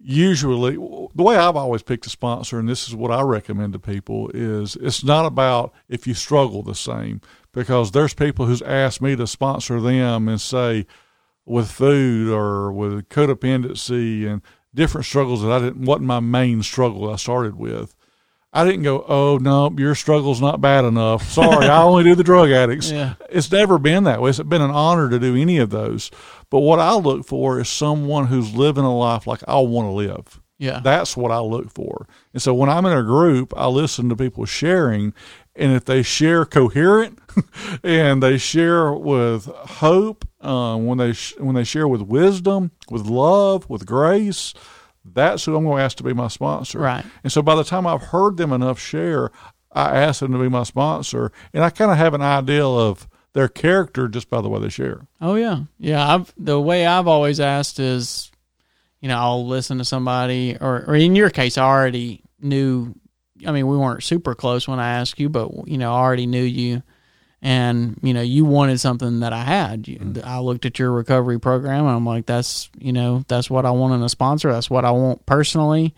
usually 0.00 0.74
the 0.74 1.22
way 1.22 1.36
I've 1.36 1.56
always 1.56 1.82
picked 1.82 2.06
a 2.06 2.10
sponsor, 2.10 2.58
and 2.58 2.68
this 2.68 2.88
is 2.88 2.94
what 2.94 3.10
I 3.10 3.22
recommend 3.22 3.74
to 3.74 3.78
people, 3.78 4.30
is 4.32 4.76
it's 4.76 5.04
not 5.04 5.26
about 5.26 5.72
if 5.88 6.06
you 6.06 6.14
struggle 6.14 6.62
the 6.62 6.74
same 6.74 7.20
because 7.52 7.90
there's 7.90 8.14
people 8.14 8.46
who's 8.46 8.62
asked 8.62 9.02
me 9.02 9.16
to 9.16 9.26
sponsor 9.26 9.80
them 9.80 10.28
and 10.28 10.40
say 10.40 10.86
with 11.44 11.70
food 11.70 12.30
or 12.30 12.72
with 12.72 13.08
codependency 13.08 14.26
and 14.26 14.42
different 14.74 15.06
struggles 15.06 15.42
that 15.42 15.50
I 15.50 15.58
didn't 15.58 15.84
wasn't 15.84 16.06
my 16.06 16.20
main 16.20 16.62
struggle 16.62 17.10
I 17.10 17.16
started 17.16 17.56
with. 17.56 17.94
I 18.52 18.64
didn't 18.64 18.82
go, 18.82 19.04
oh 19.06 19.38
no, 19.40 19.72
your 19.78 19.94
struggle's 19.94 20.40
not 20.40 20.60
bad 20.60 20.84
enough. 20.84 21.30
Sorry, 21.30 21.66
I 21.66 21.82
only 21.82 22.02
do 22.02 22.14
the 22.16 22.24
drug 22.24 22.50
addicts. 22.62 22.90
Yeah. 22.90 23.14
It's 23.28 23.50
never 23.52 23.78
been 23.78 24.04
that 24.04 24.20
way. 24.20 24.30
It's 24.30 24.42
been 24.42 24.62
an 24.62 24.72
honor 24.72 25.08
to 25.08 25.18
do 25.20 25.36
any 25.36 25.58
of 25.58 25.70
those. 25.70 26.10
But 26.50 26.60
what 26.60 26.80
I 26.80 26.94
look 26.94 27.24
for 27.26 27.60
is 27.60 27.68
someone 27.68 28.26
who's 28.26 28.54
living 28.54 28.84
a 28.84 28.96
life 28.96 29.26
like 29.26 29.42
I 29.46 29.58
want 29.60 29.86
to 29.86 29.92
live. 29.92 30.40
Yeah. 30.58 30.80
That's 30.80 31.16
what 31.16 31.30
I 31.30 31.38
look 31.38 31.70
for. 31.72 32.06
And 32.34 32.42
so 32.42 32.52
when 32.52 32.68
I'm 32.68 32.84
in 32.86 32.92
a 32.92 33.02
group, 33.02 33.54
I 33.56 33.68
listen 33.68 34.08
to 34.10 34.16
people 34.16 34.44
sharing, 34.44 35.14
and 35.56 35.72
if 35.72 35.84
they 35.86 36.02
share 36.02 36.44
coherent 36.44 37.18
and 37.84 38.22
they 38.22 38.36
share 38.36 38.92
with 38.92 39.46
hope, 39.46 40.26
uh, 40.42 40.76
when 40.76 40.98
they 40.98 41.12
sh- 41.12 41.34
when 41.38 41.54
they 41.54 41.64
share 41.64 41.88
with 41.88 42.02
wisdom, 42.02 42.72
with 42.90 43.06
love, 43.06 43.70
with 43.70 43.86
grace, 43.86 44.52
that's 45.04 45.44
who 45.44 45.56
I'm 45.56 45.64
going 45.64 45.78
to 45.78 45.82
ask 45.82 45.96
to 45.98 46.02
be 46.02 46.12
my 46.12 46.28
sponsor. 46.28 46.78
Right. 46.78 47.04
And 47.22 47.32
so 47.32 47.42
by 47.42 47.54
the 47.54 47.64
time 47.64 47.86
I've 47.86 48.02
heard 48.02 48.36
them 48.36 48.52
enough 48.52 48.78
share, 48.78 49.30
I 49.72 49.98
ask 49.98 50.20
them 50.20 50.32
to 50.32 50.38
be 50.38 50.48
my 50.48 50.64
sponsor, 50.64 51.30
and 51.54 51.62
I 51.62 51.70
kind 51.70 51.90
of 51.90 51.96
have 51.96 52.14
an 52.14 52.22
idea 52.22 52.66
of 52.66 53.08
their 53.32 53.48
character 53.48 54.08
just 54.08 54.28
by 54.28 54.40
the 54.40 54.48
way 54.48 54.60
they 54.60 54.68
share. 54.68 55.06
Oh 55.20 55.36
yeah, 55.36 55.60
yeah. 55.78 56.14
I've 56.14 56.34
the 56.36 56.60
way 56.60 56.86
I've 56.86 57.06
always 57.06 57.38
asked 57.38 57.78
is, 57.78 58.32
you 59.00 59.08
know, 59.08 59.18
I'll 59.18 59.46
listen 59.46 59.78
to 59.78 59.84
somebody, 59.84 60.56
or 60.60 60.84
or 60.88 60.96
in 60.96 61.14
your 61.14 61.30
case, 61.30 61.56
I 61.56 61.64
already 61.64 62.22
knew. 62.40 62.94
I 63.46 63.52
mean, 63.52 63.68
we 63.68 63.76
weren't 63.76 64.02
super 64.02 64.34
close 64.34 64.68
when 64.68 64.80
I 64.80 64.98
asked 64.98 65.18
you, 65.18 65.28
but 65.28 65.68
you 65.68 65.78
know, 65.78 65.94
I 65.94 65.98
already 65.98 66.26
knew 66.26 66.42
you 66.42 66.82
and 67.42 67.98
you 68.02 68.12
know 68.12 68.20
you 68.20 68.44
wanted 68.44 68.80
something 68.80 69.20
that 69.20 69.32
I 69.32 69.42
had. 69.42 69.88
You, 69.88 69.98
mm. 69.98 70.24
I 70.24 70.40
looked 70.40 70.66
at 70.66 70.78
your 70.78 70.92
recovery 70.92 71.40
program 71.40 71.86
and 71.86 71.96
I'm 71.96 72.06
like, 72.06 72.26
that's 72.26 72.68
you 72.78 72.92
know 72.92 73.24
that's 73.28 73.48
what 73.50 73.64
I 73.64 73.70
want 73.70 73.94
in 73.94 74.02
a 74.02 74.08
sponsor. 74.08 74.52
That's 74.52 74.70
what 74.70 74.84
I 74.84 74.90
want 74.90 75.24
personally. 75.26 75.94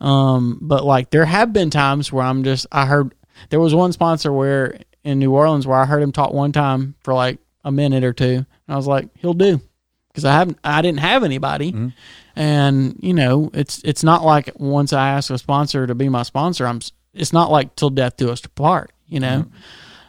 Um, 0.00 0.58
but 0.60 0.84
like 0.84 1.10
there 1.10 1.24
have 1.24 1.52
been 1.52 1.70
times 1.70 2.12
where 2.12 2.24
I'm 2.24 2.44
just 2.44 2.66
I 2.70 2.86
heard 2.86 3.14
there 3.50 3.60
was 3.60 3.74
one 3.74 3.92
sponsor 3.92 4.32
where 4.32 4.78
in 5.02 5.18
New 5.18 5.32
Orleans 5.32 5.66
where 5.66 5.78
I 5.78 5.86
heard 5.86 6.02
him 6.02 6.12
talk 6.12 6.32
one 6.32 6.52
time 6.52 6.94
for 7.02 7.14
like 7.14 7.38
a 7.64 7.72
minute 7.72 8.04
or 8.04 8.12
two, 8.12 8.36
and 8.36 8.46
I 8.68 8.76
was 8.76 8.86
like, 8.86 9.08
he'll 9.16 9.34
do 9.34 9.60
because 10.08 10.24
I 10.24 10.32
haven't 10.32 10.58
I 10.62 10.82
didn't 10.82 11.00
have 11.00 11.24
anybody. 11.24 11.72
Mm-hmm. 11.72 11.88
And 12.36 12.96
you 13.00 13.14
know, 13.14 13.50
it's 13.54 13.80
it's 13.82 14.04
not 14.04 14.24
like 14.24 14.52
once 14.56 14.92
I 14.92 15.10
ask 15.10 15.30
a 15.30 15.38
sponsor 15.38 15.86
to 15.86 15.94
be 15.94 16.08
my 16.08 16.22
sponsor, 16.22 16.66
I'm. 16.66 16.80
It's 17.14 17.32
not 17.32 17.50
like 17.50 17.74
till 17.76 17.88
death 17.88 18.18
do 18.18 18.30
us 18.30 18.42
part. 18.42 18.92
You 19.08 19.20
know, 19.20 19.44
mm-hmm 19.46 19.56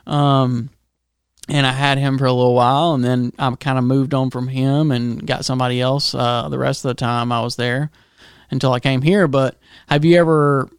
Um, 0.08 0.70
and 1.50 1.66
I 1.66 1.72
had 1.72 1.98
him 1.98 2.18
for 2.18 2.26
a 2.26 2.34
little 2.34 2.56
while, 2.56 2.94
and 2.94 3.04
then 3.04 3.32
I 3.40 3.54
kind 3.56 3.78
of 3.78 3.84
moved 3.84 4.14
on 4.14 4.32
from 4.32 4.48
him 4.48 4.92
and 4.92 5.26
got 5.26 5.46
somebody 5.46 5.80
else. 5.80 6.14
Uh, 6.16 6.50
the 6.50 6.58
rest 6.58 6.84
of 6.84 6.90
the 6.90 6.96
time 6.96 7.32
I 7.32 7.42
was 7.42 7.56
there 7.56 7.90
until 8.52 8.74
I 8.74 8.80
came 8.80 9.02
here. 9.02 9.28
But 9.28 9.58
have 9.88 10.04
you 10.04 10.18
ever 10.18 10.70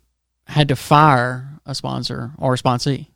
had 0.46 0.68
to 0.68 0.76
fire 0.76 1.48
a 1.64 1.74
sponsor 1.74 2.32
or 2.38 2.54
a 2.54 2.56
sponsee? 2.58 3.06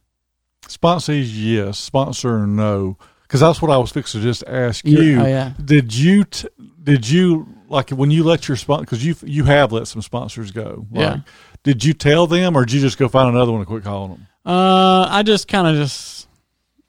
Sponsees, 0.66 1.30
yes. 1.32 1.78
Sponsor, 1.78 2.46
no. 2.46 2.96
Because 3.22 3.40
that's 3.40 3.60
what 3.62 3.70
I 3.70 3.78
was 3.78 3.90
fixing 3.90 4.20
to 4.20 4.26
just 4.26 4.44
ask 4.46 4.84
You- 4.86 5.02
you. 5.02 5.20
oh, 5.20 5.26
yeah. 5.26 5.52
Did 5.62 5.94
you? 5.94 6.24
T- 6.24 6.48
did 6.82 7.08
you 7.08 7.48
like 7.68 7.90
when 7.90 8.10
you 8.10 8.24
let 8.24 8.46
your 8.48 8.56
sponsor? 8.56 8.82
Because 8.82 9.04
you 9.04 9.14
you 9.24 9.44
have 9.44 9.72
let 9.72 9.88
some 9.88 10.02
sponsors 10.02 10.50
go. 10.50 10.86
Like, 10.90 11.00
Yeah. 11.00 11.16
Did 11.64 11.84
you 11.84 11.92
tell 11.94 12.26
them, 12.26 12.56
or 12.56 12.64
did 12.64 12.74
you 12.74 12.80
just 12.80 12.98
go 12.98 13.08
find 13.08 13.28
another 13.34 13.52
one 13.52 13.60
and 13.60 13.68
quit 13.68 13.84
calling 13.84 14.10
them? 14.12 14.26
Uh, 14.44 15.06
I 15.08 15.22
just 15.22 15.48
kind 15.48 15.68
of 15.68 15.76
just 15.76 16.28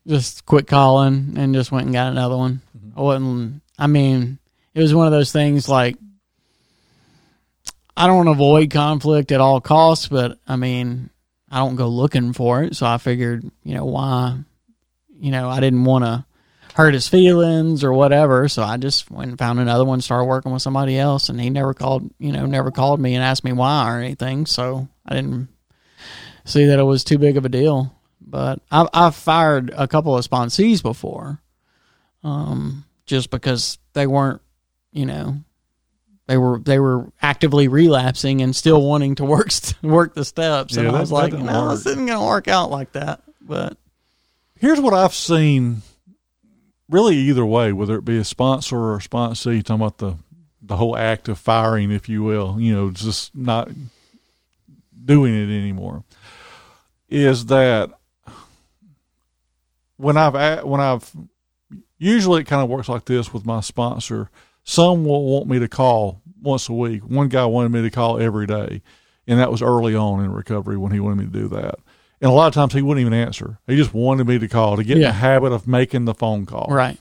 just 0.08 0.46
quit 0.46 0.68
calling 0.68 1.36
and 1.38 1.54
just 1.54 1.72
went 1.72 1.86
and 1.86 1.94
got 1.94 2.12
another 2.12 2.38
one. 2.38 2.62
I 2.96 3.02
wasn't. 3.02 3.62
I 3.78 3.88
mean, 3.88 4.40
it 4.74 4.82
was 4.82 4.94
one 4.94 5.08
of 5.08 5.14
those 5.14 5.32
things 5.32 5.70
like 5.70 5.96
I 7.96 8.08
don't 8.08 8.18
want 8.18 8.28
to 8.28 8.32
avoid 8.32 8.72
conflict 8.72 9.32
at 9.32 9.42
all 9.42 9.62
costs, 9.62 10.08
but 10.08 10.40
I 10.48 10.56
mean, 10.56 11.10
I 11.52 11.60
don't 11.60 11.76
go 11.76 11.88
looking 11.88 12.34
for 12.34 12.64
it. 12.64 12.76
So 12.76 12.86
I 12.86 12.98
figured, 12.98 13.44
you 13.64 13.76
know, 13.76 13.86
why, 13.86 14.40
you 15.20 15.32
know, 15.32 15.48
I 15.50 15.60
didn't 15.60 15.86
want 15.86 16.04
to 16.06 16.26
hurt 16.74 16.96
his 16.96 17.08
feelings 17.08 17.84
or 17.84 17.94
whatever. 17.94 18.48
So 18.50 18.64
I 18.64 18.78
just 18.78 19.12
went 19.12 19.30
and 19.30 19.38
found 19.38 19.60
another 19.60 19.86
one, 19.86 20.02
started 20.02 20.26
working 20.26 20.52
with 20.52 20.64
somebody 20.64 20.98
else, 20.98 21.30
and 21.30 21.40
he 21.40 21.52
never 21.52 21.76
called, 21.76 22.10
you 22.18 22.32
know, 22.32 22.48
never 22.48 22.72
called 22.72 23.00
me 23.00 23.14
and 23.14 23.24
asked 23.24 23.44
me 23.44 23.54
why 23.54 23.92
or 23.92 24.00
anything. 24.00 24.48
So 24.48 24.88
I 25.06 25.14
didn't 25.14 25.50
see 26.46 26.66
that 26.66 26.80
it 26.80 26.84
was 26.84 27.04
too 27.04 27.18
big 27.18 27.38
of 27.38 27.46
a 27.46 27.50
deal. 27.50 27.96
But 28.26 28.60
I've, 28.72 28.88
I've 28.94 29.16
fired 29.16 29.72
a 29.76 29.88
couple 29.88 30.18
of 30.18 30.28
sponsees 30.28 30.82
before, 30.82 31.42
um, 32.24 32.86
just 33.06 33.30
because 33.30 33.78
they 33.94 34.08
weren't, 34.08 34.42
you 34.92 35.06
know, 35.06 35.38
they 36.28 36.38
were 36.38 36.58
they 36.60 36.80
were 36.80 37.12
actively 37.22 37.68
relapsing 37.68 38.42
and 38.42 38.56
still 38.56 38.82
wanting 38.82 39.16
to 39.16 39.26
work 39.26 39.50
work 39.84 40.14
the 40.16 40.24
steps, 40.26 40.78
and 40.78 40.88
Yeah, 40.88 40.94
I 40.94 41.00
was 41.02 41.12
like, 41.12 41.34
no, 41.34 41.66
work. 41.68 41.72
this 41.78 41.86
isn't 41.88 42.06
going 42.06 42.18
to 42.20 42.26
work 42.26 42.48
out 42.48 42.72
like 42.72 42.94
that. 42.94 43.22
But 43.42 43.78
Here's 44.58 44.80
what 44.80 44.94
I've 44.94 45.14
seen. 45.14 45.82
Really, 46.90 47.18
either 47.18 47.46
way, 47.46 47.74
whether 47.74 47.98
it 47.98 48.06
be 48.06 48.18
a 48.18 48.24
sponsor 48.24 48.78
or 48.78 48.96
a 48.96 49.00
sponsee, 49.00 49.62
talking 49.64 49.82
about 49.82 49.98
the 49.98 50.16
the 50.62 50.78
whole 50.78 50.96
act 50.96 51.28
of 51.28 51.38
firing, 51.38 51.92
if 51.92 52.08
you 52.08 52.24
will, 52.24 52.58
you 52.58 52.74
know, 52.74 52.90
just 52.90 53.36
not 53.36 53.70
doing 55.04 55.34
it 55.36 55.54
anymore, 55.54 56.06
is 57.14 57.46
that 57.46 57.92
when 59.98 60.18
I've 60.18 60.64
when 60.64 60.82
I've 60.82 61.12
usually 61.98 62.42
it 62.42 62.48
kind 62.48 62.62
of 62.62 62.70
works 62.70 62.90
like 62.90 63.06
this 63.06 63.34
with 63.34 63.46
my 63.46 63.62
sponsor. 63.62 64.30
Some 64.66 65.06
will 65.06 65.26
want 65.26 65.48
me 65.48 65.60
to 65.60 65.68
call 65.68 66.22
once 66.42 66.70
a 66.70 66.74
week. 66.74 67.04
One 67.04 67.28
guy 67.28 67.46
wanted 67.46 67.72
me 67.72 67.82
to 67.82 67.90
call 67.90 68.20
every 68.20 68.48
day, 68.48 68.82
and 69.28 69.40
that 69.40 69.52
was 69.52 69.62
early 69.62 69.94
on 69.96 70.24
in 70.24 70.32
recovery 70.32 70.78
when 70.78 70.92
he 70.92 71.00
wanted 71.00 71.18
me 71.18 71.26
to 71.26 71.32
do 71.32 71.48
that. 71.50 71.76
And 72.22 72.32
a 72.32 72.34
lot 72.34 72.48
of 72.48 72.54
times 72.54 72.74
he 72.74 72.82
wouldn't 72.82 73.02
even 73.02 73.14
answer. 73.14 73.60
He 73.68 73.76
just 73.76 73.94
wanted 73.94 74.26
me 74.26 74.40
to 74.40 74.48
call 74.48 74.78
to 74.78 74.84
get 74.84 74.96
in 74.98 75.04
the 75.04 75.12
habit 75.12 75.52
of 75.52 75.68
making 75.68 76.06
the 76.06 76.14
phone 76.14 76.46
call. 76.46 76.68
right, 76.70 76.98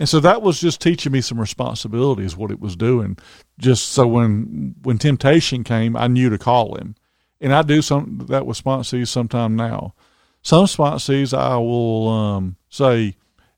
And 0.00 0.08
so 0.08 0.18
that 0.18 0.42
was 0.42 0.60
just 0.60 0.80
teaching 0.80 1.12
me 1.12 1.20
some 1.20 1.38
responsibility 1.40 2.24
is 2.24 2.36
what 2.36 2.50
it 2.50 2.58
was 2.58 2.74
doing. 2.74 3.16
Just 3.58 3.90
so 3.90 4.08
when 4.08 4.74
when 4.82 4.98
temptation 4.98 5.62
came, 5.62 5.96
I 5.96 6.08
knew 6.08 6.28
to 6.30 6.38
call 6.38 6.74
him. 6.74 6.96
And 7.40 7.52
I 7.54 7.62
do 7.62 7.82
some 7.82 8.24
that 8.28 8.46
with 8.46 8.62
sponsees 8.62 9.08
sometime 9.08 9.56
now. 9.56 9.94
Some 10.42 10.66
sponsees 10.66 11.36
I 11.36 11.56
will 11.56 12.08
um, 12.08 12.56
say, 12.68 13.16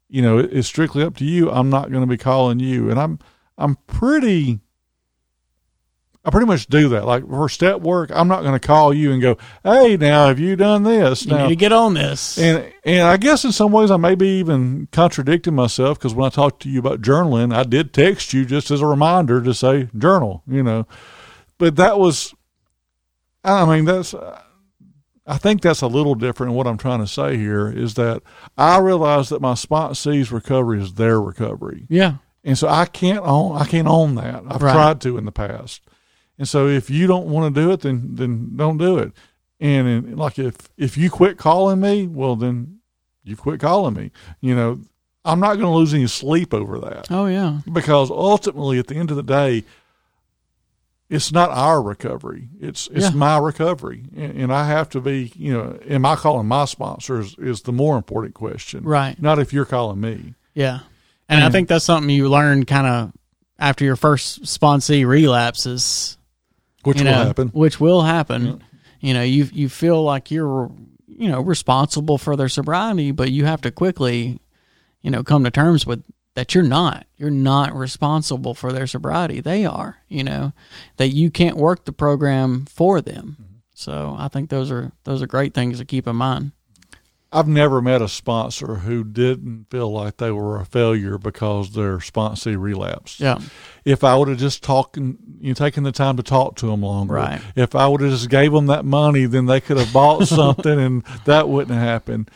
you 0.09 0.23
know, 0.23 0.39
it- 0.39 0.53
it's 0.53 0.69
strictly 0.69 1.03
up 1.05 1.17
to 1.17 1.25
you. 1.25 1.51
I'm 1.51 1.71
not 1.71 1.91
going 1.91 2.03
to 2.03 2.07
be 2.07 2.17
calling 2.17 2.59
you. 2.61 2.91
And 2.91 2.99
I'm 2.99 3.19
I'm 3.59 3.77
pretty 3.87 4.61
I 6.25 6.31
pretty 6.31 6.47
much 6.47 6.67
do 6.67 6.89
that. 6.89 7.07
Like 7.07 7.25
for 7.29 7.49
step 7.49 7.81
work, 7.83 8.11
I'm 8.13 8.27
not 8.27 8.41
going 8.43 8.59
to 8.59 8.67
call 8.67 8.93
you 8.93 9.13
and 9.13 9.23
go, 9.23 9.37
"Hey, 9.63 9.97
now 9.97 10.27
have 10.27 10.41
you 10.41 10.57
done 10.57 10.83
this?" 10.83 11.25
you 11.25 11.31
now, 11.31 11.45
need 11.45 11.51
to 11.51 11.57
get 11.57 11.73
on 11.73 11.95
this. 11.95 12.37
and 12.37 12.73
and 12.85 13.07
I 13.07 13.17
guess 13.17 13.45
in 13.45 13.53
some 13.53 13.71
ways 13.71 13.93
I 13.93 13.97
may 13.97 14.17
be 14.17 14.41
even 14.41 14.89
contradicting 14.91 15.55
myself 15.55 15.99
because 15.99 16.15
when 16.15 16.27
I 16.27 16.31
talked 16.31 16.63
to 16.63 16.69
you 16.69 16.81
about 16.81 17.01
journaling, 17.01 17.55
I 17.55 17.63
did 17.63 17.93
text 17.93 18.33
you 18.33 18.45
just 18.45 18.73
as 18.73 18.81
a 18.81 18.87
reminder 18.87 19.41
to 19.41 19.55
say 19.55 19.89
journal, 19.97 20.43
you 20.49 20.65
know. 20.65 20.89
But 21.59 21.77
that 21.77 21.97
was, 21.99 22.35
I 23.55 23.65
mean, 23.65 23.85
that's. 23.85 24.15
I 25.29 25.39
think 25.39 25.61
that's 25.61 25.83
a 25.83 25.89
little 25.89 26.15
different. 26.15 26.53
What 26.53 26.69
I'm 26.69 26.79
trying 26.79 27.01
to 27.01 27.07
say 27.07 27.37
here 27.37 27.69
is 27.69 27.95
that 27.95 28.23
I 28.57 28.79
realize 28.79 29.29
that 29.31 29.41
my 29.43 29.55
spot 29.55 29.93
sponsee's 29.93 30.31
recovery 30.31 30.81
is 30.81 30.95
their 30.95 31.21
recovery, 31.21 31.87
yeah, 31.89 32.19
and 32.45 32.57
so 32.57 32.69
I 32.69 32.85
can't 32.87 33.25
own. 33.25 33.57
I 33.57 33.65
can't 33.65 33.89
own 33.89 34.15
that. 34.17 34.45
I've 34.49 34.63
Right. 34.63 34.73
tried 34.73 35.01
to 35.01 35.19
in 35.19 35.25
the 35.25 35.33
past, 35.33 35.81
and 36.39 36.49
so 36.49 36.69
if 36.69 36.91
you 36.91 37.09
don't 37.09 37.27
want 37.27 37.53
to 37.53 37.61
do 37.61 37.73
it, 37.73 37.81
then 37.81 38.11
then 38.15 38.53
don't 38.57 38.79
do 38.79 38.99
it. 38.99 39.13
And, 39.59 39.89
and 39.89 40.17
like 40.17 40.39
if 40.39 40.57
if 40.77 40.97
you 40.97 41.11
quit 41.11 41.39
calling 41.39 41.81
me, 41.81 42.07
well 42.07 42.37
then 42.37 42.79
you 43.25 43.35
quit 43.35 43.59
calling 43.59 43.95
me. 43.95 44.13
You 44.41 44.55
know, 44.55 44.79
I'm 45.25 45.41
not 45.41 45.55
going 45.55 45.67
to 45.67 45.71
lose 45.71 45.93
any 45.93 46.07
sleep 46.07 46.55
over 46.55 46.79
that 46.79 47.11
oh 47.11 47.27
yeah, 47.27 47.63
because 47.73 48.13
ultimately, 48.13 48.79
at 48.79 48.87
the 48.87 48.95
end 48.95 49.11
of 49.11 49.17
the 49.17 49.25
day, 49.25 49.65
it's 51.09 51.31
not 51.33 51.51
our 51.51 51.81
recovery. 51.83 52.49
It's 52.61 52.89
it's 52.93 53.07
Yeah. 53.07 53.11
my 53.11 53.39
recovery, 53.39 54.05
and, 54.17 54.33
and 54.43 54.53
I 54.53 54.67
have 54.67 54.89
to 54.91 55.01
be. 55.01 55.33
You 55.37 55.53
know, 55.55 55.79
am 55.89 56.05
I 56.05 56.17
calling 56.17 56.47
my 56.49 56.65
sponsors 56.65 57.37
is 57.39 57.63
the 57.63 57.73
more 57.73 57.97
important 57.97 58.35
question, 58.35 58.83
Right. 58.85 59.21
Not 59.21 59.39
if 59.39 59.53
you're 59.53 59.65
calling 59.65 60.01
me. 60.01 60.35
yeah. 60.55 60.81
And 61.29 61.43
I 61.43 61.51
think 61.51 61.69
that's 61.69 61.85
something 61.85 62.09
you 62.09 62.29
learn 62.29 62.65
kind 62.67 62.87
of 62.87 63.13
after 63.59 63.85
your 63.85 63.97
first 63.97 64.43
sponsee 64.45 65.05
relapses. 65.07 66.19
Which 66.85 66.99
will 66.99 67.05
know, 67.07 67.13
happen. 67.25 67.49
Which 67.49 67.81
will 67.81 68.03
happen. 68.03 68.63
You 69.01 69.13
know, 69.15 69.23
you 69.23 69.49
you 69.53 69.69
feel 69.69 70.03
like 70.05 70.31
you're 70.31 70.71
you 71.09 71.29
know 71.29 71.41
responsible 71.41 72.17
for 72.19 72.37
their 72.37 72.49
sobriety, 72.49 73.11
but 73.11 73.33
you 73.33 73.45
have 73.45 73.61
to 73.63 73.71
quickly, 73.73 74.39
you 75.03 75.11
know, 75.11 75.25
come 75.25 75.43
to 75.45 75.51
terms 75.51 75.85
with 75.85 76.05
that 76.37 76.55
you're 76.55 76.63
not. 76.63 77.07
You're 77.17 77.31
not 77.31 77.75
responsible 77.75 78.55
for 78.55 78.73
their 78.73 78.87
sobriety. 78.87 79.41
They 79.41 79.65
are. 79.67 79.97
You 80.09 80.23
know, 80.23 80.53
that 80.99 81.09
you 81.09 81.31
can't 81.31 81.57
work 81.57 81.85
the 81.85 81.93
program 81.93 82.67
for 82.67 83.01
them. 83.01 83.37
Mm-hmm. 83.43 83.53
So 83.75 84.15
I 84.19 84.29
think 84.29 84.49
those 84.51 84.71
are 84.71 84.93
those 85.05 85.21
are 85.23 85.27
great 85.27 85.53
things 85.53 85.79
to 85.79 85.85
keep 85.85 86.07
in 86.07 86.17
mind. 86.17 86.53
I've 87.33 87.49
never 87.49 87.83
met 87.83 88.01
a 88.01 88.09
sponsor 88.09 88.77
who 88.77 89.03
didn't 89.03 89.67
feel 89.69 89.91
like 89.93 90.17
they 90.19 90.31
were 90.31 90.61
a 90.61 90.65
failure 90.65 91.19
because 91.19 91.73
their 91.73 91.99
sponsee 91.99 92.57
relapsed. 92.59 93.19
Yeah. 93.21 93.41
If 93.85 94.05
I 94.05 94.15
would 94.17 94.29
have 94.29 94.39
just 94.39 94.63
talked, 94.63 94.97
you 94.97 95.17
know, 95.41 95.53
taken 95.53 95.83
the 95.83 95.93
time 95.93 96.17
to 96.19 96.23
talk 96.23 96.55
to 96.57 96.67
them 96.67 96.83
longer, 96.83 97.15
Right. 97.15 97.41
if 97.57 97.75
I 97.75 97.89
would 97.89 98.01
have 98.01 98.11
just 98.13 98.31
gave 98.31 98.53
them 98.53 98.67
that 98.67 98.85
money, 98.85 99.27
then 99.27 99.47
they 99.47 99.61
could 99.61 99.77
have 99.77 99.93
bought 99.93 100.29
something, 100.29 100.79
and 100.81 101.03
that 101.25 101.49
wouldn't 101.49 101.77
have 101.77 101.87
happened. 101.87 102.31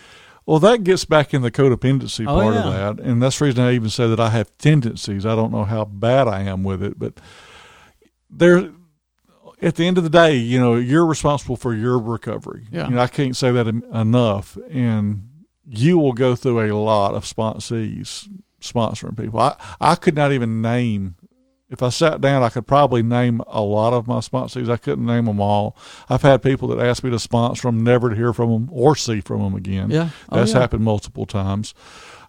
Well, 0.51 0.59
that 0.59 0.83
gets 0.83 1.05
back 1.05 1.33
in 1.33 1.43
the 1.43 1.51
codependency 1.53 2.27
Oh, 2.27 2.35
part 2.41 2.55
yeah. 2.55 2.65
of 2.65 2.97
that, 2.97 3.05
and 3.05 3.23
that's 3.23 3.39
the 3.39 3.45
reason 3.45 3.63
I 3.63 3.73
even 3.75 3.89
say 3.89 4.09
that 4.09 4.19
I 4.19 4.31
have 4.31 4.51
tendencies. 4.59 5.25
I 5.25 5.37
don't 5.37 5.53
know 5.53 5.63
how 5.63 5.85
bad 5.85 6.27
I 6.27 6.43
am 6.43 6.65
with 6.65 6.83
it, 6.83 6.99
but 6.99 7.21
there. 8.29 8.73
At 9.63 9.77
the 9.77 9.87
end 9.87 9.97
of 9.97 10.03
the 10.05 10.11
day, 10.11 10.35
you 10.37 10.59
know, 10.59 10.75
you're 10.75 11.07
responsible 11.07 11.55
for 11.55 11.73
your 11.73 12.01
recovery. 12.01 12.67
Yeah. 12.73 12.89
You 12.89 12.97
know, 12.97 13.01
I 13.03 13.07
can't 13.07 13.37
say 13.37 13.53
that 13.53 13.69
enough. 13.69 14.57
And 14.71 15.29
you 15.67 15.99
will 15.99 16.15
go 16.15 16.35
through 16.35 16.61
a 16.61 16.73
lot 16.75 17.15
of 17.15 17.25
sponsees 17.25 18.27
sponsoring 18.61 19.17
people. 19.17 19.39
I, 19.39 19.57
I 19.81 19.95
could 19.97 20.17
not 20.17 20.33
even 20.33 20.63
name, 20.63 21.15
if 21.71 21.83
I 21.83 21.89
sat 21.89 22.21
down, 22.21 22.43
I 22.43 22.49
could 22.49 22.67
probably 22.67 23.03
name 23.03 23.41
a 23.47 23.63
lot 23.63 23.93
of 23.93 24.07
my 24.09 24.21
sponsors. 24.21 24.69
I 24.69 24.77
couldn't 24.77 25.07
name 25.07 25.27
them 25.27 25.41
all. 25.41 25.77
I've 26.09 26.23
had 26.23 26.43
people 26.43 26.69
that 26.69 26.85
asked 26.85 27.05
me 27.05 27.11
to 27.11 27.19
sponsor 27.19 27.69
them, 27.69 27.83
never 27.85 28.11
to 28.11 28.17
hear 28.17 28.33
from 28.33 28.51
them 28.51 28.69
or 28.73 28.97
see 28.97 29.21
from 29.21 29.41
them 29.43 29.55
again. 29.55 29.91
Yeah. 29.91 30.11
Oh, 30.29 30.37
That's 30.39 30.53
yeah. 30.53 30.61
happened 30.61 30.85
multiple 30.85 31.27
times. 31.27 31.73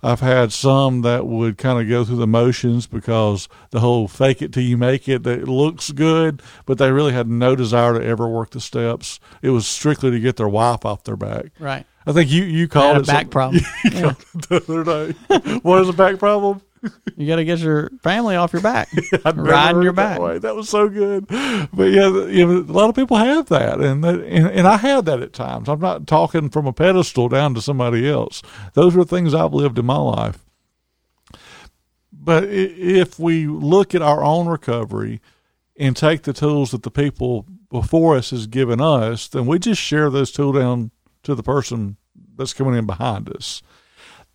I've 0.03 0.19
had 0.19 0.51
some 0.51 1.01
that 1.03 1.27
would 1.27 1.59
kind 1.59 1.79
of 1.79 1.87
go 1.87 2.03
through 2.03 2.15
the 2.17 2.25
motions 2.27 2.87
because 2.87 3.47
the 3.69 3.81
whole 3.81 4.07
fake 4.07 4.41
it 4.41 4.51
till 4.51 4.63
you 4.63 4.75
make 4.75 5.07
it, 5.07 5.21
that 5.23 5.41
it 5.41 5.47
looks 5.47 5.91
good, 5.91 6.41
but 6.65 6.79
they 6.79 6.91
really 6.91 7.13
had 7.13 7.27
no 7.29 7.55
desire 7.55 7.99
to 7.99 8.03
ever 8.03 8.27
work 8.27 8.49
the 8.49 8.59
steps. 8.61 9.19
It 9.43 9.51
was 9.51 9.67
strictly 9.67 10.09
to 10.09 10.19
get 10.19 10.37
their 10.37 10.49
wife 10.49 10.85
off 10.85 11.03
their 11.03 11.15
back. 11.15 11.51
Right. 11.59 11.85
I 12.07 12.13
think 12.13 12.31
you, 12.31 12.43
you 12.43 12.63
I 12.65 12.67
called 12.67 12.85
had 12.87 12.97
a 12.97 13.01
it 13.01 13.07
back 13.07 13.29
problem. 13.31 13.63
You 13.85 13.91
Yeah. 13.91 14.01
called 14.01 14.25
it 14.33 14.47
the 14.49 14.55
other 14.55 14.83
day. 14.83 15.59
what 15.61 15.81
is 15.83 15.89
a 15.89 15.93
back 15.93 16.17
problem? 16.17 16.61
You 17.15 17.27
got 17.27 17.35
to 17.35 17.45
get 17.45 17.59
your 17.59 17.89
family 18.01 18.35
off 18.35 18.53
your 18.53 18.61
back, 18.61 18.89
riding 19.25 19.83
your 19.83 19.93
that 19.93 20.17
back. 20.17 20.19
way. 20.19 20.39
That 20.39 20.55
was 20.55 20.69
so 20.69 20.89
good. 20.89 21.27
But 21.27 21.91
yeah, 21.91 22.09
you 22.27 22.45
know, 22.47 22.57
a 22.59 22.73
lot 22.73 22.89
of 22.89 22.95
people 22.95 23.17
have 23.17 23.47
that, 23.49 23.79
and, 23.79 24.03
that, 24.03 24.15
and 24.21 24.47
and 24.47 24.67
I 24.67 24.77
had 24.77 25.05
that 25.05 25.21
at 25.21 25.33
times. 25.33 25.69
I'm 25.69 25.79
not 25.79 26.07
talking 26.07 26.49
from 26.49 26.65
a 26.65 26.73
pedestal 26.73 27.29
down 27.29 27.53
to 27.53 27.61
somebody 27.61 28.09
else. 28.09 28.41
Those 28.73 28.97
are 28.97 29.03
things 29.03 29.33
I've 29.33 29.53
lived 29.53 29.77
in 29.77 29.85
my 29.85 29.97
life. 29.97 30.43
But 32.11 32.45
if 32.45 33.17
we 33.19 33.47
look 33.47 33.95
at 33.95 34.01
our 34.01 34.23
own 34.23 34.47
recovery 34.47 35.21
and 35.77 35.95
take 35.95 36.23
the 36.23 36.33
tools 36.33 36.71
that 36.71 36.83
the 36.83 36.91
people 36.91 37.45
before 37.69 38.15
us 38.15 38.29
has 38.31 38.47
given 38.47 38.79
us, 38.81 39.27
then 39.27 39.45
we 39.45 39.57
just 39.59 39.81
share 39.81 40.09
those 40.09 40.31
tools 40.31 40.55
down 40.57 40.91
to 41.23 41.33
the 41.33 41.43
person 41.43 41.97
that's 42.35 42.53
coming 42.53 42.75
in 42.75 42.85
behind 42.85 43.29
us. 43.29 43.61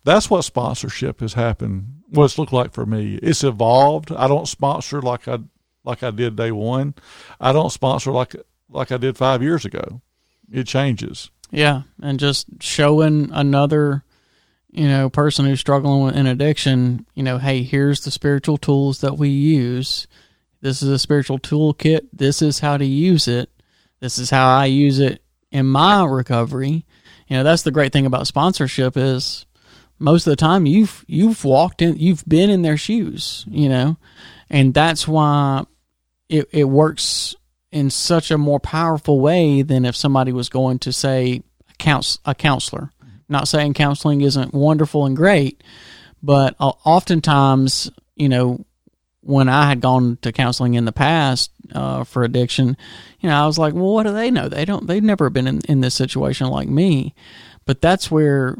That's 0.03 0.29
what 0.29 0.43
sponsorship 0.43 1.19
has 1.21 1.33
happened. 1.33 1.96
What 2.09 2.25
it's 2.25 2.37
looked 2.37 2.53
like 2.53 2.73
for 2.73 2.85
me. 2.85 3.15
It's 3.15 3.43
evolved. 3.43 4.11
I 4.11 4.27
don't 4.27 4.47
sponsor 4.47 5.01
like 5.01 5.27
I 5.27 5.39
like 5.83 6.03
I 6.03 6.11
did 6.11 6.35
day 6.35 6.51
one. 6.51 6.95
I 7.39 7.53
don't 7.53 7.71
sponsor 7.71 8.11
like 8.11 8.35
like 8.69 8.91
I 8.91 8.97
did 8.97 9.17
five 9.17 9.41
years 9.41 9.65
ago. 9.65 10.01
It 10.51 10.67
changes. 10.67 11.29
Yeah, 11.51 11.83
and 12.01 12.19
just 12.19 12.47
showing 12.61 13.29
another, 13.31 14.03
you 14.69 14.87
know, 14.87 15.09
person 15.09 15.45
who's 15.45 15.59
struggling 15.59 16.03
with 16.03 16.15
an 16.15 16.27
addiction, 16.27 17.05
you 17.13 17.23
know, 17.23 17.37
hey, 17.37 17.63
here's 17.63 18.01
the 18.01 18.11
spiritual 18.11 18.57
tools 18.57 19.01
that 19.01 19.17
we 19.17 19.29
use. 19.29 20.07
This 20.61 20.81
is 20.81 20.89
a 20.89 20.99
spiritual 20.99 21.39
toolkit. 21.39 22.07
This 22.11 22.41
is 22.41 22.59
how 22.59 22.77
to 22.77 22.85
use 22.85 23.27
it. 23.27 23.49
This 23.99 24.17
is 24.17 24.29
how 24.29 24.57
I 24.57 24.65
use 24.65 24.99
it 24.99 25.21
in 25.51 25.65
my 25.65 26.05
recovery. 26.05 26.85
You 27.27 27.37
know, 27.37 27.43
that's 27.43 27.63
the 27.63 27.71
great 27.71 27.91
thing 27.91 28.05
about 28.05 28.27
sponsorship 28.27 28.95
is 28.95 29.45
most 29.99 30.27
of 30.27 30.31
the 30.31 30.37
time 30.37 30.65
you've 30.65 31.03
you've 31.07 31.43
walked 31.43 31.81
in 31.81 31.97
you've 31.97 32.25
been 32.27 32.49
in 32.49 32.61
their 32.61 32.77
shoes, 32.77 33.45
you 33.49 33.69
know. 33.69 33.97
And 34.49 34.73
that's 34.73 35.07
why 35.07 35.65
it 36.29 36.47
it 36.51 36.65
works 36.65 37.35
in 37.71 37.89
such 37.89 38.31
a 38.31 38.37
more 38.37 38.59
powerful 38.59 39.19
way 39.19 39.61
than 39.61 39.85
if 39.85 39.95
somebody 39.95 40.31
was 40.31 40.49
going 40.49 40.79
to 40.79 40.93
say 40.93 41.43
a, 41.69 41.73
counsel, 41.75 42.21
a 42.25 42.33
counselor. 42.33 42.91
Not 43.29 43.47
saying 43.47 43.73
counseling 43.73 44.21
isn't 44.21 44.53
wonderful 44.53 45.05
and 45.05 45.15
great, 45.15 45.61
but 46.23 46.55
uh, 46.59 46.71
oftentimes, 46.85 47.91
you 48.15 48.29
know, 48.29 48.65
when 49.21 49.49
I 49.49 49.67
had 49.67 49.81
gone 49.81 50.17
to 50.21 50.31
counseling 50.31 50.75
in 50.75 50.85
the 50.85 50.93
past 50.93 51.51
uh, 51.73 52.05
for 52.05 52.23
addiction, 52.23 52.77
you 53.19 53.27
know, 53.27 53.35
I 53.35 53.45
was 53.45 53.57
like, 53.57 53.73
well, 53.73 53.93
what 53.93 54.03
do 54.03 54.13
they 54.13 54.31
know? 54.31 54.47
They 54.47 54.63
don't. 54.63 54.87
They've 54.87 55.03
never 55.03 55.29
been 55.29 55.47
in, 55.47 55.59
in 55.67 55.81
this 55.81 55.95
situation 55.95 56.47
like 56.47 56.69
me. 56.69 57.13
But 57.65 57.81
that's 57.81 58.09
where 58.09 58.55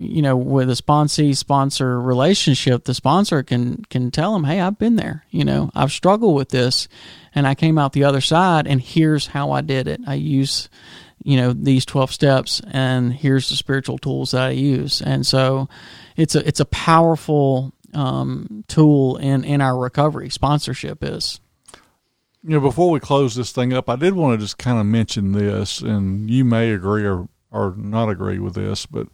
you 0.00 0.22
know, 0.22 0.34
with 0.34 0.70
a 0.70 0.74
sponsee 0.74 1.36
sponsor 1.36 2.00
relationship, 2.00 2.84
the 2.84 2.94
sponsor 2.94 3.42
can 3.42 3.84
can 3.90 4.10
tell 4.10 4.32
them, 4.32 4.44
"Hey, 4.44 4.58
I've 4.58 4.78
been 4.78 4.96
there. 4.96 5.26
You 5.30 5.44
know, 5.44 5.70
I've 5.74 5.92
struggled 5.92 6.34
with 6.34 6.48
this, 6.48 6.88
and 7.34 7.46
I 7.46 7.54
came 7.54 7.76
out 7.76 7.92
the 7.92 8.04
other 8.04 8.22
side, 8.22 8.66
and 8.66 8.80
here's 8.80 9.26
how 9.26 9.50
I 9.50 9.60
did 9.60 9.86
it. 9.86 10.00
I 10.06 10.14
use, 10.14 10.70
you 11.22 11.36
know, 11.36 11.52
these 11.52 11.84
twelve 11.84 12.12
steps, 12.12 12.62
and 12.70 13.12
here's 13.12 13.50
the 13.50 13.56
spiritual 13.56 13.98
tools 13.98 14.30
that 14.30 14.40
I 14.40 14.50
use. 14.52 15.02
And 15.02 15.26
so, 15.26 15.68
it's 16.16 16.34
a 16.34 16.48
it's 16.48 16.60
a 16.60 16.64
powerful 16.64 17.74
um, 17.92 18.64
tool 18.68 19.18
in 19.18 19.44
in 19.44 19.60
our 19.60 19.76
recovery. 19.76 20.30
Sponsorship 20.30 21.04
is. 21.04 21.40
You 22.42 22.52
know, 22.52 22.60
before 22.60 22.90
we 22.90 23.00
close 23.00 23.34
this 23.34 23.52
thing 23.52 23.74
up, 23.74 23.90
I 23.90 23.96
did 23.96 24.14
want 24.14 24.40
to 24.40 24.42
just 24.42 24.56
kind 24.56 24.80
of 24.80 24.86
mention 24.86 25.32
this, 25.32 25.82
and 25.82 26.30
you 26.30 26.42
may 26.46 26.70
agree 26.70 27.04
or 27.04 27.28
or 27.50 27.74
not 27.76 28.08
agree 28.08 28.38
with 28.38 28.54
this, 28.54 28.86
but 28.86 29.08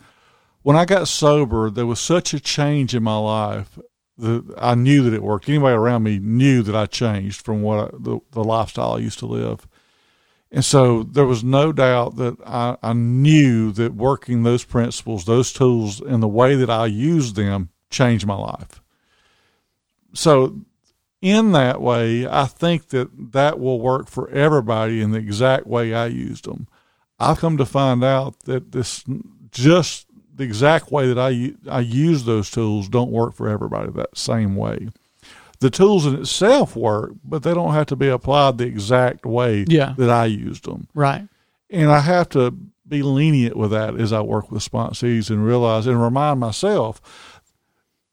when 0.66 0.74
I 0.74 0.84
got 0.84 1.06
sober, 1.06 1.70
there 1.70 1.86
was 1.86 2.00
such 2.00 2.34
a 2.34 2.40
change 2.40 2.92
in 2.92 3.04
my 3.04 3.16
life 3.16 3.78
that 4.18 4.52
I 4.58 4.74
knew 4.74 5.04
that 5.04 5.14
it 5.14 5.22
worked. 5.22 5.48
Anybody 5.48 5.76
around 5.76 6.02
me 6.02 6.18
knew 6.18 6.60
that 6.64 6.74
I 6.74 6.86
changed 6.86 7.44
from 7.44 7.62
what 7.62 7.78
I, 7.78 7.96
the, 7.96 8.18
the 8.32 8.42
lifestyle 8.42 8.94
I 8.94 8.98
used 8.98 9.20
to 9.20 9.26
live. 9.26 9.68
And 10.50 10.64
so 10.64 11.04
there 11.04 11.24
was 11.24 11.44
no 11.44 11.70
doubt 11.70 12.16
that 12.16 12.38
I, 12.44 12.78
I 12.82 12.94
knew 12.94 13.70
that 13.74 13.94
working 13.94 14.42
those 14.42 14.64
principles, 14.64 15.24
those 15.24 15.52
tools, 15.52 16.00
and 16.00 16.20
the 16.20 16.26
way 16.26 16.56
that 16.56 16.68
I 16.68 16.86
used 16.86 17.36
them 17.36 17.68
changed 17.88 18.26
my 18.26 18.34
life. 18.34 18.82
So, 20.14 20.62
in 21.22 21.52
that 21.52 21.80
way, 21.80 22.26
I 22.26 22.46
think 22.46 22.88
that 22.88 23.32
that 23.34 23.60
will 23.60 23.80
work 23.80 24.08
for 24.08 24.28
everybody 24.30 25.00
in 25.00 25.12
the 25.12 25.18
exact 25.18 25.68
way 25.68 25.94
I 25.94 26.06
used 26.06 26.44
them. 26.44 26.66
I've 27.20 27.38
come 27.38 27.56
to 27.56 27.64
find 27.64 28.02
out 28.02 28.40
that 28.46 28.72
this 28.72 29.04
just 29.52 30.05
the 30.36 30.44
exact 30.44 30.92
way 30.92 31.08
that 31.12 31.18
I, 31.18 31.54
I 31.68 31.80
use 31.80 32.24
those 32.24 32.50
tools 32.50 32.88
don't 32.88 33.10
work 33.10 33.34
for 33.34 33.48
everybody 33.48 33.90
that 33.92 34.16
same 34.16 34.54
way. 34.54 34.88
The 35.60 35.70
tools 35.70 36.04
in 36.04 36.14
itself 36.14 36.76
work, 36.76 37.12
but 37.24 37.42
they 37.42 37.54
don't 37.54 37.72
have 37.72 37.86
to 37.86 37.96
be 37.96 38.08
applied 38.08 38.58
the 38.58 38.66
exact 38.66 39.24
way 39.24 39.64
Yeah. 39.66 39.94
that 39.96 40.10
I 40.10 40.26
used 40.26 40.64
them. 40.66 40.88
Right. 40.94 41.26
And 41.70 41.90
I 41.90 42.00
have 42.00 42.28
to 42.30 42.54
be 42.86 43.02
lenient 43.02 43.56
with 43.56 43.70
that 43.70 43.98
as 43.98 44.12
I 44.12 44.20
work 44.20 44.50
with 44.52 44.62
sponsees 44.62 45.30
and 45.30 45.44
realize 45.44 45.86
and 45.86 46.00
remind 46.00 46.38
myself. 46.40 47.00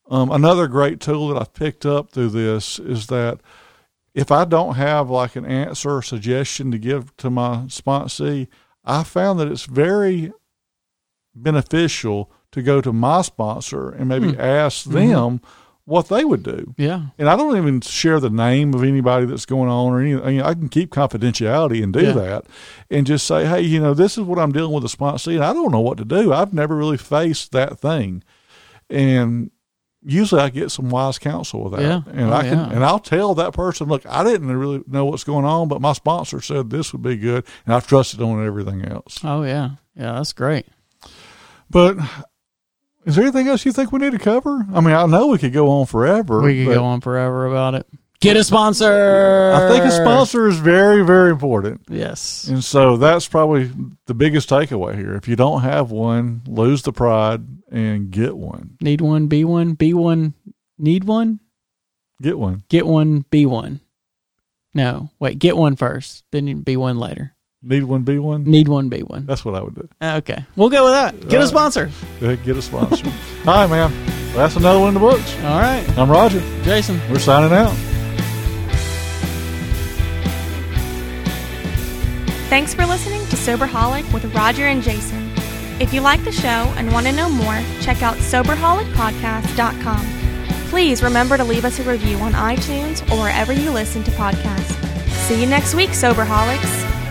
Um, 0.10 0.32
another 0.32 0.68
great 0.68 1.00
tool 1.00 1.28
that 1.30 1.40
I've 1.40 1.54
picked 1.54 1.86
up 1.86 2.12
through 2.12 2.30
this 2.30 2.80
is 2.80 3.08
that 3.08 3.40
if 4.14 4.32
I 4.32 4.46
don't 4.46 4.76
have 4.76 5.10
like 5.10 5.36
an 5.36 5.46
answer 5.46 5.98
or 5.98 6.02
suggestion 6.02 6.72
to 6.72 6.78
give 6.78 7.16
to 7.18 7.30
my 7.30 7.64
sponsee, 7.68 8.48
I 8.86 9.04
found 9.04 9.40
that 9.40 9.48
it's 9.50 9.66
very 9.66 10.32
beneficial 11.36 12.32
to 12.52 12.62
go 12.62 12.82
to 12.82 12.94
my 12.94 13.22
sponsor 13.22 13.90
and 13.90 14.08
maybe 14.08 14.28
mm-hmm. 14.28 14.42
ask 14.42 14.86
mm-hmm. 14.86 15.10
them 15.10 15.42
what 15.86 16.08
they 16.08 16.24
would 16.24 16.44
do. 16.44 16.74
Yeah. 16.78 17.08
And 17.18 17.30
I 17.30 17.36
don't 17.36 17.58
even 17.58 17.82
share 17.82 18.20
the 18.20 18.30
name 18.30 18.74
of 18.74 18.84
anybody 18.84 19.26
that's 19.26 19.46
going 19.46 19.70
on 19.70 19.92
or 19.92 20.00
anything. 20.00 20.24
I, 20.24 20.28
mean, 20.28 20.42
I 20.42 20.54
can 20.54 20.70
keep 20.70 20.92
confidentiality 20.92 21.84
and 21.84 21.92
do 21.92 22.02
Yeah. 22.02 22.14
that 22.14 22.46
and 22.90 23.06
just 23.06 23.28
say, 23.28 23.46
hey, 23.46 23.62
you 23.62 23.82
know, 23.82 23.94
this 23.94 24.18
is 24.18 24.24
what 24.24 24.40
I'm 24.40 24.54
dealing 24.54 24.72
with 24.72 24.86
a 24.86 24.90
sponsor 24.90 25.32
and 25.32 25.44
I 25.44 25.52
don't 25.52 25.72
know 25.72 25.82
what 25.82 25.98
to 25.98 26.06
do. 26.06 26.32
I've 26.32 26.54
never 26.54 26.76
really 26.76 26.98
faced 26.98 27.52
that 27.52 27.80
thing. 27.80 28.24
And 28.90 29.52
usually 30.02 30.42
I 30.42 30.50
get 30.50 30.72
some 30.72 30.90
wise 30.90 31.20
counsel 31.20 31.64
with 31.64 31.74
that. 31.74 31.82
Yeah. 31.82 32.02
And 32.14 32.30
Oh, 32.30 32.34
I 32.34 32.44
can 32.44 32.58
yeah. 32.60 32.70
and 32.72 32.86
I'll 32.86 33.00
tell 33.00 33.36
that 33.36 33.54
person, 33.54 33.88
look, 33.88 34.06
I 34.06 34.24
didn't 34.24 34.56
really 34.56 34.84
know 34.88 35.06
what's 35.06 35.26
going 35.26 35.46
on, 35.46 35.68
but 35.68 35.82
my 35.82 35.94
sponsor 35.94 36.40
said 36.40 36.70
this 36.70 36.94
would 36.94 37.02
be 37.02 37.18
good 37.18 37.46
and 37.66 37.76
I've 37.76 37.88
trusted 37.88 38.22
on 38.22 38.46
everything 38.46 38.86
else. 38.86 39.20
Oh 39.24 39.44
yeah. 39.44 39.72
Yeah, 39.98 40.14
that's 40.14 40.32
great. 40.34 40.68
But 41.70 41.98
is 43.06 43.16
there 43.16 43.24
anything 43.24 43.48
else 43.48 43.66
you 43.66 43.72
think 43.72 43.92
we 43.92 44.00
need 44.00 44.12
to 44.12 44.20
cover? 44.20 44.66
I 44.74 44.80
mean, 44.82 44.94
I 44.96 45.06
know 45.06 45.28
we 45.28 45.38
could 45.38 45.54
go 45.54 45.70
on 45.70 45.86
forever. 45.86 46.42
We 46.42 46.66
could 46.66 46.76
go 46.76 46.84
on 46.84 47.02
forever 47.02 47.46
about 47.48 47.76
it. 47.76 47.88
Get 48.22 48.38
a 48.38 48.44
sponsor. 48.46 49.52
I 49.54 49.68
think 49.68 49.84
a 49.84 49.92
sponsor 49.92 50.48
is 50.48 50.58
very, 50.58 51.04
very 51.04 51.30
important. 51.30 51.82
Yes. 51.90 52.48
And 52.48 52.64
so 52.64 52.96
that's 52.96 53.28
probably 53.28 53.70
the 54.06 54.14
biggest 54.14 54.50
takeaway 54.50 54.96
here. 54.96 55.16
If 55.16 55.28
you 55.28 55.36
don't 55.36 55.62
have 55.62 55.92
one, 55.92 56.42
lose 56.48 56.84
the 56.84 56.94
pride 56.94 57.42
and 57.70 58.12
get 58.12 58.38
one. 58.38 58.78
Need 58.80 59.02
one, 59.02 59.28
be 59.28 59.44
one, 59.44 59.74
be 59.74 59.94
one, 59.94 60.36
need 60.78 61.04
one, 61.04 61.42
Get 62.22 62.40
one. 62.40 62.64
get 62.70 62.88
one, 62.88 63.26
be 63.30 63.46
one. 63.46 63.82
No, 64.74 65.10
wait, 65.20 65.38
get 65.38 65.58
one 65.58 65.76
first, 65.76 66.24
then 66.32 66.48
you 66.48 66.56
be 66.56 66.78
one 66.78 66.98
later. 66.98 67.33
Need 67.64 67.84
one, 67.86 68.02
be 68.04 68.20
one. 68.20 68.44
Need 68.44 68.68
one, 68.68 68.90
be 68.90 69.04
one. 69.04 69.26
That's 69.26 69.46
what 69.46 69.56
I 69.56 69.62
would 69.62 69.76
do. 69.76 69.88
Uh, 70.02 70.16
okay, 70.18 70.46
we'll 70.58 70.70
go 70.70 70.84
with 70.84 70.94
that. 70.94 71.30
Get 71.30 71.42
a 71.42 71.48
sponsor. 71.48 71.90
Go 72.20 72.28
ahead, 72.28 72.44
Get 72.44 72.58
a 72.58 72.62
sponsor. 72.62 73.06
All 73.48 73.54
right, 73.56 73.70
man. 73.70 73.92
Well, 74.30 74.38
that's 74.38 74.56
another 74.58 74.80
one 74.80 74.90
in 74.90 74.94
the 74.96 75.00
books. 75.00 75.36
All 75.38 75.60
right, 75.62 75.88
I'm 75.98 76.12
Roger. 76.12 76.42
Jason. 76.64 77.00
We're 77.10 77.20
signing 77.20 77.54
out. 77.54 77.74
Thanks 82.50 82.74
for 82.74 82.86
listening 82.86 83.22
to 83.28 83.36
Soberholic 83.36 84.12
with 84.14 84.26
Roger 84.36 84.66
and 84.66 84.84
Jason. 84.84 85.32
If 85.80 85.94
you 85.94 86.02
like 86.02 86.24
the 86.24 86.32
show 86.32 86.48
and 86.78 86.92
want 86.92 87.08
to 87.08 87.12
know 87.12 87.30
more, 87.30 87.60
check 87.82 88.04
out 88.04 88.18
SoberholicPodcast.com. 88.18 90.06
Please 90.70 91.02
remember 91.02 91.38
to 91.38 91.44
leave 91.44 91.66
us 91.66 91.80
a 91.80 91.84
review 91.84 92.18
on 92.18 92.34
iTunes 92.34 93.02
or 93.12 93.22
wherever 93.22 93.54
you 93.54 93.72
listen 93.72 94.04
to 94.04 94.12
podcasts. 94.12 94.74
See 95.28 95.40
you 95.42 95.48
next 95.48 95.74
week, 95.74 95.90
Soberholics. 95.92 97.03